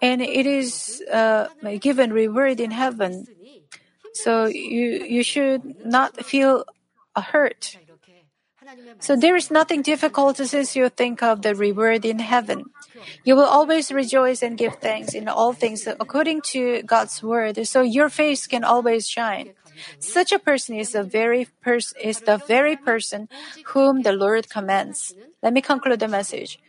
and 0.00 0.22
it 0.22 0.46
is 0.46 1.02
uh, 1.12 1.48
given 1.80 2.12
reward 2.12 2.60
in 2.60 2.70
heaven. 2.70 3.26
So 4.12 4.46
you 4.46 5.04
you 5.06 5.22
should 5.22 5.86
not 5.86 6.24
feel 6.24 6.64
hurt. 7.16 7.76
So 9.00 9.16
there 9.16 9.36
is 9.36 9.50
nothing 9.50 9.82
difficult 9.82 10.36
since 10.36 10.76
you 10.76 10.88
think 10.90 11.22
of 11.22 11.42
the 11.42 11.54
reward 11.54 12.04
in 12.04 12.18
heaven. 12.18 12.64
You 13.24 13.34
will 13.34 13.48
always 13.48 13.90
rejoice 13.90 14.42
and 14.42 14.58
give 14.58 14.76
thanks 14.76 15.14
in 15.14 15.28
all 15.28 15.52
things 15.52 15.86
according 15.86 16.42
to 16.52 16.82
God's 16.82 17.22
word, 17.22 17.66
so 17.66 17.80
your 17.80 18.10
face 18.10 18.46
can 18.46 18.62
always 18.62 19.08
shine. 19.08 19.54
Such 19.98 20.32
a 20.32 20.38
person 20.38 20.76
is 20.76 20.92
the 20.92 21.02
very 21.02 21.48
pers- 21.62 21.94
is 22.02 22.20
the 22.20 22.36
very 22.36 22.76
person 22.76 23.28
whom 23.72 24.02
the 24.02 24.12
Lord 24.12 24.50
commands. 24.50 25.14
Let 25.42 25.54
me 25.54 25.62
conclude 25.62 26.00
the 26.00 26.08
message. 26.08 26.60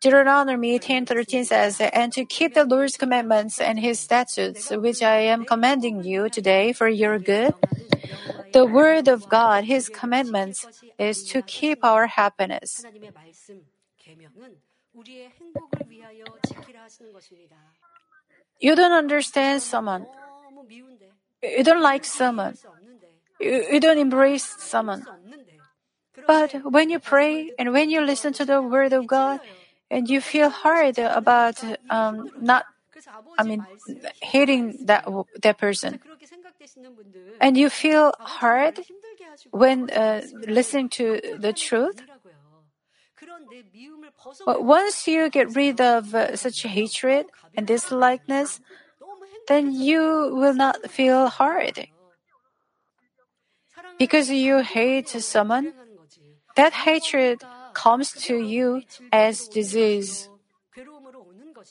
Deuteronomy 0.00 0.78
10:13 0.78 1.44
says, 1.44 1.80
"And 1.80 2.12
to 2.12 2.24
keep 2.24 2.54
the 2.54 2.64
Lord's 2.64 2.96
commandments 2.96 3.60
and 3.60 3.78
His 3.78 4.00
statutes, 4.00 4.70
which 4.70 5.02
I 5.02 5.28
am 5.28 5.44
commanding 5.44 6.02
you 6.02 6.28
today 6.28 6.72
for 6.72 6.88
your 6.88 7.18
good." 7.18 7.52
The 8.52 8.64
word 8.64 9.08
of 9.08 9.28
God, 9.28 9.64
His 9.64 9.88
commandments, 9.88 10.66
is 10.98 11.22
to 11.30 11.42
keep 11.42 11.84
our 11.84 12.06
happiness. 12.08 12.82
You 18.58 18.74
don't 18.74 18.92
understand 18.92 19.62
someone. 19.62 20.06
You 21.42 21.64
don't 21.64 21.80
like 21.80 22.04
someone. 22.04 22.56
You, 23.38 23.64
you 23.72 23.80
don't 23.80 23.98
embrace 23.98 24.44
someone. 24.58 25.04
But 26.26 26.52
when 26.64 26.90
you 26.90 26.98
pray 26.98 27.52
and 27.58 27.72
when 27.72 27.88
you 27.88 28.00
listen 28.00 28.32
to 28.34 28.44
the 28.44 28.60
word 28.60 28.92
of 28.92 29.06
God, 29.06 29.40
and 29.90 30.08
you 30.08 30.20
feel 30.20 30.50
hard 30.50 30.98
about 30.98 31.62
um, 31.90 32.30
not, 32.40 32.64
I 33.38 33.42
mean, 33.42 33.66
hating 34.22 34.86
that 34.86 35.04
that 35.42 35.58
person, 35.58 36.00
and 37.40 37.56
you 37.56 37.68
feel 37.70 38.12
hard 38.20 38.80
when 39.50 39.90
uh, 39.90 40.22
listening 40.46 40.88
to 40.90 41.20
the 41.38 41.52
truth. 41.52 42.02
But 44.46 44.64
once 44.64 45.06
you 45.06 45.28
get 45.30 45.54
rid 45.54 45.80
of 45.80 46.14
uh, 46.14 46.36
such 46.36 46.62
hatred 46.62 47.26
and 47.56 47.66
dislikeness, 47.66 48.60
then 49.48 49.72
you 49.72 50.30
will 50.32 50.54
not 50.54 50.90
feel 50.90 51.28
hard. 51.28 51.88
Because 53.98 54.30
you 54.30 54.60
hate 54.60 55.08
someone, 55.08 55.74
that 56.56 56.72
hatred 56.72 57.44
comes 57.74 58.12
to 58.26 58.36
you 58.38 58.82
as 59.12 59.48
disease 59.48 60.28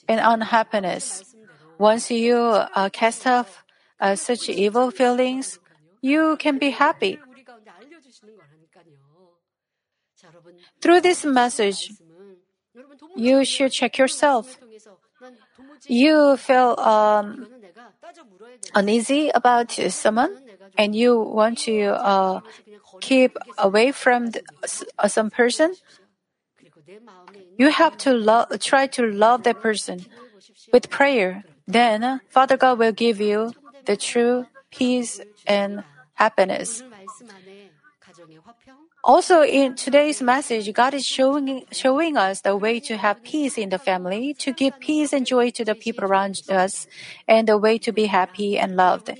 and 0.08 0.20
unhappiness. 0.24 1.36
Once 1.78 2.12
you 2.12 2.38
uh, 2.38 2.90
cast 2.90 3.26
off 3.26 3.64
uh, 4.00 4.16
such 4.16 4.50
evil 4.50 4.92
feelings, 4.92 5.60
you 6.02 6.36
can 6.38 6.58
be 6.58 6.72
happy. 6.72 7.20
Through 10.82 11.02
this 11.02 11.26
message, 11.26 11.92
you 13.16 13.44
should 13.46 13.72
check 13.72 13.98
yourself. 13.98 14.58
You 15.88 16.38
feel 16.38 16.80
um, 16.80 17.48
uneasy 18.76 19.30
about 19.34 19.72
someone 19.72 20.49
and 20.80 20.96
you 20.96 21.20
want 21.20 21.58
to 21.68 21.92
uh, 21.92 22.40
keep 23.02 23.36
away 23.58 23.92
from 23.92 24.32
the, 24.32 24.42
uh, 24.98 25.08
some 25.10 25.30
person, 25.30 25.76
you 27.58 27.70
have 27.70 27.98
to 27.98 28.14
love, 28.14 28.48
try 28.62 28.88
to 28.88 29.04
love 29.04 29.44
that 29.44 29.62
person 29.62 30.06
with 30.72 30.90
prayer. 30.90 31.44
Then 31.68 32.22
Father 32.30 32.56
God 32.56 32.80
will 32.80 32.94
give 32.94 33.20
you 33.20 33.52
the 33.84 33.98
true 33.98 34.48
peace 34.72 35.20
and 35.46 35.84
happiness. 36.14 36.82
Also, 39.04 39.44
in 39.44 39.76
today's 39.76 40.22
message, 40.22 40.72
God 40.74 40.94
is 40.94 41.06
showing, 41.06 41.66
showing 41.72 42.18
us 42.18 42.42
the 42.42 42.56
way 42.56 42.80
to 42.82 42.98
have 42.98 43.24
peace 43.24 43.58
in 43.58 43.70
the 43.70 43.80
family, 43.80 44.34
to 44.36 44.52
give 44.52 44.80
peace 44.80 45.14
and 45.14 45.26
joy 45.26 45.52
to 45.52 45.64
the 45.64 45.76
people 45.76 46.04
around 46.04 46.42
us, 46.50 46.88
and 47.28 47.48
the 47.48 47.58
way 47.58 47.78
to 47.78 47.92
be 47.92 48.06
happy 48.08 48.58
and 48.58 48.76
loved. 48.76 49.12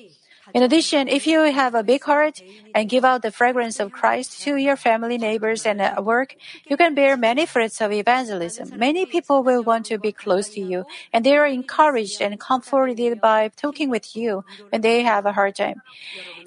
In 0.54 0.64
addition, 0.64 1.08
if 1.08 1.28
you 1.28 1.42
have 1.42 1.76
a 1.76 1.84
big 1.84 2.04
heart 2.04 2.42
and 2.74 2.90
give 2.90 3.06
out 3.06 3.22
the 3.22 3.32
fragrance 3.32 3.80
of 3.80 3.92
Christ 3.92 4.42
to 4.42 4.56
your 4.56 4.76
family, 4.76 5.18
neighbors, 5.18 5.66
and 5.66 5.82
at 5.82 6.04
work, 6.04 6.36
you 6.68 6.76
can 6.78 6.96
bear 6.96 7.16
many 7.18 7.46
fruits 7.46 7.82
of 7.82 7.92
evangelism. 7.92 8.78
Many 8.78 9.06
people 9.06 9.44
will 9.44 9.64
want 9.64 9.86
to 9.88 9.98
be 9.98 10.12
close 10.12 10.50
to 10.50 10.62
you, 10.62 10.86
and 11.14 11.26
they 11.26 11.38
are 11.38 11.46
encouraged 11.46 12.22
and 12.22 12.40
comforted 12.40 13.22
by 13.22 13.50
talking 13.56 13.90
with 13.90 14.16
you 14.16 14.44
when 14.70 14.82
they 14.82 15.04
have 15.04 15.26
a 15.26 15.34
hard 15.34 15.56
time. 15.56 15.82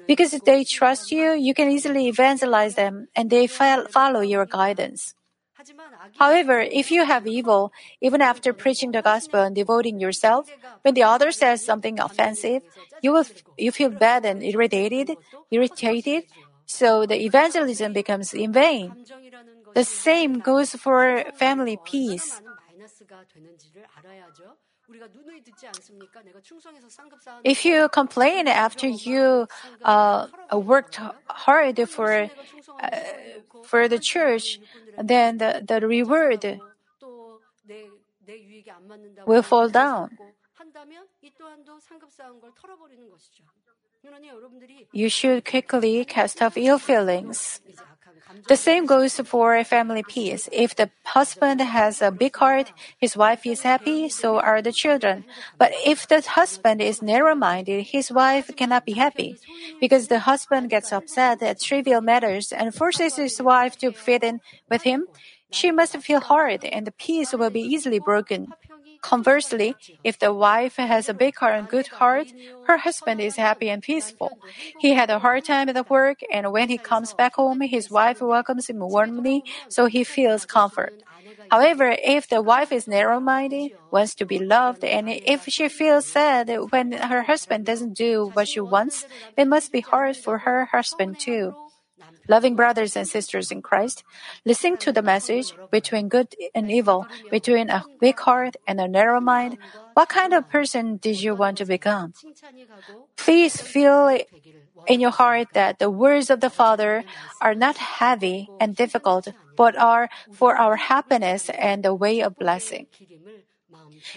Because 0.07 0.31
they 0.31 0.63
trust 0.63 1.11
you, 1.11 1.33
you 1.33 1.53
can 1.53 1.71
easily 1.71 2.07
evangelize 2.07 2.75
them, 2.75 3.07
and 3.15 3.29
they 3.29 3.47
follow 3.47 4.21
your 4.21 4.45
guidance. 4.45 5.15
However, 6.17 6.59
if 6.61 6.91
you 6.91 7.05
have 7.05 7.27
evil, 7.27 7.71
even 8.01 8.21
after 8.21 8.53
preaching 8.53 8.91
the 8.91 9.01
gospel 9.01 9.41
and 9.41 9.55
devoting 9.55 9.99
yourself, 9.99 10.49
when 10.81 10.93
the 10.93 11.03
other 11.03 11.31
says 11.31 11.63
something 11.63 11.99
offensive, 11.99 12.63
you 13.01 13.11
will 13.11 13.25
you 13.57 13.71
feel 13.71 13.89
bad 13.89 14.25
and 14.25 14.43
irritated, 14.43 15.17
irritated, 15.51 16.25
so 16.65 17.05
the 17.05 17.19
evangelism 17.21 17.93
becomes 17.93 18.33
in 18.33 18.51
vain. 18.51 18.95
The 19.73 19.83
same 19.83 20.39
goes 20.39 20.75
for 20.75 21.23
family 21.35 21.77
peace. 21.83 22.41
If 27.43 27.65
you 27.65 27.89
complain 27.89 28.47
after 28.47 28.87
you 28.87 29.47
uh, 29.83 30.27
worked 30.51 30.99
hard 31.27 31.89
for 31.89 32.29
uh, 32.81 32.89
for 33.63 33.87
the 33.87 33.99
church, 33.99 34.59
then 34.97 35.37
the, 35.37 35.63
the 35.65 35.85
reward 35.85 36.59
will 39.25 39.43
fall 39.43 39.69
down. 39.69 40.17
You 44.91 45.09
should 45.09 45.45
quickly 45.45 46.05
cast 46.05 46.41
off 46.41 46.57
ill 46.57 46.79
feelings. 46.79 47.61
The 48.47 48.57
same 48.57 48.85
goes 48.85 49.19
for 49.19 49.63
family 49.63 50.03
peace. 50.03 50.49
If 50.51 50.75
the 50.75 50.89
husband 51.05 51.61
has 51.61 52.01
a 52.01 52.11
big 52.11 52.35
heart, 52.35 52.73
his 52.97 53.15
wife 53.15 53.45
is 53.45 53.61
happy, 53.61 54.09
so 54.09 54.39
are 54.39 54.61
the 54.61 54.71
children. 54.71 55.25
But 55.57 55.71
if 55.85 56.07
the 56.07 56.21
husband 56.21 56.81
is 56.81 57.01
narrow 57.01 57.35
minded, 57.35 57.87
his 57.87 58.11
wife 58.11 58.51
cannot 58.55 58.85
be 58.85 58.93
happy. 58.93 59.39
Because 59.79 60.07
the 60.07 60.19
husband 60.19 60.69
gets 60.69 60.91
upset 60.91 61.41
at 61.41 61.61
trivial 61.61 62.01
matters 62.01 62.51
and 62.51 62.75
forces 62.75 63.15
his 63.15 63.41
wife 63.41 63.77
to 63.77 63.91
fit 63.91 64.23
in 64.23 64.41
with 64.69 64.83
him, 64.83 65.07
she 65.51 65.71
must 65.71 65.95
feel 65.97 66.19
hard 66.19 66.65
and 66.65 66.87
the 66.87 66.91
peace 66.91 67.31
will 67.33 67.51
be 67.51 67.61
easily 67.61 67.99
broken. 67.99 68.53
Conversely, 69.03 69.77
if 70.03 70.17
the 70.17 70.33
wife 70.33 70.77
has 70.77 71.07
a 71.09 71.13
big 71.13 71.35
heart 71.37 71.55
and 71.59 71.67
good 71.69 71.87
heart, 71.99 72.33
her 72.63 72.77
husband 72.77 73.21
is 73.21 73.35
happy 73.35 73.69
and 73.69 73.83
peaceful. 73.83 74.39
He 74.79 74.93
had 74.93 75.11
a 75.11 75.19
hard 75.19 75.45
time 75.45 75.69
at 75.69 75.89
work, 75.91 76.21
and 76.31 76.51
when 76.51 76.69
he 76.69 76.79
comes 76.79 77.13
back 77.13 77.35
home, 77.35 77.61
his 77.61 77.91
wife 77.91 78.21
welcomes 78.21 78.69
him 78.69 78.79
warmly, 78.79 79.43
so 79.69 79.85
he 79.87 80.03
feels 80.03 80.45
comfort. 80.45 80.93
However, 81.51 81.95
if 82.03 82.27
the 82.27 82.41
wife 82.41 82.71
is 82.71 82.87
narrow 82.87 83.19
minded, 83.19 83.73
wants 83.91 84.15
to 84.15 84.25
be 84.25 84.39
loved, 84.39 84.83
and 84.83 85.07
if 85.25 85.43
she 85.47 85.69
feels 85.69 86.07
sad 86.07 86.49
when 86.71 86.93
her 86.93 87.23
husband 87.23 87.65
doesn't 87.65 87.93
do 87.95 88.29
what 88.33 88.47
she 88.47 88.61
wants, 88.61 89.05
it 89.37 89.47
must 89.47 89.71
be 89.71 89.81
hard 89.81 90.17
for 90.17 90.39
her 90.39 90.65
husband 90.71 91.19
too. 91.19 91.55
Loving 92.27 92.55
brothers 92.55 92.95
and 92.95 93.07
sisters 93.07 93.51
in 93.51 93.61
Christ, 93.61 94.03
listening 94.45 94.77
to 94.77 94.91
the 94.91 95.01
message 95.01 95.53
between 95.71 96.07
good 96.07 96.35
and 96.55 96.71
evil, 96.71 97.05
between 97.29 97.69
a 97.69 97.83
weak 97.99 98.19
heart 98.21 98.55
and 98.67 98.79
a 98.79 98.87
narrow 98.87 99.19
mind, 99.19 99.57
what 99.93 100.09
kind 100.09 100.33
of 100.33 100.49
person 100.49 100.97
did 100.97 101.21
you 101.21 101.35
want 101.35 101.57
to 101.57 101.65
become? 101.65 102.13
Please 103.17 103.61
feel 103.61 104.17
in 104.87 104.99
your 104.99 105.11
heart 105.11 105.49
that 105.53 105.79
the 105.79 105.89
words 105.89 106.29
of 106.29 106.39
the 106.39 106.49
Father 106.49 107.03
are 107.41 107.55
not 107.55 107.77
heavy 107.77 108.49
and 108.59 108.75
difficult, 108.75 109.27
but 109.55 109.77
are 109.77 110.09
for 110.31 110.55
our 110.55 110.75
happiness 110.75 111.49
and 111.49 111.83
the 111.83 111.93
way 111.93 112.21
of 112.21 112.35
blessing. 112.35 112.87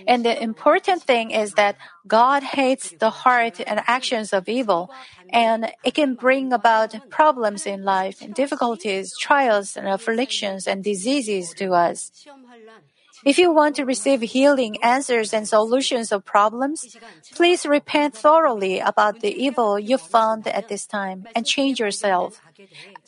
And 0.06 0.24
the 0.24 0.40
important 0.42 1.02
thing 1.02 1.30
is 1.30 1.54
that 1.54 1.76
God 2.06 2.42
hates 2.42 2.90
the 2.98 3.10
heart 3.10 3.60
and 3.66 3.80
actions 3.86 4.32
of 4.32 4.48
evil, 4.48 4.90
and 5.30 5.72
it 5.84 5.94
can 5.94 6.14
bring 6.14 6.52
about 6.52 6.94
problems 7.10 7.66
in 7.66 7.84
life, 7.84 8.22
difficulties, 8.34 9.16
trials, 9.18 9.76
and 9.76 9.88
afflictions 9.88 10.66
and 10.66 10.82
diseases 10.82 11.54
to 11.54 11.72
us. 11.72 12.10
If 13.24 13.38
you 13.38 13.52
want 13.52 13.76
to 13.76 13.84
receive 13.84 14.20
healing 14.20 14.76
answers 14.82 15.32
and 15.32 15.48
solutions 15.48 16.12
of 16.12 16.24
problems, 16.24 16.96
please 17.34 17.64
repent 17.64 18.14
thoroughly 18.14 18.78
about 18.78 19.20
the 19.20 19.32
evil 19.32 19.78
you 19.78 19.98
found 19.98 20.46
at 20.46 20.68
this 20.68 20.86
time 20.86 21.26
and 21.34 21.46
change 21.46 21.80
yourself. 21.80 22.40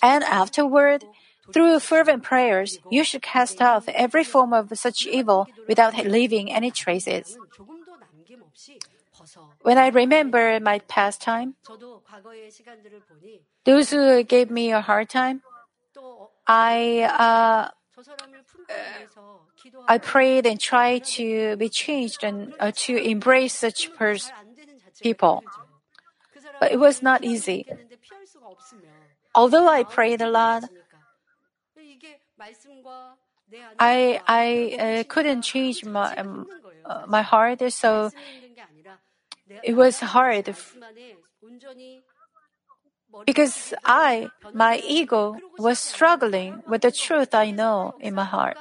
And 0.03 0.25
afterward, 0.25 1.05
through 1.53 1.81
fervent 1.81 2.23
prayers, 2.23 2.79
you 2.91 3.05
should 3.05 3.23
cast 3.23 3.61
off 3.61 3.89
every 3.89 4.25
form 4.25 4.53
of 4.53 4.77
such 4.79 5.07
evil 5.07 5.49
without 5.67 5.97
leaving 6.05 6.53
any 6.53 6.71
traces. 6.71 7.39
When 9.63 9.79
I 9.79 9.89
remember 9.89 10.61
my 10.61 10.79
past 10.81 11.21
time, 11.21 11.55
those 13.65 13.91
who 13.91 14.23
gave 14.23 14.51
me 14.51 14.73
a 14.73 14.81
hard 14.81 15.09
time, 15.09 15.43
I 16.47 17.03
uh, 17.03 17.69
I 19.87 19.99
prayed 19.99 20.47
and 20.47 20.61
tried 20.61 21.05
to 21.17 21.57
be 21.57 21.69
changed 21.69 22.23
and 22.23 22.55
uh, 22.61 22.73
to 22.87 22.97
embrace 22.97 23.55
such 23.55 23.93
pers- 23.95 24.31
people. 25.03 25.45
But 26.61 26.73
it 26.73 26.79
was 26.79 27.03
not 27.03 27.25
easy. 27.25 27.67
Although 29.35 29.69
I 29.69 29.85
prayed 29.85 30.21
a 30.21 30.31
lot, 30.31 30.65
I 33.79 34.21
I 34.27 34.77
uh, 34.79 35.05
couldn't 35.05 35.43
change 35.43 35.85
my 35.85 36.15
um, 36.17 36.47
uh, 36.85 37.05
my 37.07 37.23
heart, 37.23 37.61
so 37.73 38.11
it 39.63 39.75
was 39.75 40.01
hard. 40.01 40.55
Because 43.27 43.75
I, 43.85 44.31
my 44.55 44.81
ego, 44.85 45.37
was 45.59 45.79
struggling 45.79 46.63
with 46.67 46.83
the 46.83 46.93
truth 46.93 47.35
I 47.35 47.51
know 47.51 47.95
in 48.01 48.15
my 48.15 48.25
heart. 48.25 48.57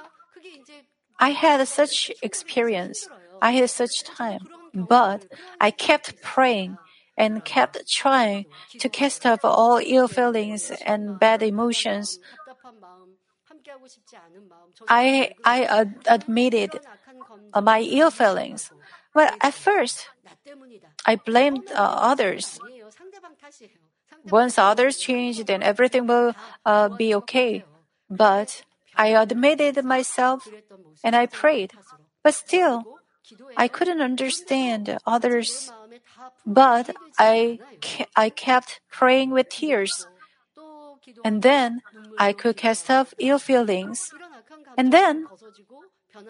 I 1.19 1.29
had 1.29 1.65
such 1.67 2.11
experience. 2.21 3.07
I 3.41 3.51
had 3.51 3.69
such 3.69 4.03
time. 4.03 4.47
But 4.73 5.25
I 5.59 5.71
kept 5.71 6.21
praying 6.21 6.77
and 7.17 7.43
kept 7.43 7.89
trying 7.89 8.45
to 8.79 8.89
cast 8.89 9.25
off 9.25 9.39
all 9.43 9.81
ill 9.83 10.07
feelings 10.07 10.71
and 10.85 11.19
bad 11.19 11.41
emotions 11.41 12.19
I, 14.87 15.31
I 15.43 15.63
ad- 15.63 16.05
admitted 16.07 16.79
my 17.55 17.81
ill 17.81 18.11
feelings. 18.11 18.71
Well, 19.13 19.31
at 19.41 19.53
first, 19.53 20.09
I 21.05 21.15
blamed 21.15 21.71
uh, 21.71 21.75
others. 21.75 22.59
Once 24.29 24.57
others 24.57 24.97
change, 24.97 25.43
then 25.45 25.63
everything 25.63 26.07
will 26.07 26.33
uh, 26.65 26.89
be 26.89 27.13
okay. 27.15 27.63
But 28.09 28.63
I 28.95 29.09
admitted 29.09 29.83
myself 29.83 30.49
and 31.03 31.15
I 31.15 31.25
prayed. 31.25 31.73
But 32.23 32.33
still, 32.33 32.99
I 33.55 33.67
couldn't 33.67 34.01
understand 34.01 34.97
others. 35.05 35.71
But 36.45 36.95
I, 37.17 37.59
I 38.15 38.29
kept 38.29 38.79
praying 38.91 39.31
with 39.31 39.49
tears. 39.49 40.07
And 41.23 41.41
then 41.41 41.81
I 42.17 42.33
could 42.33 42.57
cast 42.57 42.89
off 42.89 43.13
ill 43.19 43.39
feelings. 43.39 44.13
And 44.77 44.91
then, 44.93 45.27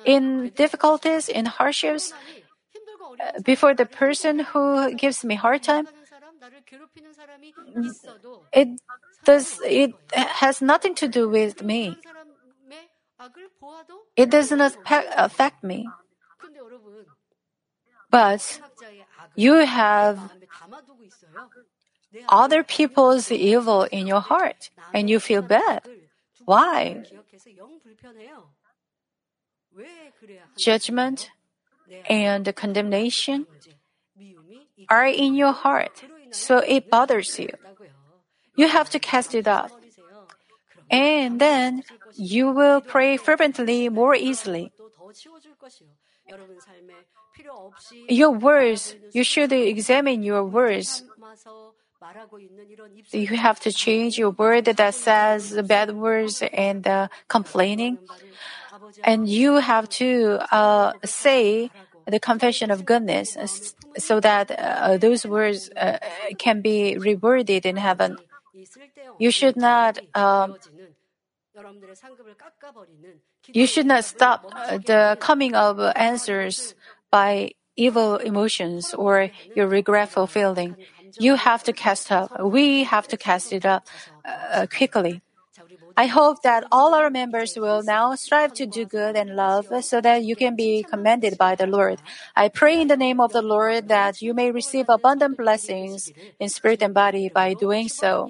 in 0.06 0.50
difficulties, 0.56 1.30
in 1.30 1.46
hardships, 1.46 2.14
uh, 3.20 3.40
before 3.42 3.74
the 3.74 3.86
person 3.86 4.40
who 4.40 4.94
gives 4.94 5.24
me 5.24 5.36
hard 5.36 5.64
time, 5.64 5.88
it 8.54 8.68
does 9.26 9.60
it 9.66 9.94
has 10.14 10.62
nothing 10.62 10.96
to 10.96 11.08
do 11.08 11.30
with 11.30 11.64
me. 11.64 11.98
It 14.16 14.30
does 14.30 14.52
not 14.52 14.76
affect 15.16 15.64
me. 15.64 15.90
But 18.10 18.62
you 19.36 19.54
have 19.66 20.32
other 22.30 22.64
people's 22.64 23.32
evil 23.32 23.84
in 23.84 24.08
your 24.08 24.22
heart 24.22 24.70
and 24.93 25.10
you 25.10 25.20
feel 25.20 25.41
bad. 25.41 25.82
Why? 26.45 27.03
Judgment 30.58 31.30
and 32.10 32.55
condemnation 32.55 33.45
are 34.89 35.08
in 35.08 35.36
your 35.36 35.51
heart, 35.51 36.03
so 36.32 36.60
it 36.60 36.89
bothers 36.89 37.38
you. 37.39 37.49
You 38.55 38.68
have 38.68 38.89
to 38.91 38.99
cast 38.99 39.36
it 39.36 39.47
off. 39.47 39.72
And 40.89 41.39
then 41.39 41.84
you 42.16 42.49
will 42.49 42.82
pray 42.82 43.18
fervently 43.18 43.89
more 43.89 44.16
easily. 44.16 44.72
Your 48.10 48.32
words, 48.32 48.95
you 49.12 49.24
should 49.24 49.51
examine 49.51 50.24
your 50.24 50.43
words 50.43 51.03
you 53.12 53.38
have 53.38 53.60
to 53.62 53.72
change 53.72 54.18
your 54.18 54.32
word 54.32 54.66
that 54.66 54.93
says 54.93 55.58
bad 55.64 55.95
words 55.95 56.43
and 56.54 56.88
uh, 56.88 57.08
complaining. 57.28 58.00
And 59.04 59.28
you 59.28 59.58
have 59.58 59.89
to 60.02 60.39
uh, 60.52 60.93
say 61.06 61.72
the 62.06 62.20
confession 62.20 62.72
of 62.72 62.86
goodness 62.86 63.38
so 63.98 64.20
that 64.20 64.52
uh, 64.52 64.98
those 64.98 65.26
words 65.26 65.70
uh, 65.76 65.98
can 66.38 66.62
be 66.62 66.95
reworded 67.00 67.66
in 67.66 67.78
heaven. 67.78 68.18
You 69.20 69.32
should 69.32 69.58
not. 69.58 70.00
Um, 70.14 70.56
you 73.54 73.66
should 73.66 73.86
not 73.86 74.04
stop 74.04 74.45
uh, 74.52 74.78
the 74.78 75.18
coming 75.20 75.56
of 75.56 75.80
answers 75.95 76.76
by 77.10 77.52
evil 77.76 78.18
emotions 78.18 78.93
or 78.93 79.30
your 79.56 79.68
regretful 79.68 80.28
feeling 80.28 80.76
you 81.20 81.36
have 81.36 81.64
to 81.64 81.74
cast 81.74 82.12
up. 82.12 82.39
We 82.41 82.84
have 82.84 83.08
to 83.10 83.18
cast 83.18 83.53
it 83.53 83.66
up 83.66 83.88
uh, 84.26 84.68
quickly. 84.68 85.22
I 85.95 86.05
hope 86.05 86.43
that 86.43 86.66
all 86.72 86.93
our 86.93 87.10
members 87.10 87.58
will 87.58 87.82
now 87.82 88.14
strive 88.14 88.53
to 88.53 88.68
do 88.68 88.86
good 88.86 89.16
and 89.16 89.36
love 89.36 89.68
so 89.82 89.99
that 90.01 90.24
you 90.24 90.36
can 90.36 90.55
be 90.55 90.84
commended 90.84 91.38
by 91.38 91.55
the 91.55 91.66
Lord. 91.66 91.99
I 92.36 92.49
pray 92.49 92.80
in 92.80 92.88
the 92.88 92.97
name 92.97 93.20
of 93.20 93.34
the 93.34 93.41
Lord 93.41 93.88
that 93.88 94.22
you 94.22 94.36
may 94.36 94.51
receive 94.51 94.86
abundant 94.89 95.38
blessings 95.38 96.12
in 96.39 96.49
spirit 96.49 96.84
and 96.84 96.93
body 96.93 97.30
by 97.34 97.55
doing 97.55 97.89
so. 97.89 98.30